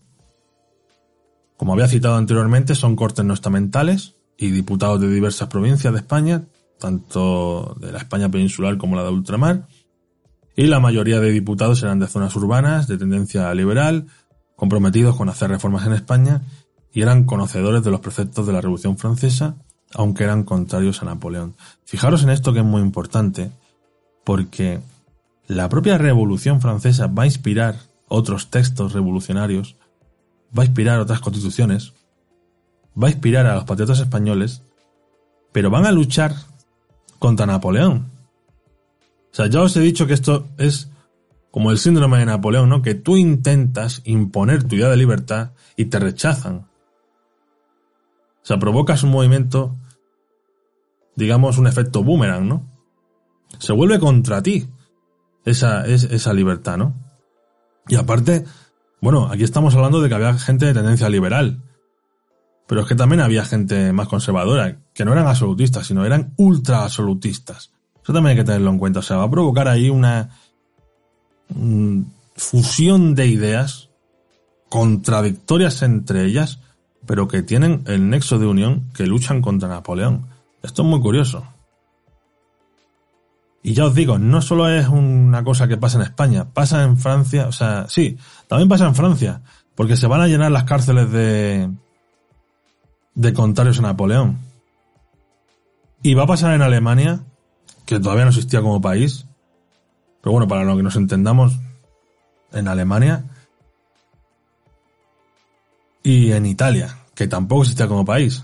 Como 1.60 1.74
había 1.74 1.88
citado 1.88 2.14
anteriormente, 2.14 2.74
son 2.74 2.96
cortes 2.96 3.22
no 3.22 3.34
estamentales 3.34 4.14
y 4.38 4.50
diputados 4.50 4.98
de 4.98 5.10
diversas 5.10 5.48
provincias 5.48 5.92
de 5.92 5.98
España, 5.98 6.44
tanto 6.78 7.76
de 7.78 7.92
la 7.92 7.98
España 7.98 8.30
peninsular 8.30 8.78
como 8.78 8.96
la 8.96 9.02
de 9.02 9.10
ultramar, 9.10 9.66
y 10.56 10.68
la 10.68 10.80
mayoría 10.80 11.20
de 11.20 11.30
diputados 11.30 11.82
eran 11.82 11.98
de 11.98 12.06
zonas 12.06 12.34
urbanas, 12.34 12.88
de 12.88 12.96
tendencia 12.96 13.52
liberal, 13.52 14.06
comprometidos 14.56 15.16
con 15.16 15.28
hacer 15.28 15.50
reformas 15.50 15.86
en 15.86 15.92
España, 15.92 16.40
y 16.94 17.02
eran 17.02 17.24
conocedores 17.24 17.84
de 17.84 17.90
los 17.90 18.00
preceptos 18.00 18.46
de 18.46 18.54
la 18.54 18.62
Revolución 18.62 18.96
Francesa 18.96 19.56
aunque 19.92 20.24
eran 20.24 20.44
contrarios 20.44 21.02
a 21.02 21.04
Napoleón. 21.04 21.56
Fijaros 21.84 22.22
en 22.22 22.30
esto 22.30 22.54
que 22.54 22.60
es 22.60 22.64
muy 22.64 22.80
importante, 22.80 23.52
porque 24.24 24.80
la 25.46 25.68
propia 25.68 25.98
Revolución 25.98 26.62
Francesa 26.62 27.06
va 27.06 27.24
a 27.24 27.26
inspirar 27.26 27.76
otros 28.08 28.48
textos 28.48 28.94
revolucionarios, 28.94 29.76
va 30.56 30.62
a 30.62 30.66
inspirar 30.66 30.98
otras 30.98 31.20
constituciones, 31.20 31.92
va 33.00 33.08
a 33.08 33.10
inspirar 33.10 33.46
a 33.46 33.54
los 33.54 33.64
patriotas 33.64 34.00
españoles, 34.00 34.62
pero 35.52 35.70
van 35.70 35.86
a 35.86 35.92
luchar 35.92 36.34
contra 37.18 37.46
Napoleón. 37.46 38.10
O 39.32 39.34
sea, 39.34 39.46
ya 39.46 39.62
os 39.62 39.76
he 39.76 39.80
dicho 39.80 40.06
que 40.06 40.14
esto 40.14 40.48
es 40.58 40.90
como 41.50 41.70
el 41.70 41.78
síndrome 41.78 42.18
de 42.18 42.26
Napoleón, 42.26 42.68
¿no? 42.68 42.82
Que 42.82 42.94
tú 42.94 43.16
intentas 43.16 44.02
imponer 44.04 44.64
tu 44.64 44.76
idea 44.76 44.88
de 44.88 44.96
libertad 44.96 45.52
y 45.76 45.86
te 45.86 45.98
rechazan. 45.98 46.68
O 48.42 48.46
sea, 48.46 48.58
provocas 48.58 49.02
un 49.02 49.10
movimiento, 49.10 49.76
digamos, 51.16 51.58
un 51.58 51.66
efecto 51.66 52.02
boomerang, 52.02 52.48
¿no? 52.48 52.66
Se 53.58 53.72
vuelve 53.72 53.98
contra 53.98 54.42
ti 54.42 54.68
esa, 55.44 55.84
esa 55.86 56.32
libertad, 56.32 56.78
¿no? 56.78 56.94
Y 57.88 57.96
aparte, 57.96 58.44
bueno, 59.00 59.28
aquí 59.30 59.44
estamos 59.44 59.74
hablando 59.74 60.00
de 60.00 60.08
que 60.08 60.14
había 60.14 60.34
gente 60.34 60.66
de 60.66 60.74
tendencia 60.74 61.08
liberal. 61.08 61.62
Pero 62.66 62.82
es 62.82 62.86
que 62.86 62.94
también 62.94 63.20
había 63.20 63.44
gente 63.44 63.92
más 63.92 64.08
conservadora, 64.08 64.78
que 64.94 65.04
no 65.04 65.12
eran 65.12 65.26
absolutistas, 65.26 65.86
sino 65.86 66.04
eran 66.04 66.34
ultra 66.36 66.84
absolutistas. 66.84 67.72
Eso 68.02 68.12
también 68.12 68.32
hay 68.32 68.36
que 68.36 68.44
tenerlo 68.44 68.70
en 68.70 68.78
cuenta. 68.78 69.00
O 69.00 69.02
sea, 69.02 69.16
va 69.16 69.24
a 69.24 69.30
provocar 69.30 69.66
ahí 69.66 69.90
una 69.90 70.30
mm, 71.48 72.02
fusión 72.36 73.14
de 73.14 73.26
ideas 73.26 73.88
contradictorias 74.68 75.82
entre 75.82 76.24
ellas 76.24 76.60
pero 77.06 77.28
que 77.28 77.42
tienen 77.42 77.82
el 77.86 78.08
nexo 78.08 78.38
de 78.38 78.46
unión 78.46 78.90
que 78.94 79.06
luchan 79.06 79.42
contra 79.42 79.68
Napoleón. 79.68 80.26
Esto 80.62 80.82
es 80.82 80.88
muy 80.88 81.00
curioso. 81.00 81.44
Y 83.62 83.74
ya 83.74 83.86
os 83.86 83.94
digo, 83.94 84.18
no 84.18 84.40
solo 84.40 84.68
es 84.68 84.88
una 84.88 85.44
cosa 85.44 85.68
que 85.68 85.76
pasa 85.76 85.98
en 85.98 86.04
España, 86.04 86.48
pasa 86.52 86.82
en 86.82 86.96
Francia, 86.96 87.46
o 87.46 87.52
sea, 87.52 87.86
sí, 87.88 88.16
también 88.50 88.68
pasa 88.68 88.84
en 88.84 88.96
Francia, 88.96 89.42
porque 89.76 89.96
se 89.96 90.08
van 90.08 90.20
a 90.20 90.26
llenar 90.26 90.50
las 90.50 90.64
cárceles 90.64 91.10
de 91.12 91.70
de 93.14 93.32
contrarios 93.32 93.78
a 93.78 93.82
Napoleón. 93.82 94.38
Y 96.02 96.14
va 96.14 96.24
a 96.24 96.26
pasar 96.26 96.52
en 96.54 96.62
Alemania, 96.62 97.20
que 97.86 98.00
todavía 98.00 98.24
no 98.24 98.30
existía 98.30 98.60
como 98.60 98.80
país, 98.80 99.26
pero 100.20 100.32
bueno, 100.32 100.48
para 100.48 100.64
lo 100.64 100.76
que 100.76 100.82
nos 100.82 100.96
entendamos, 100.96 101.58
en 102.52 102.66
Alemania, 102.66 103.24
y 106.02 106.32
en 106.32 106.46
Italia, 106.46 106.96
que 107.14 107.28
tampoco 107.28 107.62
existía 107.62 107.86
como 107.86 108.04
país. 108.04 108.42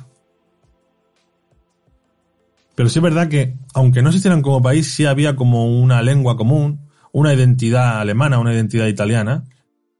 Pero 2.76 2.88
sí 2.88 3.00
es 3.00 3.02
verdad 3.02 3.28
que, 3.28 3.56
aunque 3.74 4.02
no 4.02 4.10
existieran 4.10 4.42
como 4.42 4.62
país, 4.62 4.94
sí 4.94 5.04
había 5.04 5.34
como 5.34 5.66
una 5.66 6.00
lengua 6.02 6.36
común, 6.36 6.90
una 7.10 7.32
identidad 7.32 7.98
alemana, 7.98 8.38
una 8.38 8.52
identidad 8.52 8.86
italiana, 8.86 9.44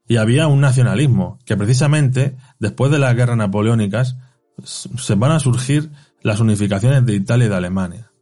Y 0.09 0.16
había 0.16 0.46
un 0.46 0.61
nacionalismo, 0.61 1.38
que 1.44 1.57
precisamente 1.57 2.36
después 2.59 2.92
de 2.92 2.98
las 2.98 3.14
guerras 3.14 3.36
napoleónicas 3.36 4.16
se 4.64 5.14
van 5.14 5.32
a 5.32 5.40
surgir 5.40 5.90
las 6.22 6.40
unificaciones 6.40 7.04
de 7.04 7.14
Italia 7.14 7.46
y 7.46 7.48
de 7.48 7.54
Alemania. 7.57 8.12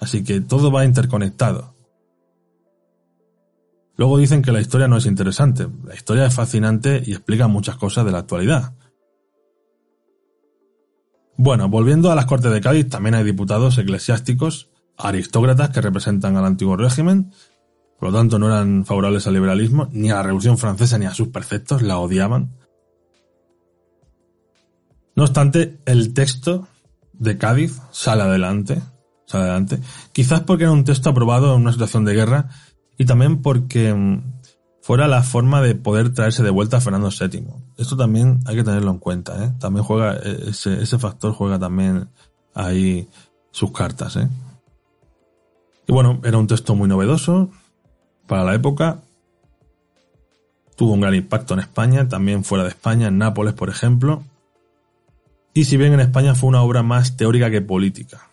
Así 0.00 0.24
que 0.24 0.40
todo 0.40 0.70
va 0.70 0.84
interconectado. 0.84 1.74
Luego 3.96 4.16
dicen 4.16 4.42
que 4.42 4.52
la 4.52 4.60
historia 4.60 4.86
no 4.86 4.96
es 4.96 5.06
interesante. 5.06 5.66
La 5.84 5.94
historia 5.94 6.26
es 6.26 6.34
fascinante 6.34 7.02
y 7.04 7.12
explica 7.12 7.48
muchas 7.48 7.76
cosas 7.76 8.04
de 8.04 8.12
la 8.12 8.18
actualidad. 8.18 8.74
Bueno, 11.36 11.68
volviendo 11.68 12.10
a 12.10 12.14
las 12.14 12.26
Cortes 12.26 12.52
de 12.52 12.60
Cádiz, 12.60 12.88
también 12.88 13.14
hay 13.14 13.24
diputados 13.24 13.76
eclesiásticos, 13.78 14.70
aristócratas 14.96 15.70
que 15.70 15.80
representan 15.80 16.36
al 16.36 16.44
antiguo 16.44 16.76
régimen, 16.76 17.32
por 17.98 18.10
lo 18.10 18.18
tanto 18.18 18.38
no 18.38 18.46
eran 18.46 18.84
favorables 18.84 19.26
al 19.26 19.34
liberalismo, 19.34 19.88
ni 19.92 20.10
a 20.10 20.16
la 20.16 20.22
Revolución 20.22 20.56
Francesa 20.56 20.98
ni 20.98 21.06
a 21.06 21.14
sus 21.14 21.28
preceptos, 21.28 21.82
la 21.82 21.98
odiaban. 21.98 22.54
No 25.16 25.24
obstante, 25.24 25.78
el 25.84 26.14
texto 26.14 26.68
de 27.12 27.36
Cádiz 27.38 27.80
sale 27.90 28.22
adelante, 28.22 28.80
sale 29.26 29.44
adelante, 29.44 29.80
quizás 30.12 30.42
porque 30.42 30.64
era 30.64 30.72
un 30.72 30.84
texto 30.84 31.10
aprobado 31.10 31.54
en 31.54 31.62
una 31.62 31.72
situación 31.72 32.04
de 32.04 32.14
guerra 32.14 32.48
y 32.96 33.04
también 33.04 33.42
porque 33.42 33.92
mm, 33.92 34.22
fuera 34.80 35.08
la 35.08 35.24
forma 35.24 35.60
de 35.60 35.74
poder 35.74 36.14
traerse 36.14 36.44
de 36.44 36.50
vuelta 36.50 36.76
a 36.76 36.80
Fernando 36.80 37.10
VII. 37.10 37.46
Esto 37.78 37.96
también 37.96 38.38
hay 38.46 38.54
que 38.54 38.64
tenerlo 38.64 38.92
en 38.92 38.98
cuenta, 38.98 39.44
¿eh? 39.44 39.52
También 39.58 39.84
juega, 39.84 40.14
ese, 40.14 40.80
ese 40.80 40.98
factor 41.00 41.32
juega 41.32 41.58
también 41.58 42.10
ahí 42.54 43.08
sus 43.50 43.72
cartas, 43.72 44.14
¿eh? 44.16 44.28
Y 45.88 45.92
bueno, 45.92 46.20
era 46.22 46.38
un 46.38 46.46
texto 46.46 46.76
muy 46.76 46.86
novedoso 46.86 47.50
para 48.28 48.44
la 48.44 48.54
época. 48.54 49.00
Tuvo 50.76 50.92
un 50.92 51.00
gran 51.00 51.16
impacto 51.16 51.54
en 51.54 51.60
España, 51.60 52.08
también 52.08 52.44
fuera 52.44 52.62
de 52.62 52.70
España, 52.70 53.08
en 53.08 53.18
Nápoles, 53.18 53.54
por 53.54 53.68
ejemplo. 53.68 54.22
Y 55.52 55.64
si 55.64 55.76
bien 55.76 55.92
en 55.92 56.00
España 56.00 56.36
fue 56.36 56.48
una 56.48 56.62
obra 56.62 56.84
más 56.84 57.16
teórica 57.16 57.50
que 57.50 57.60
política. 57.60 58.28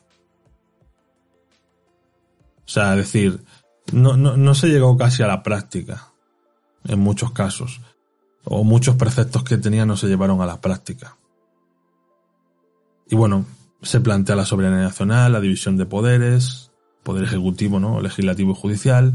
O 2.60 2.70
sea, 2.70 2.96
decir, 2.96 3.44
no, 3.92 4.16
no, 4.18 4.56
se 4.56 4.68
llegó 4.68 4.98
casi 4.98 5.24
a 5.24 5.28
la 5.28 5.42
práctica, 5.42 6.10
en 6.84 7.00
muchos 7.00 7.32
casos. 7.32 7.82
O 8.44 8.64
muchos 8.64 8.96
preceptos 8.96 9.44
que 9.44 9.58
tenía 9.58 9.88
no 9.88 9.98
se 9.98 10.08
llevaron 10.08 10.42
a 10.42 10.46
la 10.46 10.62
práctica. 10.62 11.18
Y 13.10 13.16
bueno, 13.16 13.46
se 13.82 14.02
plantea 14.02 14.36
la 14.36 14.46
soberanía 14.46 14.82
nacional, 14.82 15.34
la 15.34 15.40
división 15.40 15.78
de 15.78 15.86
poderes, 15.86 16.72
poder 17.02 17.24
ejecutivo, 17.24 17.80
¿no? 17.80 18.02
legislativo 18.02 18.52
y 18.52 18.56
judicial. 18.56 19.14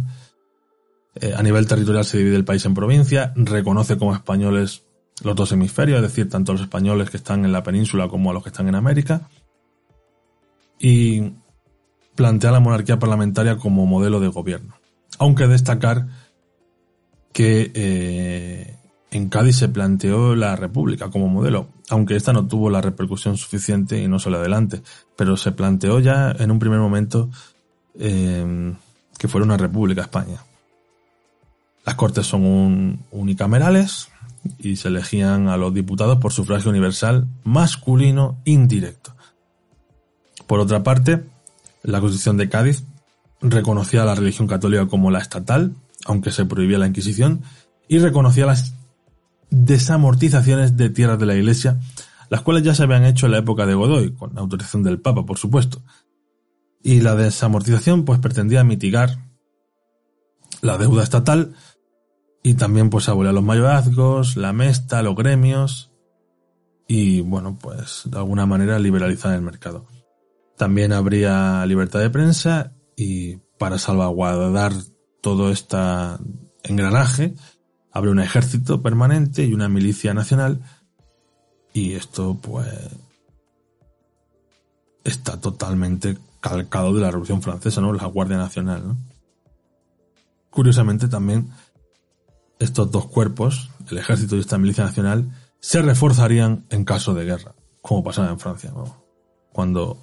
Eh, 1.15 1.35
a 1.37 1.43
nivel 1.43 1.67
territorial 1.67 2.05
se 2.05 2.19
divide 2.19 2.37
el 2.37 2.45
país 2.45 2.65
en 2.65 2.75
provincias, 2.75 3.33
reconoce 3.35 3.99
como 3.99 4.15
españoles 4.15 4.85
los 5.23 5.37
dos 5.37 5.53
hemisferios, 5.53 5.97
es 5.97 6.03
decir, 6.03 6.29
tanto 6.29 6.53
los 6.53 6.63
españoles 6.63 7.11
que 7.11 7.17
están 7.17 7.45
en 7.45 7.53
la 7.53 7.63
península 7.63 8.09
como 8.09 8.33
los 8.33 8.43
que 8.43 8.51
están 8.51 8.69
en 8.69 8.75
América. 8.75 9.29
Y 10.79 11.35
plantea 12.15 12.53
la 12.53 12.61
monarquía 12.61 12.99
parlamentaria 12.99 13.57
como 13.57 13.87
modelo 13.87 14.21
de 14.21 14.29
gobierno. 14.29 14.75
Aunque 15.19 15.47
destacar 15.47 16.07
que 17.33 17.71
eh, 17.75 18.77
en 19.11 19.29
Cádiz 19.29 19.57
se 19.57 19.69
planteó 19.69 20.35
la 20.35 20.57
república 20.57 21.11
como 21.11 21.29
modelo, 21.29 21.69
aunque 21.91 22.17
esta 22.17 22.33
no 22.33 22.47
tuvo 22.47 22.71
la 22.71 22.81
repercusión 22.81 23.37
suficiente 23.37 24.01
y 24.01 24.09
no 24.09 24.19
salió 24.19 24.39
adelante, 24.39 24.83
pero 25.17 25.37
se 25.37 25.53
planteó 25.53 25.99
ya 25.99 26.31
en 26.31 26.51
un 26.51 26.59
primer 26.59 26.79
momento 26.79 27.31
eh, 27.99 28.75
que 29.19 29.29
fuera 29.29 29.45
una 29.45 29.57
república 29.57 30.03
España. 30.03 30.41
Las 31.85 31.95
cortes 31.95 32.27
son 32.27 33.01
unicamerales 33.11 34.09
y 34.59 34.77
se 34.77 34.89
elegían 34.89 35.49
a 35.49 35.57
los 35.57 35.75
diputados 35.75 36.19
por 36.19 36.33
sufragio 36.33 36.71
universal 36.71 37.27
masculino 37.45 38.39
indirecto. 38.45 39.15
Por 40.47 40.61
otra 40.61 40.83
parte, 40.83 41.25
la 41.83 42.01
Constitución 42.01 42.37
de 42.37 42.49
Cádiz 42.49 42.85
reconocía 43.41 44.03
a 44.03 44.07
la 44.07 44.15
religión 44.15 44.47
católica 44.49 44.87
como 44.87 45.11
la 45.11 45.21
estatal, 45.21 45.75
aunque 46.05 46.31
se 46.31 46.45
prohibía 46.45 46.79
la 46.79 46.87
Inquisición, 46.87 47.43
y 47.89 47.99
reconocía 47.99 48.47
las 48.47 48.75
desamortizaciones 49.51 50.77
de 50.77 50.91
tierras 50.91 51.19
de 51.19 51.27
la 51.27 51.35
Iglesia, 51.35 51.81
las 52.29 52.43
cuales 52.43 52.63
ya 52.63 52.75
se 52.75 52.85
habían 52.85 53.05
hecho 53.05 53.27
en 53.27 53.33
la 53.33 53.39
época 53.39 53.67
de 53.67 53.75
Godoy, 53.75 54.13
con 54.13 54.39
autorización 54.39 54.83
del 54.83 55.01
Papa, 55.01 55.25
por 55.25 55.39
supuesto. 55.39 55.83
Y 56.83 57.01
la 57.01 57.15
desamortización 57.15 58.05
pues 58.05 58.21
pretendía 58.21 58.65
mitigar 58.65 59.19
la 60.63 60.79
deuda 60.79 61.03
estatal 61.03 61.55
y 62.43 62.55
también 62.55 62.91
pues 62.91 63.09
abolir 63.09 63.33
los 63.33 63.45
mayorazgos, 63.45 64.37
la 64.37 64.53
mesta, 64.53 65.03
los 65.03 65.15
gremios 65.15 65.91
y 66.89 67.21
bueno 67.21 67.59
pues 67.61 68.03
de 68.07 68.19
alguna 68.19 68.47
manera 68.47 68.79
liberalizar 68.79 69.35
el 69.35 69.43
mercado. 69.43 69.87
También 70.57 70.93
habría 70.93 71.65
libertad 71.67 72.01
de 72.01 72.11
prensa 72.11 72.73
y 72.97 73.37
para 73.59 73.79
salvaguardar 73.79 74.73
todo 75.21 75.51
este 75.51 75.77
engranaje 76.63 77.35
habría 77.93 78.13
un 78.13 78.21
ejército 78.21 78.83
permanente 78.83 79.45
y 79.45 79.55
una 79.55 79.69
milicia 79.69 80.15
nacional 80.15 80.61
y 81.73 81.93
esto 81.95 82.39
pues 82.41 82.69
está 85.05 85.41
totalmente 85.41 86.19
calcado 86.41 86.95
de 86.95 87.01
la 87.01 87.11
Revolución 87.11 87.43
Francesa, 87.43 87.81
¿no? 87.81 87.93
La 87.93 88.07
Guardia 88.07 88.37
Nacional, 88.37 88.87
¿no? 88.87 88.97
Curiosamente 90.51 91.09
también 91.09 91.51
estos 92.61 92.91
dos 92.91 93.07
cuerpos, 93.07 93.71
el 93.91 93.99
ejército 93.99 94.37
y 94.37 94.41
esta 94.41 94.59
milicia 94.59 94.85
nacional, 94.85 95.33
se 95.59 95.83
reforzarían 95.83 96.67
en 96.71 96.85
caso 96.85 97.15
de 97.15 97.25
guerra, 97.25 97.55
como 97.81 98.05
pasaba 98.05 98.29
en 98.29 98.39
Francia. 98.39 98.73
Cuando 99.53 99.99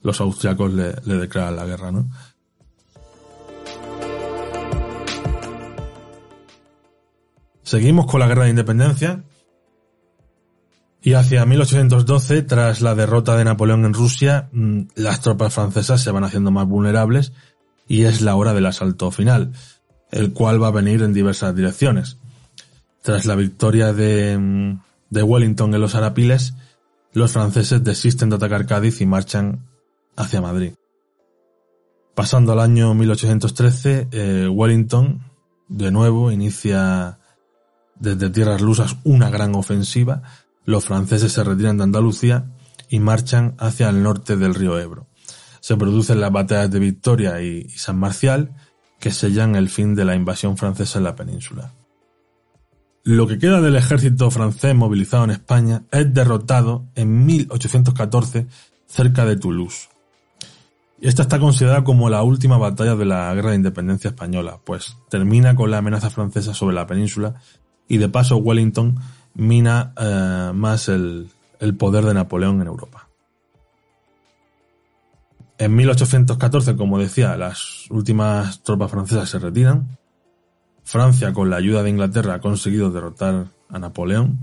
los 0.00 0.20
austriacos 0.20 0.72
le, 0.72 0.92
declaran 1.18 1.56
la 1.56 1.66
guerra, 1.66 1.92
¿no? 1.92 2.08
Seguimos 7.64 8.06
con 8.06 8.20
la 8.20 8.28
guerra 8.28 8.44
de 8.44 8.50
independencia. 8.50 9.24
Y 11.02 11.12
hacia 11.12 11.44
1812, 11.44 12.42
tras 12.42 12.80
la 12.80 12.94
derrota 12.94 13.36
de 13.36 13.44
Napoleón 13.44 13.84
en 13.84 13.94
Rusia, 13.94 14.48
mm, 14.52 14.82
las 14.94 15.20
tropas 15.20 15.54
francesas 15.54 16.00
se 16.00 16.10
van 16.10 16.24
haciendo 16.24 16.50
más 16.50 16.66
vulnerables 16.66 17.32
y 17.86 18.04
es 18.04 18.20
la 18.20 18.36
hora 18.36 18.52
del 18.52 18.66
asalto 18.66 19.10
final, 19.10 19.52
el 20.10 20.32
cual 20.32 20.62
va 20.62 20.68
a 20.68 20.72
venir 20.72 21.02
en 21.02 21.12
diversas 21.12 21.54
direcciones. 21.54 22.18
Tras 23.02 23.26
la 23.26 23.36
victoria 23.36 23.92
de, 23.92 24.76
Wellington 25.10 25.74
en 25.74 25.80
los 25.80 25.94
Arapiles, 25.94 26.54
los 27.12 27.32
franceses 27.32 27.82
desisten 27.82 28.30
de 28.30 28.36
atacar 28.36 28.66
Cádiz 28.66 29.00
y 29.00 29.06
marchan 29.06 29.66
hacia 30.16 30.40
Madrid. 30.40 30.74
Pasando 32.14 32.52
al 32.52 32.60
año 32.60 32.94
1813, 32.94 34.08
eh, 34.10 34.48
Wellington 34.48 35.22
de 35.68 35.90
nuevo 35.90 36.32
inicia 36.32 37.18
desde 38.00 38.30
tierras 38.30 38.60
lusas 38.60 38.96
una 39.04 39.30
gran 39.30 39.54
ofensiva. 39.54 40.22
Los 40.64 40.86
franceses 40.86 41.32
se 41.32 41.44
retiran 41.44 41.78
de 41.78 41.84
Andalucía 41.84 42.50
y 42.88 43.00
marchan 43.00 43.54
hacia 43.58 43.88
el 43.88 44.02
norte 44.02 44.36
del 44.36 44.54
río 44.54 44.78
Ebro. 44.78 45.06
Se 45.60 45.76
producen 45.76 46.20
las 46.20 46.32
batallas 46.32 46.70
de 46.70 46.78
Victoria 46.78 47.40
y 47.42 47.68
San 47.70 47.98
Marcial, 47.98 48.54
que 48.98 49.10
sellan 49.10 49.54
el 49.54 49.68
fin 49.68 49.94
de 49.94 50.04
la 50.04 50.14
invasión 50.14 50.56
francesa 50.56 50.98
en 50.98 51.04
la 51.04 51.16
península. 51.16 51.72
Lo 53.04 53.26
que 53.26 53.38
queda 53.38 53.60
del 53.60 53.76
ejército 53.76 54.30
francés 54.30 54.74
movilizado 54.74 55.24
en 55.24 55.30
España 55.30 55.82
es 55.90 56.12
derrotado 56.12 56.84
en 56.94 57.24
1814 57.24 58.46
cerca 58.86 59.24
de 59.24 59.36
Toulouse. 59.36 59.88
Esta 61.00 61.22
está 61.22 61.38
considerada 61.38 61.84
como 61.84 62.10
la 62.10 62.22
última 62.22 62.58
batalla 62.58 62.96
de 62.96 63.04
la 63.04 63.32
Guerra 63.34 63.50
de 63.50 63.56
Independencia 63.56 64.08
Española, 64.08 64.58
pues 64.64 64.96
termina 65.08 65.54
con 65.54 65.70
la 65.70 65.78
amenaza 65.78 66.10
francesa 66.10 66.54
sobre 66.54 66.74
la 66.74 66.86
península 66.86 67.36
y 67.86 67.98
de 67.98 68.08
paso 68.08 68.36
Wellington 68.36 68.98
mina 69.34 69.92
eh, 69.96 70.50
más 70.54 70.88
el, 70.88 71.28
el 71.60 71.76
poder 71.76 72.04
de 72.04 72.14
Napoleón 72.14 72.60
en 72.60 72.66
Europa. 72.66 73.07
En 75.58 75.74
1814, 75.74 76.76
como 76.76 76.98
decía, 76.98 77.36
las 77.36 77.90
últimas 77.90 78.62
tropas 78.62 78.90
francesas 78.90 79.28
se 79.28 79.38
retiran. 79.40 79.98
Francia, 80.84 81.32
con 81.32 81.50
la 81.50 81.56
ayuda 81.56 81.82
de 81.82 81.90
Inglaterra, 81.90 82.34
ha 82.34 82.40
conseguido 82.40 82.90
derrotar 82.90 83.48
a 83.68 83.78
Napoleón. 83.78 84.38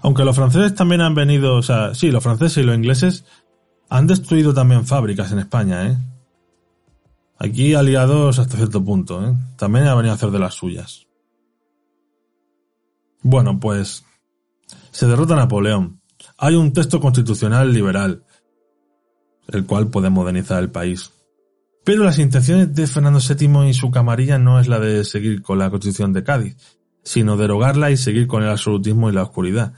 Aunque 0.00 0.24
los 0.24 0.36
franceses 0.36 0.74
también 0.74 1.00
han 1.00 1.14
venido, 1.14 1.56
o 1.56 1.62
sea, 1.62 1.94
sí, 1.94 2.10
los 2.10 2.22
franceses 2.22 2.58
y 2.58 2.66
los 2.66 2.76
ingleses 2.76 3.24
han 3.88 4.06
destruido 4.06 4.54
también 4.54 4.86
fábricas 4.86 5.32
en 5.32 5.40
España, 5.40 5.86
¿eh? 5.88 5.98
Aquí 7.38 7.74
aliados 7.74 8.38
hasta 8.38 8.56
cierto 8.56 8.84
punto, 8.84 9.26
¿eh? 9.26 9.34
También 9.56 9.86
han 9.86 9.96
venido 9.96 10.12
a 10.12 10.16
hacer 10.16 10.30
de 10.30 10.38
las 10.38 10.54
suyas. 10.54 11.06
Bueno, 13.22 13.58
pues 13.58 14.04
se 14.90 15.06
derrota 15.06 15.36
Napoleón. 15.36 16.00
Hay 16.36 16.54
un 16.54 16.72
texto 16.72 17.00
constitucional 17.00 17.72
liberal, 17.72 18.24
el 19.48 19.66
cual 19.66 19.88
puede 19.88 20.10
modernizar 20.10 20.62
el 20.62 20.70
país. 20.70 21.12
Pero 21.84 22.04
las 22.04 22.18
intenciones 22.18 22.74
de 22.74 22.86
Fernando 22.86 23.20
VII 23.20 23.68
y 23.68 23.74
su 23.74 23.90
camarilla 23.90 24.38
no 24.38 24.60
es 24.60 24.68
la 24.68 24.78
de 24.78 25.04
seguir 25.04 25.42
con 25.42 25.58
la 25.58 25.70
constitución 25.70 26.12
de 26.12 26.22
Cádiz, 26.22 26.56
sino 27.02 27.36
derogarla 27.36 27.90
y 27.90 27.96
seguir 27.96 28.26
con 28.26 28.42
el 28.42 28.50
absolutismo 28.50 29.08
y 29.08 29.12
la 29.12 29.22
oscuridad. 29.22 29.72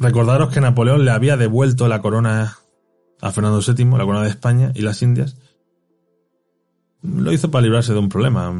Recordaros 0.00 0.52
que 0.52 0.60
Napoleón 0.60 1.04
le 1.04 1.10
había 1.10 1.36
devuelto 1.36 1.86
la 1.86 2.00
corona 2.00 2.58
a 3.20 3.32
Fernando 3.32 3.60
VII, 3.60 3.84
la 3.98 4.04
corona 4.04 4.22
de 4.22 4.30
España 4.30 4.72
y 4.74 4.82
las 4.82 5.02
Indias. 5.02 5.36
Lo 7.02 7.32
hizo 7.32 7.50
para 7.50 7.62
librarse 7.62 7.92
de 7.92 7.98
un 7.98 8.08
problema, 8.08 8.54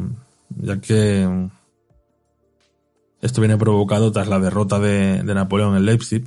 ya 0.49 0.79
que 0.79 1.49
esto 3.21 3.41
viene 3.41 3.57
provocado 3.57 4.11
tras 4.11 4.27
la 4.27 4.39
derrota 4.39 4.79
de, 4.79 5.23
Napoleón 5.23 5.75
en 5.75 5.85
Leipzig 5.85 6.25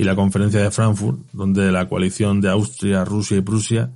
y 0.00 0.04
la 0.04 0.16
conferencia 0.16 0.62
de 0.62 0.70
Frankfurt, 0.70 1.18
donde 1.34 1.70
la 1.70 1.86
coalición 1.86 2.40
de 2.40 2.48
Austria, 2.48 3.04
Rusia 3.04 3.36
y 3.36 3.42
Prusia 3.42 3.90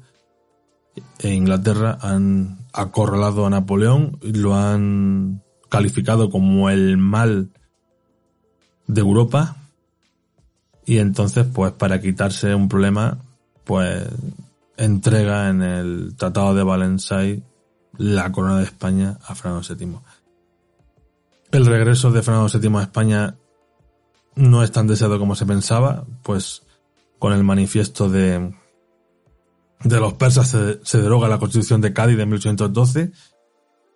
e 1.19 1.33
Inglaterra 1.33 1.97
han 1.99 2.59
acorralado 2.75 3.47
a 3.47 3.51
Napoleón 3.51 4.19
y 4.21 4.35
lo 4.35 4.55
han 4.55 5.43
calificado 5.71 6.29
como 6.29 6.69
el 6.69 6.99
mal 6.99 7.49
de 8.87 9.01
Europa. 9.01 9.57
Y 10.85 10.99
entonces, 10.99 11.47
pues 11.47 11.73
para 11.73 12.03
quitarse 12.03 12.55
un 12.55 12.69
problema, 12.69 13.25
pues 13.65 14.07
entrega 14.77 15.49
en 15.49 15.63
el 15.63 16.17
Tratado 16.19 16.55
de 16.55 16.65
Valenciennes 16.65 17.45
la 17.97 18.31
corona 18.31 18.59
de 18.59 18.65
España 18.65 19.17
a 19.27 19.35
Fernando 19.35 19.67
VII. 19.75 20.01
El 21.51 21.65
regreso 21.65 22.11
de 22.11 22.23
Fernando 22.23 22.51
VII 22.53 22.77
a 22.77 22.83
España 22.83 23.37
no 24.37 24.63
es 24.63 24.71
tan 24.73 24.87
deseado 24.87 25.19
como 25.19 25.35
se 25.35 25.47
pensaba, 25.47 26.05
pues 26.23 26.63
con 27.19 27.33
el 27.33 27.43
manifiesto 27.45 28.11
de, 28.11 28.55
de 29.83 30.01
los 30.01 30.13
persas 30.15 30.57
se, 30.83 31.01
deroga 31.01 31.29
la 31.29 31.39
constitución 31.39 31.81
de 31.81 31.93
Cádiz 31.93 32.17
de 32.17 32.27
1812, 32.27 33.13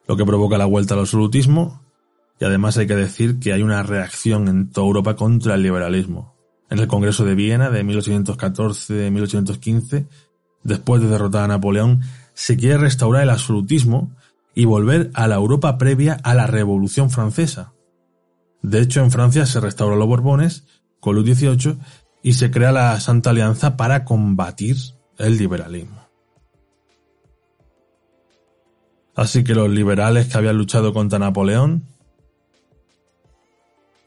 lo 0.07 0.17
que 0.17 0.25
provoca 0.25 0.57
la 0.59 0.67
vuelta 0.67 0.95
al 0.95 1.01
absolutismo, 1.01 1.83
y 2.41 2.45
además 2.45 2.79
hay 2.79 2.87
que 2.87 2.95
decir 2.95 3.41
que 3.41 3.53
hay 3.53 3.63
una 3.63 3.83
reacción 3.83 4.47
en 4.49 4.71
toda 4.71 4.87
Europa 4.87 5.17
contra 5.17 5.57
el 5.57 5.63
liberalismo. 5.63 6.37
En 6.71 6.79
el 6.79 6.87
Congreso 6.87 7.25
de 7.25 7.35
Viena 7.35 7.71
de 7.71 7.85
1814-1815, 7.85 10.07
después 10.63 11.03
de 11.03 11.09
derrotar 11.09 11.43
a 11.45 11.49
Napoleón, 11.49 12.03
se 12.35 12.57
quiere 12.57 12.79
restaurar 12.79 13.25
el 13.25 13.31
absolutismo 13.31 14.15
y 14.55 14.67
volver 14.67 15.11
a 15.15 15.27
la 15.27 15.35
Europa 15.37 15.79
previa 15.79 16.19
a 16.23 16.35
la 16.35 16.47
Revolución 16.47 17.11
Francesa. 17.11 17.73
De 18.63 18.81
hecho, 18.81 19.01
en 19.01 19.11
Francia 19.11 19.47
se 19.47 19.61
restauró 19.61 19.97
los 19.97 20.09
Borbones 20.09 20.65
con 21.01 21.15
Luis 21.15 21.39
XVIII 21.39 21.79
y 22.23 22.35
se 22.35 22.51
crea 22.51 22.73
la 22.73 22.99
Santa 23.01 23.31
Alianza 23.31 23.77
para 23.77 24.05
combatir 24.05 24.77
el 25.19 25.37
liberalismo. 25.37 26.09
Así 29.15 29.43
que 29.43 29.55
los 29.55 29.69
liberales 29.69 30.29
que 30.29 30.39
habían 30.39 30.57
luchado 30.57 30.93
contra 30.93 31.19
Napoleón 31.19 31.85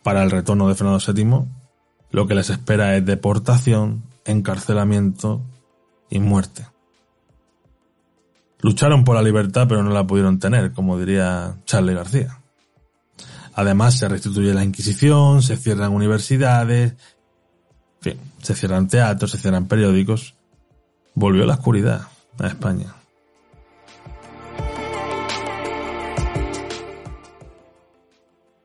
para 0.03 0.23
el 0.23 0.31
retorno 0.31 0.67
de 0.67 0.75
Fernando 0.75 0.99
VII, 1.13 1.49
lo 2.11 2.27
que 2.27 2.35
les 2.35 2.49
espera 2.49 2.95
es 2.95 3.05
deportación, 3.05 4.03
encarcelamiento 4.25 5.41
y 6.09 6.19
muerte. 6.19 6.65
Lucharon 8.61 9.03
por 9.03 9.15
la 9.15 9.23
libertad 9.23 9.65
pero 9.67 9.83
no 9.83 9.91
la 9.91 10.07
pudieron 10.07 10.39
tener, 10.39 10.71
como 10.71 10.97
diría 10.97 11.57
Charlie 11.65 11.93
García. 11.93 12.40
Además 13.53 13.97
se 13.97 14.07
restituye 14.07 14.53
la 14.53 14.63
Inquisición, 14.63 15.41
se 15.41 15.57
cierran 15.57 15.93
universidades, 15.93 16.91
en 16.91 18.01
fin, 18.01 18.17
se 18.41 18.55
cierran 18.55 18.87
teatros, 18.87 19.31
se 19.31 19.37
cierran 19.37 19.67
periódicos. 19.67 20.35
Volvió 21.13 21.45
la 21.45 21.55
oscuridad 21.55 22.07
a 22.39 22.47
España. 22.47 22.95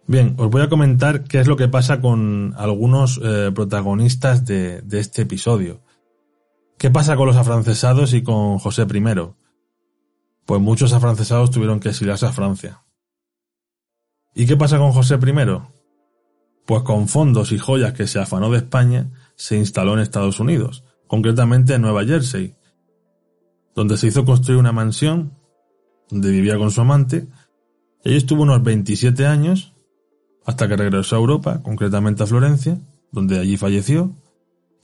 Bien, 0.08 0.34
os 0.38 0.48
voy 0.50 0.62
a 0.62 0.68
comentar 0.68 1.24
qué 1.24 1.40
es 1.40 1.48
lo 1.48 1.56
que 1.56 1.66
pasa 1.66 2.00
con 2.00 2.54
algunos 2.56 3.20
eh, 3.22 3.50
protagonistas 3.52 4.44
de, 4.44 4.80
de, 4.82 5.00
este 5.00 5.22
episodio. 5.22 5.80
¿Qué 6.78 6.90
pasa 6.90 7.16
con 7.16 7.26
los 7.26 7.36
afrancesados 7.36 8.14
y 8.14 8.22
con 8.22 8.58
José 8.58 8.82
I? 8.82 9.34
pues 10.46 10.60
muchos 10.60 10.92
afrancesados 10.92 11.50
tuvieron 11.50 11.80
que 11.80 11.88
exiliarse 11.90 12.24
a 12.24 12.32
Francia. 12.32 12.85
¿Y 14.38 14.44
qué 14.44 14.54
pasa 14.54 14.76
con 14.76 14.92
José 14.92 15.14
I? 15.14 15.62
Pues 16.66 16.82
con 16.82 17.08
fondos 17.08 17.52
y 17.52 17.58
joyas 17.58 17.94
que 17.94 18.06
se 18.06 18.18
afanó 18.18 18.50
de 18.50 18.58
España, 18.58 19.10
se 19.34 19.56
instaló 19.56 19.94
en 19.94 20.00
Estados 20.00 20.40
Unidos, 20.40 20.84
concretamente 21.06 21.72
en 21.72 21.80
Nueva 21.80 22.04
Jersey, 22.04 22.54
donde 23.74 23.96
se 23.96 24.08
hizo 24.08 24.26
construir 24.26 24.58
una 24.60 24.72
mansión, 24.72 25.32
donde 26.10 26.30
vivía 26.30 26.58
con 26.58 26.70
su 26.70 26.82
amante, 26.82 27.28
y 28.04 28.10
allí 28.10 28.18
estuvo 28.18 28.42
unos 28.42 28.62
27 28.62 29.26
años, 29.26 29.74
hasta 30.44 30.68
que 30.68 30.76
regresó 30.76 31.16
a 31.16 31.20
Europa, 31.20 31.62
concretamente 31.62 32.22
a 32.22 32.26
Florencia, 32.26 32.78
donde 33.12 33.38
allí 33.38 33.56
falleció, 33.56 34.16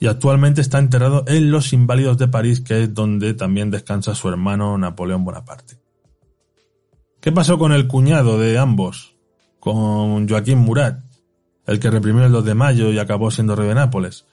y 0.00 0.06
actualmente 0.06 0.62
está 0.62 0.78
enterrado 0.78 1.24
en 1.26 1.50
Los 1.50 1.74
Inválidos 1.74 2.16
de 2.16 2.28
París, 2.28 2.62
que 2.62 2.84
es 2.84 2.94
donde 2.94 3.34
también 3.34 3.70
descansa 3.70 4.14
su 4.14 4.30
hermano 4.30 4.78
Napoleón 4.78 5.24
Bonaparte. 5.26 5.76
¿Qué 7.20 7.32
pasó 7.32 7.58
con 7.58 7.72
el 7.72 7.86
cuñado 7.86 8.38
de 8.38 8.56
ambos? 8.56 9.11
Con 9.62 10.28
Joaquín 10.28 10.58
Murat, 10.58 10.98
el 11.66 11.78
que 11.78 11.88
reprimió 11.88 12.24
el 12.24 12.32
2 12.32 12.44
de 12.44 12.54
mayo 12.56 12.90
y 12.90 12.98
acabó 12.98 13.30
siendo 13.30 13.54
rey 13.54 13.68
de 13.68 13.76
Nápoles. 13.76 14.26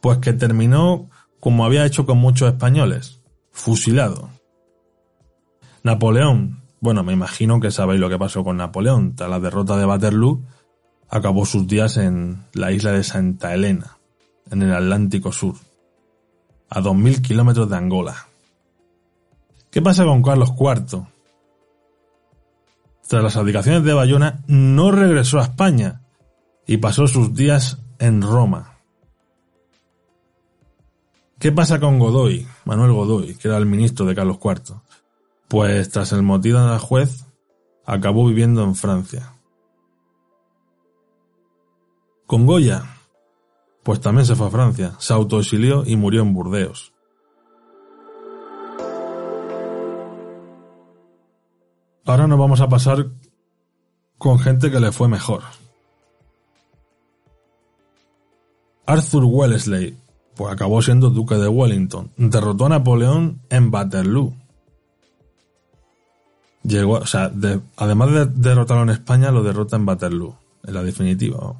Pues 0.00 0.18
que 0.18 0.32
terminó 0.32 1.08
como 1.38 1.64
había 1.64 1.86
hecho 1.86 2.04
con 2.04 2.18
muchos 2.18 2.48
españoles, 2.48 3.20
fusilado. 3.52 4.28
Napoleón, 5.84 6.64
bueno, 6.80 7.04
me 7.04 7.12
imagino 7.12 7.60
que 7.60 7.70
sabéis 7.70 8.00
lo 8.00 8.08
que 8.08 8.18
pasó 8.18 8.42
con 8.42 8.56
Napoleón. 8.56 9.14
Tras 9.14 9.30
la 9.30 9.38
derrota 9.38 9.76
de 9.76 9.86
Waterloo, 9.86 10.42
acabó 11.08 11.46
sus 11.46 11.68
días 11.68 11.96
en 11.96 12.42
la 12.52 12.72
isla 12.72 12.90
de 12.90 13.04
Santa 13.04 13.54
Elena 13.54 13.98
en 14.50 14.62
el 14.62 14.74
Atlántico 14.74 15.30
Sur, 15.30 15.54
a 16.70 16.80
2.000 16.80 17.22
kilómetros 17.22 17.70
de 17.70 17.76
Angola. 17.76 18.16
¿Qué 19.70 19.80
pasa 19.80 20.04
con 20.04 20.24
Carlos 20.24 20.54
IV? 20.58 21.06
Tras 23.08 23.22
las 23.22 23.36
abdicaciones 23.36 23.84
de 23.84 23.92
Bayona, 23.92 24.42
no 24.46 24.90
regresó 24.90 25.38
a 25.38 25.44
España 25.44 26.02
y 26.66 26.78
pasó 26.78 27.06
sus 27.06 27.34
días 27.34 27.78
en 27.98 28.22
Roma. 28.22 28.78
¿Qué 31.38 31.52
pasa 31.52 31.78
con 31.78 31.98
Godoy, 31.98 32.46
Manuel 32.64 32.92
Godoy, 32.92 33.34
que 33.34 33.48
era 33.48 33.58
el 33.58 33.66
ministro 33.66 34.06
de 34.06 34.14
Carlos 34.14 34.38
IV? 34.42 34.80
Pues 35.48 35.90
tras 35.90 36.12
el 36.12 36.22
motivo 36.22 36.58
de 36.58 36.66
la 36.66 36.78
juez, 36.78 37.26
acabó 37.84 38.26
viviendo 38.26 38.64
en 38.64 38.74
Francia. 38.74 39.34
Con 42.26 42.46
Goya, 42.46 42.82
pues 43.84 44.00
también 44.00 44.26
se 44.26 44.34
fue 44.34 44.48
a 44.48 44.50
Francia, 44.50 44.94
se 44.98 45.12
autoexilió 45.12 45.84
y 45.86 45.94
murió 45.94 46.22
en 46.22 46.34
Burdeos. 46.34 46.92
Ahora 52.06 52.28
nos 52.28 52.38
vamos 52.38 52.60
a 52.60 52.68
pasar 52.68 53.08
con 54.16 54.38
gente 54.38 54.70
que 54.70 54.78
le 54.78 54.92
fue 54.92 55.08
mejor. 55.08 55.42
Arthur 58.86 59.24
Wellesley, 59.24 59.96
pues 60.36 60.52
acabó 60.52 60.80
siendo 60.80 61.10
duque 61.10 61.34
de 61.34 61.48
Wellington, 61.48 62.12
derrotó 62.16 62.66
a 62.66 62.68
Napoleón 62.68 63.42
en 63.50 63.74
Waterloo. 63.74 64.34
Llegó, 66.62 66.94
o 66.94 67.06
sea, 67.06 67.32
además 67.76 68.12
de 68.12 68.26
derrotarlo 68.26 68.84
en 68.84 68.90
España, 68.90 69.32
lo 69.32 69.42
derrota 69.42 69.74
en 69.74 69.88
Waterloo, 69.88 70.36
en 70.64 70.74
la 70.74 70.84
definitiva. 70.84 71.54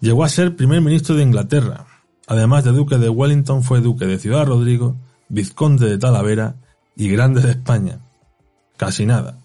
Llegó 0.00 0.24
a 0.24 0.28
ser 0.28 0.56
primer 0.56 0.82
ministro 0.82 1.14
de 1.14 1.22
Inglaterra. 1.22 1.86
Además 2.26 2.64
de 2.64 2.72
duque 2.72 2.98
de 2.98 3.08
Wellington, 3.08 3.62
fue 3.62 3.80
duque 3.80 4.06
de 4.06 4.18
Ciudad 4.18 4.46
Rodrigo, 4.46 4.96
vizconde 5.28 5.88
de 5.88 5.98
Talavera 5.98 6.56
y 6.96 7.08
grande 7.08 7.40
de 7.40 7.52
España. 7.52 8.00
Casi 8.76 9.06
nada. 9.06 9.40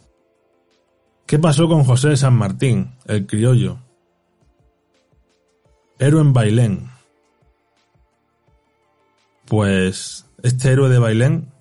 ¿Qué 1.25 1.37
pasó 1.37 1.67
con 1.67 1.83
José 1.83 2.09
de 2.09 2.17
San 2.17 2.33
Martín, 2.33 2.95
el 3.05 3.27
criollo? 3.27 3.79
Héroe 5.99 6.21
en 6.21 6.33
Bailén. 6.33 6.89
Pues 9.45 10.25
este 10.41 10.71
héroe 10.71 10.89
de 10.89 10.99
Bailén, 10.99 11.51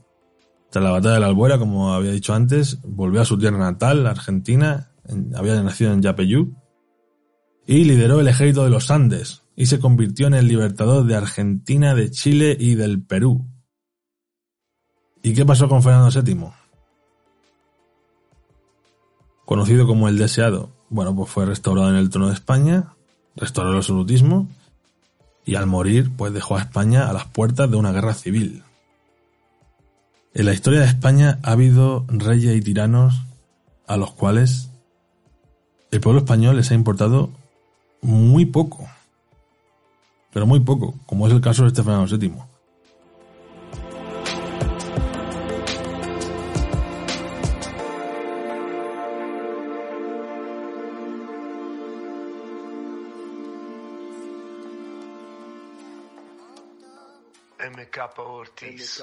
tras 0.71 0.85
la 0.85 0.91
batalla 0.91 1.15
de 1.15 1.21
la 1.21 1.27
Albuera, 1.27 1.59
como 1.59 1.93
había 1.93 2.13
dicho 2.13 2.35
antes, 2.35 2.81
volvió 2.83 3.21
a 3.21 3.25
su 3.25 3.39
tierra 3.39 3.59
natal, 3.59 4.07
Argentina, 4.07 4.93
había 5.35 5.61
nacido 5.63 5.93
en 5.93 6.03
Yapeyú, 6.03 6.55
y 7.67 7.85
lideró 7.85 8.21
el 8.21 8.29
ejército 8.29 8.65
de 8.65 8.71
los 8.71 8.91
Andes 8.91 9.45
y 9.55 9.67
se 9.67 9.81
convirtió 9.81 10.27
en 10.29 10.35
el 10.35 10.49
libertador 10.49 11.05
de 11.05 11.17
Argentina, 11.17 11.95
de 11.95 12.11
Chile 12.11 12.57
y 12.59 12.77
del 12.77 13.03
Perú. 13.03 13.47
¿Y 15.23 15.35
qué 15.35 15.45
pasó 15.45 15.69
con 15.69 15.83
Fernando 15.83 16.11
VII? 16.23 16.58
Conocido 19.49 19.87
como 19.87 20.11
el 20.11 20.19
deseado, 20.19 20.69
bueno, 20.91 21.17
pues 21.17 21.31
fue 21.31 21.47
restaurado 21.47 21.89
en 21.89 21.97
el 21.97 22.11
trono 22.11 22.29
de 22.29 22.35
España, 22.35 22.93
restauró 23.35 23.71
el 23.71 23.79
absolutismo 23.79 24.47
y 25.47 25.55
al 25.55 25.67
morir, 25.67 26.11
pues 26.15 26.35
dejó 26.35 26.59
a 26.59 26.61
España 26.61 27.09
a 27.09 27.15
las 27.15 27.25
puertas 27.25 27.71
de 27.71 27.79
una 27.79 27.91
guerra 27.91 28.13
civil. 28.13 28.63
En 30.35 30.45
la 30.45 30.53
historia 30.53 30.81
de 30.81 30.87
España 30.87 31.39
ha 31.43 31.53
habido 31.53 32.05
reyes 32.09 32.55
y 32.55 32.61
tiranos 32.61 33.23
a 33.87 33.97
los 33.97 34.11
cuales 34.11 34.69
el 35.93 36.03
pueblo 36.03 36.21
español 36.21 36.57
les 36.57 36.71
ha 36.71 36.75
importado 36.75 37.31
muy 38.03 38.45
poco. 38.45 38.87
Pero 40.31 40.47
muy 40.47 40.61
poco, 40.61 40.95
como 41.07 41.27
es 41.27 41.33
el 41.33 41.41
caso 41.41 41.63
de 41.63 41.69
este 41.69 41.83
Fernando 41.83 42.19
VII. 42.19 42.35
MK 57.89 58.19
Ortiz. 58.19 59.03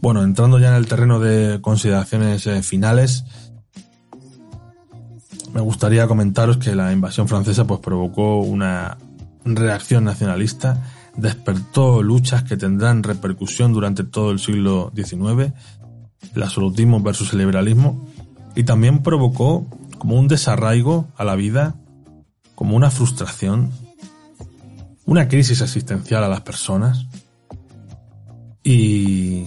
Bueno, 0.00 0.24
entrando 0.24 0.58
ya 0.58 0.68
en 0.68 0.74
el 0.74 0.86
terreno 0.88 1.20
de 1.20 1.60
consideraciones 1.60 2.46
eh, 2.46 2.62
finales, 2.62 3.24
me 5.52 5.60
gustaría 5.60 6.08
comentaros 6.08 6.56
que 6.56 6.74
la 6.74 6.92
invasión 6.92 7.28
francesa 7.28 7.66
pues 7.66 7.80
provocó 7.80 8.38
una 8.38 8.98
reacción 9.44 10.04
nacionalista, 10.04 10.82
despertó 11.16 12.02
luchas 12.02 12.42
que 12.44 12.56
tendrán 12.56 13.02
repercusión 13.02 13.72
durante 13.72 14.04
todo 14.04 14.30
el 14.30 14.38
siglo 14.38 14.92
XIX, 14.94 15.52
el 16.34 16.42
absolutismo 16.42 17.00
versus 17.00 17.32
el 17.32 17.40
liberalismo, 17.40 18.08
y 18.54 18.64
también 18.64 19.02
provocó 19.02 19.66
como 19.98 20.18
un 20.18 20.28
desarraigo 20.28 21.08
a 21.16 21.24
la 21.24 21.34
vida, 21.34 21.76
como 22.54 22.76
una 22.76 22.90
frustración, 22.90 23.70
una 25.04 25.28
crisis 25.28 25.60
existencial 25.60 26.24
a 26.24 26.28
las 26.28 26.40
personas, 26.42 27.06
y 28.62 29.44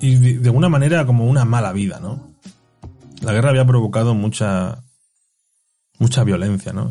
y 0.00 0.16
de, 0.38 0.48
alguna 0.48 0.68
manera 0.68 1.04
como 1.04 1.26
una 1.26 1.44
mala 1.44 1.72
vida, 1.72 2.00
¿no? 2.00 2.34
La 3.20 3.32
guerra 3.32 3.50
había 3.50 3.66
provocado 3.66 4.14
mucha, 4.14 4.82
mucha 5.98 6.24
violencia, 6.24 6.72
¿no? 6.72 6.90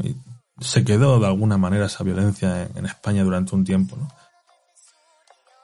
Se 0.59 0.83
quedó 0.83 1.19
de 1.19 1.27
alguna 1.27 1.57
manera 1.57 1.85
esa 1.85 2.03
violencia 2.03 2.69
en, 2.75 2.85
España 2.85 3.23
durante 3.23 3.55
un 3.55 3.63
tiempo, 3.63 3.95
¿no? 3.97 4.07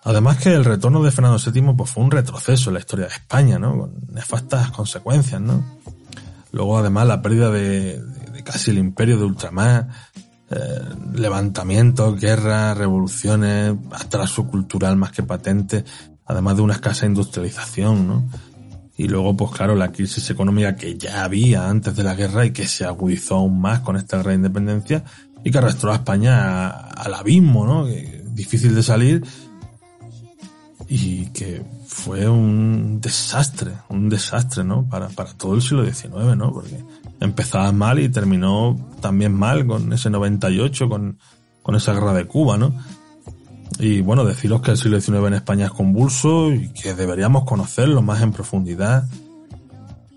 Además 0.04 0.38
que 0.38 0.54
el 0.54 0.64
retorno 0.64 1.02
de 1.02 1.12
Fernando 1.12 1.40
VII 1.40 1.74
pues, 1.76 1.90
fue 1.90 2.04
un 2.04 2.12
retroceso 2.12 2.70
en 2.70 2.76
la 2.76 2.80
historia 2.80 3.08
de 3.08 3.14
España, 3.14 3.58
¿no? 3.58 3.80
Con 3.80 3.94
nefastas 4.12 4.70
consecuencias, 4.72 5.42
¿no? 5.42 5.64
Luego 6.52 6.78
además 6.78 7.08
la 7.08 7.22
pérdida 7.22 7.50
de, 7.50 8.02
casi 8.44 8.72
el 8.72 8.78
imperio 8.78 9.18
de 9.18 9.26
Ultramar, 9.26 9.88
eh, 10.52 10.80
levantamientos, 11.14 12.20
guerras, 12.20 12.78
revoluciones, 12.78 13.74
atraso 13.92 14.46
cultural 14.46 14.96
más 14.96 15.12
que 15.12 15.24
patente, 15.24 15.84
además 16.26 16.56
de 16.56 16.62
una 16.62 16.76
escasa 16.76 17.08
industrialización, 17.08 18.08
¿no? 18.08 18.24
Y 18.98 19.08
luego, 19.08 19.36
pues 19.36 19.52
claro, 19.52 19.76
la 19.76 19.92
crisis 19.92 20.30
económica 20.30 20.76
que 20.76 20.98
ya 20.98 21.24
había 21.24 21.70
antes 21.70 21.96
de 21.96 22.04
la 22.04 22.16
guerra 22.16 22.46
y 22.46 22.52
que 22.52 22.66
se 22.66 22.86
agudizó 22.86 23.36
aún 23.36 23.60
más 23.60 23.82
con 23.82 23.98
esta 23.98 24.18
guerra 24.18 24.32
de 24.32 24.38
independencia 24.38 25.04
y 25.44 25.52
que 25.52 25.58
arrastró 25.58 25.92
a 25.92 25.96
España 25.96 26.70
al 26.70 27.14
abismo, 27.14 27.66
¿no? 27.66 27.86
difícil 27.86 28.76
de 28.76 28.84
salir 28.84 29.24
y 30.88 31.28
que 31.28 31.64
fue 31.88 32.28
un 32.28 33.00
desastre, 33.02 33.72
un 33.90 34.10
desastre, 34.10 34.64
¿no? 34.64 34.88
Para, 34.88 35.10
para 35.10 35.34
todo 35.34 35.56
el 35.56 35.62
siglo 35.62 35.86
XIX, 35.86 36.36
¿no? 36.38 36.52
Porque 36.52 36.78
empezaba 37.20 37.72
mal 37.72 38.00
y 38.00 38.10
terminó 38.10 38.78
también 39.02 39.34
mal 39.34 39.66
con 39.66 39.92
ese 39.94 40.10
98, 40.10 40.90
con, 40.90 41.18
con 41.64 41.76
esa 41.76 41.94
guerra 41.94 42.14
de 42.14 42.26
Cuba, 42.26 42.58
¿no? 42.58 42.76
Y 43.80 44.02
bueno, 44.02 44.24
deciros 44.24 44.62
que 44.62 44.72
el 44.72 44.78
siglo 44.78 45.00
XIX 45.00 45.28
en 45.28 45.34
España 45.34 45.66
es 45.66 45.72
convulso 45.72 46.52
y 46.52 46.70
que 46.70 46.94
deberíamos 46.94 47.44
conocerlo 47.44 48.02
más 48.02 48.22
en 48.22 48.32
profundidad, 48.32 49.08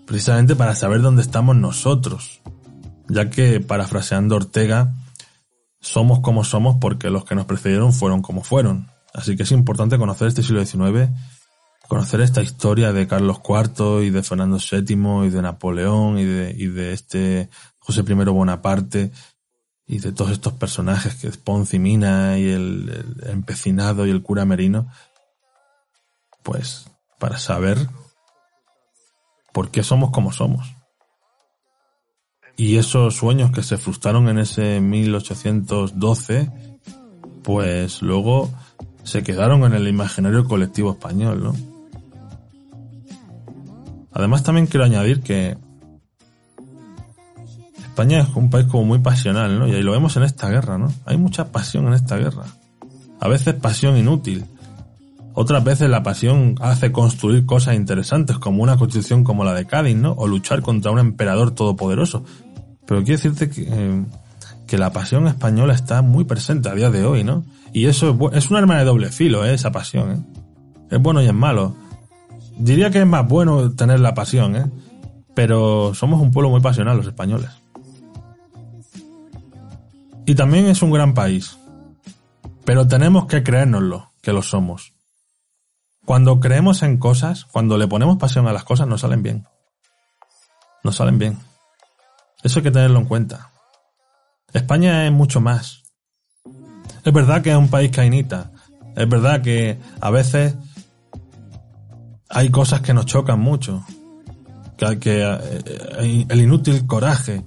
precisamente 0.05 0.55
para 0.55 0.75
saber 0.75 1.01
dónde 1.01 1.21
estamos 1.21 1.55
nosotros, 1.55 2.41
ya 3.09 3.29
que, 3.29 3.59
parafraseando 3.59 4.37
Ortega, 4.37 4.93
somos 5.81 6.19
como 6.19 6.43
somos 6.43 6.77
porque 6.79 7.09
los 7.09 7.25
que 7.25 7.35
nos 7.35 7.45
precedieron 7.45 7.93
fueron 7.93 8.21
como 8.21 8.43
fueron. 8.43 8.87
Así 9.13 9.35
que 9.35 9.43
es 9.43 9.51
importante 9.51 9.97
conocer 9.97 10.27
este 10.27 10.43
siglo 10.43 10.65
XIX, 10.65 11.09
conocer 11.87 12.21
esta 12.21 12.41
historia 12.41 12.93
de 12.93 13.07
Carlos 13.07 13.39
IV 13.47 14.03
y 14.03 14.09
de 14.09 14.23
Fernando 14.23 14.57
VII 14.57 15.27
y 15.27 15.29
de 15.29 15.41
Napoleón 15.41 16.17
y 16.17 16.23
de, 16.23 16.55
y 16.57 16.67
de 16.67 16.93
este 16.93 17.49
José 17.79 18.03
I 18.07 18.13
Bonaparte 18.13 19.11
y 19.91 19.97
de 19.97 20.11
todos 20.11 20.29
estos 20.29 20.53
personajes 20.53 21.15
que 21.15 21.27
es 21.27 21.37
Ponce 21.37 21.79
Mina 21.79 22.37
y 22.37 22.47
el, 22.47 23.23
empecinado 23.25 24.05
y 24.05 24.11
el 24.11 24.21
cura 24.21 24.45
Merino, 24.45 24.87
pues 26.43 26.91
para 27.17 27.39
saber 27.39 27.89
por 29.51 29.71
qué 29.71 29.81
somos 29.81 30.11
como 30.11 30.31
somos. 30.31 30.75
Y 32.55 32.77
esos 32.77 33.15
sueños 33.15 33.49
que 33.51 33.63
se 33.63 33.79
frustraron 33.79 34.29
en 34.29 34.37
ese 34.37 34.79
1812, 34.79 36.51
pues 37.41 38.03
luego 38.03 38.53
se 39.01 39.23
quedaron 39.23 39.63
en 39.63 39.73
el 39.73 39.87
imaginario 39.87 40.45
colectivo 40.45 40.91
español, 40.91 41.43
¿no? 41.43 41.55
Además 44.11 44.43
también 44.43 44.67
quiero 44.67 44.85
añadir 44.85 45.21
que 45.21 45.57
España 47.89 48.21
es 48.21 48.35
un 48.35 48.49
país 48.49 48.67
como 48.67 48.85
muy 48.85 48.99
pasional, 48.99 49.59
¿no? 49.59 49.67
Y 49.67 49.73
ahí 49.73 49.81
lo 49.81 49.91
vemos 49.91 50.15
en 50.15 50.23
esta 50.23 50.49
guerra, 50.49 50.77
¿no? 50.77 50.93
Hay 51.05 51.17
mucha 51.17 51.51
pasión 51.51 51.87
en 51.87 51.93
esta 51.93 52.17
guerra. 52.17 52.43
A 53.19 53.27
veces 53.27 53.55
pasión 53.55 53.97
inútil. 53.97 54.45
Otras 55.33 55.63
veces 55.63 55.89
la 55.89 56.03
pasión 56.03 56.55
hace 56.61 56.91
construir 56.91 57.45
cosas 57.45 57.75
interesantes, 57.75 58.37
como 58.37 58.63
una 58.63 58.77
constitución 58.77 59.23
como 59.23 59.43
la 59.43 59.53
de 59.53 59.65
Cádiz, 59.65 59.97
¿no? 59.97 60.13
O 60.13 60.27
luchar 60.27 60.61
contra 60.61 60.91
un 60.91 60.99
emperador 60.99 61.51
todopoderoso. 61.51 62.23
Pero 62.85 63.03
quiero 63.03 63.21
decirte 63.21 63.49
que, 63.49 63.67
eh, 63.67 64.77
la 64.77 64.93
pasión 64.93 65.27
española 65.27 65.73
está 65.73 66.01
muy 66.01 66.25
presente 66.25 66.69
a 66.69 66.75
día 66.75 66.91
de 66.91 67.03
hoy, 67.03 67.23
¿no? 67.23 67.43
Y 67.73 67.87
eso 67.87 68.17
es, 68.31 68.37
es 68.37 68.51
un 68.51 68.57
arma 68.57 68.77
de 68.77 68.85
doble 68.85 69.09
filo, 69.09 69.43
¿eh? 69.45 69.55
Esa 69.55 69.71
pasión, 69.71 70.11
¿eh? 70.11 70.19
Es 70.91 71.01
bueno 71.01 71.21
y 71.21 71.25
es 71.25 71.33
malo. 71.33 71.75
Diría 72.57 72.91
que 72.91 72.99
es 72.99 73.07
más 73.07 73.27
bueno 73.27 73.71
tener 73.71 73.99
la 73.99 74.13
pasión, 74.13 74.55
¿eh? 74.55 74.65
Pero 75.33 75.93
somos 75.95 76.21
un 76.21 76.31
pueblo 76.31 76.49
muy 76.49 76.61
pasional 76.61 76.97
los 76.97 77.07
españoles. 77.07 77.49
Y 80.29 80.35
también 80.35 80.67
es 80.67 80.83
un 80.83 80.91
gran 80.91 81.15
país. 81.15 81.57
Pero 82.63 82.87
tenemos 82.87 83.25
que 83.25 83.41
creérnoslo, 83.41 84.11
que 84.21 84.31
lo 84.31 84.43
somos. 84.43 84.93
Cuando 86.05 86.39
creemos 86.39 86.83
en 86.83 86.99
cosas, 86.99 87.45
cuando 87.45 87.79
le 87.79 87.87
ponemos 87.87 88.17
pasión 88.17 88.47
a 88.47 88.53
las 88.53 88.63
cosas, 88.63 88.87
nos 88.87 89.01
salen 89.01 89.23
bien. 89.23 89.47
Nos 90.83 90.97
salen 90.97 91.17
bien. 91.17 91.39
Eso 92.43 92.59
hay 92.59 92.63
que 92.63 92.69
tenerlo 92.69 92.99
en 92.99 93.05
cuenta. 93.05 93.49
España 94.53 95.07
es 95.07 95.11
mucho 95.11 95.41
más. 95.41 95.81
Es 97.03 97.11
verdad 97.11 97.41
que 97.41 97.49
es 97.49 97.57
un 97.57 97.69
país 97.69 97.89
cainita. 97.89 98.51
Es 98.95 99.09
verdad 99.09 99.41
que 99.41 99.79
a 99.99 100.11
veces 100.11 100.55
hay 102.29 102.51
cosas 102.51 102.81
que 102.81 102.93
nos 102.93 103.07
chocan 103.07 103.39
mucho. 103.39 103.83
Que, 104.77 104.99
que 104.99 105.23
eh, 105.23 106.25
el 106.29 106.39
inútil 106.39 106.85
coraje, 106.85 107.43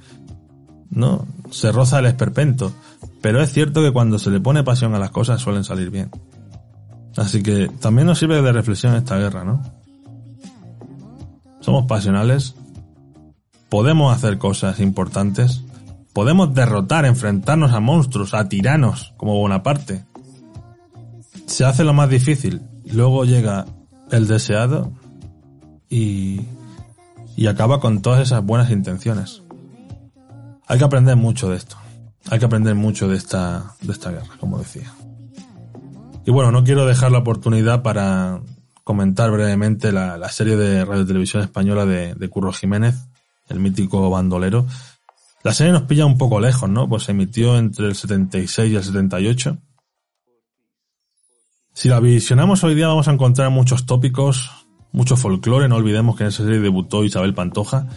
¿no? 0.90 1.28
Se 1.52 1.70
roza 1.70 1.98
el 1.98 2.06
esperpento, 2.06 2.72
pero 3.20 3.40
es 3.40 3.52
cierto 3.52 3.82
que 3.82 3.92
cuando 3.92 4.18
se 4.18 4.30
le 4.30 4.40
pone 4.40 4.64
pasión 4.64 4.94
a 4.94 4.98
las 4.98 5.10
cosas 5.10 5.40
suelen 5.40 5.64
salir 5.64 5.90
bien. 5.90 6.10
Así 7.16 7.42
que 7.42 7.68
también 7.80 8.06
nos 8.06 8.18
sirve 8.18 8.40
de 8.40 8.52
reflexión 8.52 8.94
esta 8.96 9.18
guerra, 9.18 9.44
¿no? 9.44 9.62
Somos 11.60 11.86
pasionales, 11.86 12.54
podemos 13.68 14.14
hacer 14.14 14.38
cosas 14.38 14.80
importantes, 14.80 15.62
podemos 16.12 16.54
derrotar, 16.54 17.04
enfrentarnos 17.04 17.72
a 17.72 17.80
monstruos, 17.80 18.34
a 18.34 18.48
tiranos, 18.48 19.14
como 19.16 19.36
Bonaparte. 19.36 20.04
Se 21.46 21.64
hace 21.64 21.84
lo 21.84 21.92
más 21.92 22.08
difícil, 22.08 22.62
luego 22.86 23.24
llega 23.24 23.66
el 24.10 24.26
deseado 24.26 24.92
y, 25.88 26.40
y 27.36 27.46
acaba 27.46 27.78
con 27.78 28.00
todas 28.00 28.20
esas 28.20 28.42
buenas 28.42 28.70
intenciones. 28.70 29.41
Hay 30.72 30.78
que 30.78 30.84
aprender 30.84 31.16
mucho 31.16 31.50
de 31.50 31.58
esto. 31.58 31.76
Hay 32.30 32.38
que 32.38 32.46
aprender 32.46 32.74
mucho 32.74 33.06
de 33.06 33.14
esta, 33.14 33.74
de 33.82 33.92
esta 33.92 34.10
guerra, 34.10 34.38
como 34.40 34.58
decía. 34.58 34.90
Y 36.24 36.30
bueno, 36.30 36.50
no 36.50 36.64
quiero 36.64 36.86
dejar 36.86 37.12
la 37.12 37.18
oportunidad 37.18 37.82
para 37.82 38.40
comentar 38.82 39.30
brevemente 39.30 39.92
la, 39.92 40.26
serie 40.30 40.56
de 40.56 40.82
radio 40.86 41.04
televisión 41.04 41.42
española 41.42 41.84
de, 41.84 42.14
de, 42.14 42.28
Curro 42.30 42.54
Jiménez, 42.54 43.06
el 43.50 43.60
mítico 43.60 44.08
bandolero. 44.08 44.66
La 45.44 45.52
serie 45.52 45.74
nos 45.74 45.82
pilla 45.82 46.06
un 46.06 46.16
poco 46.16 46.40
lejos, 46.40 46.70
¿no? 46.70 46.88
Pues 46.88 47.02
se 47.02 47.12
emitió 47.12 47.58
entre 47.58 47.88
el 47.88 47.94
76 47.94 48.72
y 48.72 48.76
el 48.76 48.82
78. 48.82 49.58
Si 51.74 51.90
la 51.90 52.00
visionamos 52.00 52.64
hoy 52.64 52.74
día 52.74 52.88
vamos 52.88 53.08
a 53.08 53.12
encontrar 53.12 53.50
muchos 53.50 53.84
tópicos, 53.84 54.50
mucho 54.90 55.18
folclore, 55.18 55.68
no 55.68 55.76
olvidemos 55.76 56.16
que 56.16 56.22
en 56.22 56.28
esa 56.28 56.44
serie 56.44 56.60
debutó 56.60 57.04
Isabel 57.04 57.34
Pantoja, 57.34 57.88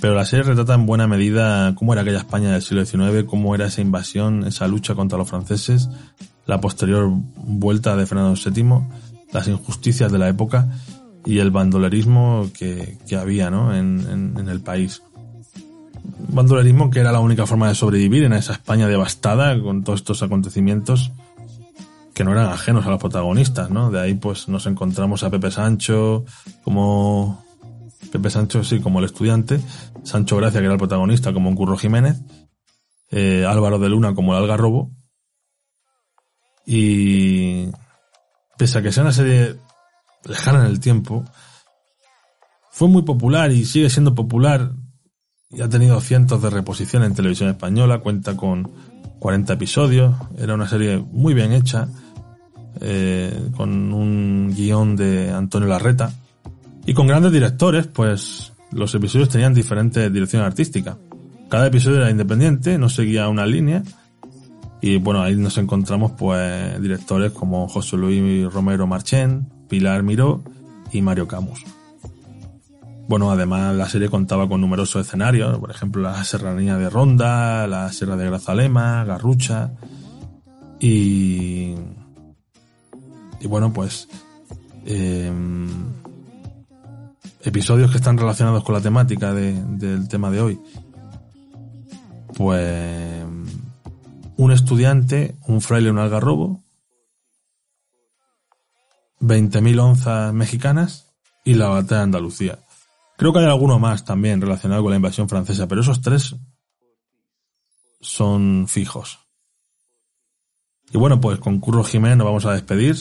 Pero 0.00 0.14
la 0.14 0.24
serie 0.24 0.44
retrata 0.44 0.74
en 0.74 0.86
buena 0.86 1.06
medida 1.08 1.74
cómo 1.74 1.92
era 1.92 2.02
aquella 2.02 2.18
España 2.18 2.52
del 2.52 2.62
siglo 2.62 2.84
XIX, 2.84 3.24
cómo 3.26 3.54
era 3.54 3.66
esa 3.66 3.80
invasión, 3.80 4.46
esa 4.46 4.68
lucha 4.68 4.94
contra 4.94 5.18
los 5.18 5.28
franceses, 5.28 5.88
la 6.46 6.60
posterior 6.60 7.10
vuelta 7.36 7.96
de 7.96 8.06
Fernando 8.06 8.34
VII, 8.34 8.64
las 9.32 9.48
injusticias 9.48 10.12
de 10.12 10.18
la 10.18 10.28
época 10.28 10.68
y 11.24 11.40
el 11.40 11.50
bandolerismo 11.50 12.48
que, 12.56 12.96
había 13.18 13.50
¿no? 13.50 13.74
en, 13.74 14.34
en, 14.36 14.48
el 14.48 14.60
país. 14.60 15.02
Bandolerismo 16.28 16.90
que 16.90 17.00
era 17.00 17.12
la 17.12 17.20
única 17.20 17.46
forma 17.46 17.68
de 17.68 17.74
sobrevivir 17.74 18.24
en 18.24 18.32
esa 18.32 18.52
España 18.52 18.86
devastada 18.86 19.60
con 19.60 19.82
todos 19.82 20.00
estos 20.00 20.22
acontecimientos 20.22 21.12
que 22.14 22.24
no 22.24 22.32
eran 22.32 22.46
ajenos 22.46 22.86
a 22.86 22.90
los 22.90 22.98
protagonistas, 22.98 23.70
¿no? 23.70 23.90
De 23.90 24.00
ahí 24.00 24.14
pues 24.14 24.48
nos 24.48 24.66
encontramos 24.66 25.22
a 25.22 25.30
Pepe 25.30 25.50
Sancho 25.50 26.24
como 26.64 27.44
Pepe 28.10 28.30
Sancho 28.30 28.64
sí 28.64 28.80
como 28.80 29.00
el 29.00 29.04
estudiante, 29.04 29.60
Sancho 30.04 30.36
Gracia 30.36 30.60
que 30.60 30.66
era 30.66 30.74
el 30.74 30.78
protagonista 30.78 31.32
como 31.32 31.48
un 31.48 31.56
Curro 31.56 31.76
Jiménez, 31.76 32.20
eh, 33.10 33.44
Álvaro 33.46 33.78
de 33.78 33.88
Luna 33.88 34.14
como 34.14 34.32
el 34.32 34.42
Algarrobo 34.42 34.90
y 36.64 37.70
pese 38.56 38.78
a 38.78 38.82
que 38.82 38.92
sea 38.92 39.02
una 39.02 39.12
serie 39.12 39.56
lejana 40.24 40.60
en 40.60 40.66
el 40.66 40.80
tiempo, 40.80 41.24
fue 42.70 42.88
muy 42.88 43.02
popular 43.02 43.50
y 43.50 43.64
sigue 43.64 43.90
siendo 43.90 44.14
popular 44.14 44.72
y 45.50 45.62
ha 45.62 45.68
tenido 45.68 46.00
cientos 46.00 46.42
de 46.42 46.50
reposiciones 46.50 47.08
en 47.08 47.14
televisión 47.14 47.48
española, 47.48 48.00
cuenta 48.00 48.36
con 48.36 48.70
40 49.18 49.54
episodios, 49.54 50.14
era 50.36 50.54
una 50.54 50.68
serie 50.68 50.98
muy 50.98 51.34
bien 51.34 51.52
hecha, 51.52 51.88
eh, 52.80 53.50
con 53.56 53.92
un 53.92 54.54
guion 54.54 54.94
de 54.94 55.30
Antonio 55.32 55.68
Larreta 55.68 56.12
y 56.88 56.94
con 56.94 57.06
grandes 57.06 57.32
directores, 57.32 57.86
pues 57.86 58.54
los 58.72 58.94
episodios 58.94 59.28
tenían 59.28 59.52
diferentes 59.52 60.10
direcciones 60.10 60.46
artísticas. 60.46 60.96
Cada 61.50 61.66
episodio 61.66 61.98
era 61.98 62.10
independiente, 62.10 62.78
no 62.78 62.88
seguía 62.88 63.28
una 63.28 63.44
línea 63.44 63.82
y 64.80 64.96
bueno, 64.96 65.20
ahí 65.20 65.36
nos 65.36 65.58
encontramos 65.58 66.12
pues 66.12 66.80
directores 66.80 67.32
como 67.32 67.68
José 67.68 67.98
Luis 67.98 68.50
Romero 68.50 68.86
Marchén, 68.86 69.50
Pilar 69.68 70.02
Miró 70.02 70.42
y 70.90 71.02
Mario 71.02 71.28
Camus. 71.28 71.62
Bueno, 73.06 73.30
además 73.30 73.76
la 73.76 73.86
serie 73.86 74.08
contaba 74.08 74.48
con 74.48 74.62
numerosos 74.62 75.06
escenarios, 75.06 75.58
por 75.58 75.70
ejemplo 75.70 76.00
la 76.00 76.24
Serranía 76.24 76.78
de 76.78 76.88
Ronda, 76.88 77.66
la 77.66 77.92
Sierra 77.92 78.16
de 78.16 78.24
Grazalema, 78.24 79.04
Garrucha 79.04 79.72
y... 80.80 81.74
Y 83.40 83.46
bueno, 83.46 83.74
pues... 83.74 84.08
Em, 84.86 85.68
episodios 87.42 87.90
que 87.90 87.98
están 87.98 88.18
relacionados 88.18 88.64
con 88.64 88.74
la 88.74 88.80
temática 88.80 89.32
del 89.32 90.08
tema 90.08 90.30
de 90.30 90.40
hoy. 90.40 90.60
Pues 92.36 93.24
un 94.36 94.52
estudiante, 94.52 95.36
un 95.46 95.60
fraile, 95.60 95.90
un 95.90 95.98
algarrobo, 95.98 96.62
20.000 99.20 99.80
onzas 99.80 100.32
mexicanas 100.32 101.12
y 101.44 101.54
la 101.54 101.68
batalla 101.68 101.98
de 101.98 102.04
Andalucía. 102.04 102.58
Creo 103.16 103.32
que 103.32 103.40
hay 103.40 103.46
alguno 103.46 103.80
más 103.80 104.04
también 104.04 104.40
relacionado 104.40 104.82
con 104.82 104.90
la 104.90 104.96
invasión 104.96 105.28
francesa, 105.28 105.66
pero 105.66 105.80
esos 105.80 106.00
tres 106.00 106.36
son 108.00 108.66
fijos. 108.68 109.18
Y 110.92 110.98
bueno, 110.98 111.20
pues 111.20 111.40
con 111.40 111.58
Curro 111.58 111.82
Jiménez 111.82 112.16
nos 112.16 112.26
vamos 112.26 112.46
a 112.46 112.52
despedir. 112.52 112.96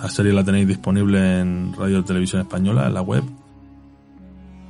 La 0.00 0.08
serie 0.08 0.32
la 0.32 0.44
tenéis 0.44 0.66
disponible 0.68 1.40
en 1.40 1.74
Radio 1.74 2.04
Televisión 2.04 2.42
Española, 2.42 2.86
en 2.86 2.94
la 2.94 3.02
web. 3.02 3.24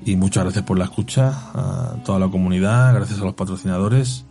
Y 0.05 0.17
muchas 0.17 0.45
gracias 0.45 0.65
por 0.65 0.79
la 0.79 0.85
escucha 0.85 1.33
a 1.55 1.97
toda 2.05 2.19
la 2.19 2.29
comunidad, 2.29 2.95
gracias 2.95 3.21
a 3.21 3.25
los 3.25 3.35
patrocinadores 3.35 4.25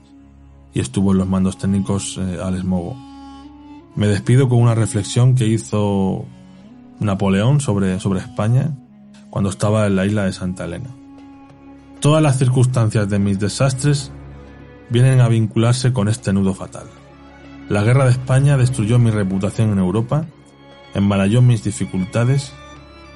y 0.74 0.80
estuvo 0.80 1.12
en 1.12 1.20
los 1.20 1.28
mandos 1.28 1.58
técnicos 1.58 2.18
eh, 2.18 2.40
Alex 2.42 2.64
Mogo. 2.64 2.96
Me 3.96 4.08
despido 4.08 4.48
con 4.48 4.60
una 4.60 4.76
reflexión 4.76 5.36
que 5.36 5.48
hizo 5.48 6.26
Napoleón 7.00 7.60
sobre, 7.60 8.00
sobre 8.00 8.20
España 8.20 8.78
cuando 9.30 9.50
estaba 9.50 9.88
en 9.88 9.96
la 9.96 10.06
isla 10.06 10.26
de 10.26 10.34
Santa 10.34 10.66
Elena. 10.66 10.90
Todas 12.00 12.22
las 12.22 12.38
circunstancias 12.38 13.10
de 13.10 13.20
mis 13.20 13.40
desastres 13.40 14.12
vienen 14.90 15.22
a 15.22 15.28
vincularse 15.28 15.94
con 15.94 16.08
este 16.08 16.34
nudo 16.34 16.54
fatal. 16.54 16.86
La 17.70 17.84
guerra 17.84 18.06
de 18.06 18.12
España 18.12 18.58
destruyó 18.58 19.00
mi 19.00 19.12
reputación 19.12 19.72
en 19.72 19.80
Europa, 19.80 20.26
embaralló 20.94 21.42
mis 21.42 21.64
dificultades 21.64 22.52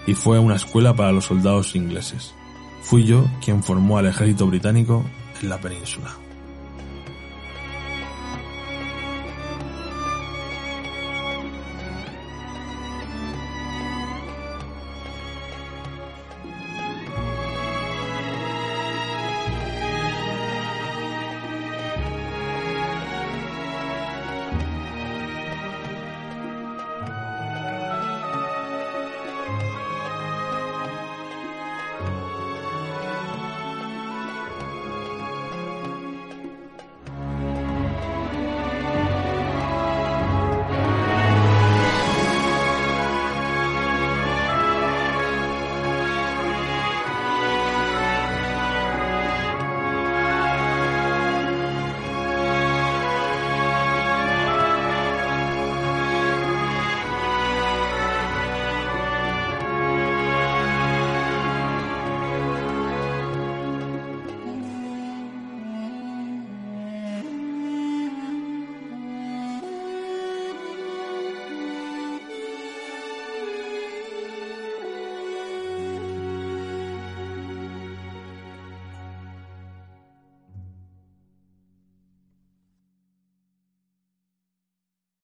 y 0.07 0.14
fue 0.14 0.39
una 0.39 0.56
escuela 0.56 0.95
para 0.95 1.11
los 1.11 1.26
soldados 1.26 1.76
ingleses. 1.76 2.34
Fui 2.81 3.06
yo 3.06 3.26
quien 3.43 3.64
formó 3.64 3.97
al 3.97 4.06
ejército 4.06 4.47
británico 4.47 5.03
en 5.41 5.49
la 5.49 5.60
península. 5.60 6.24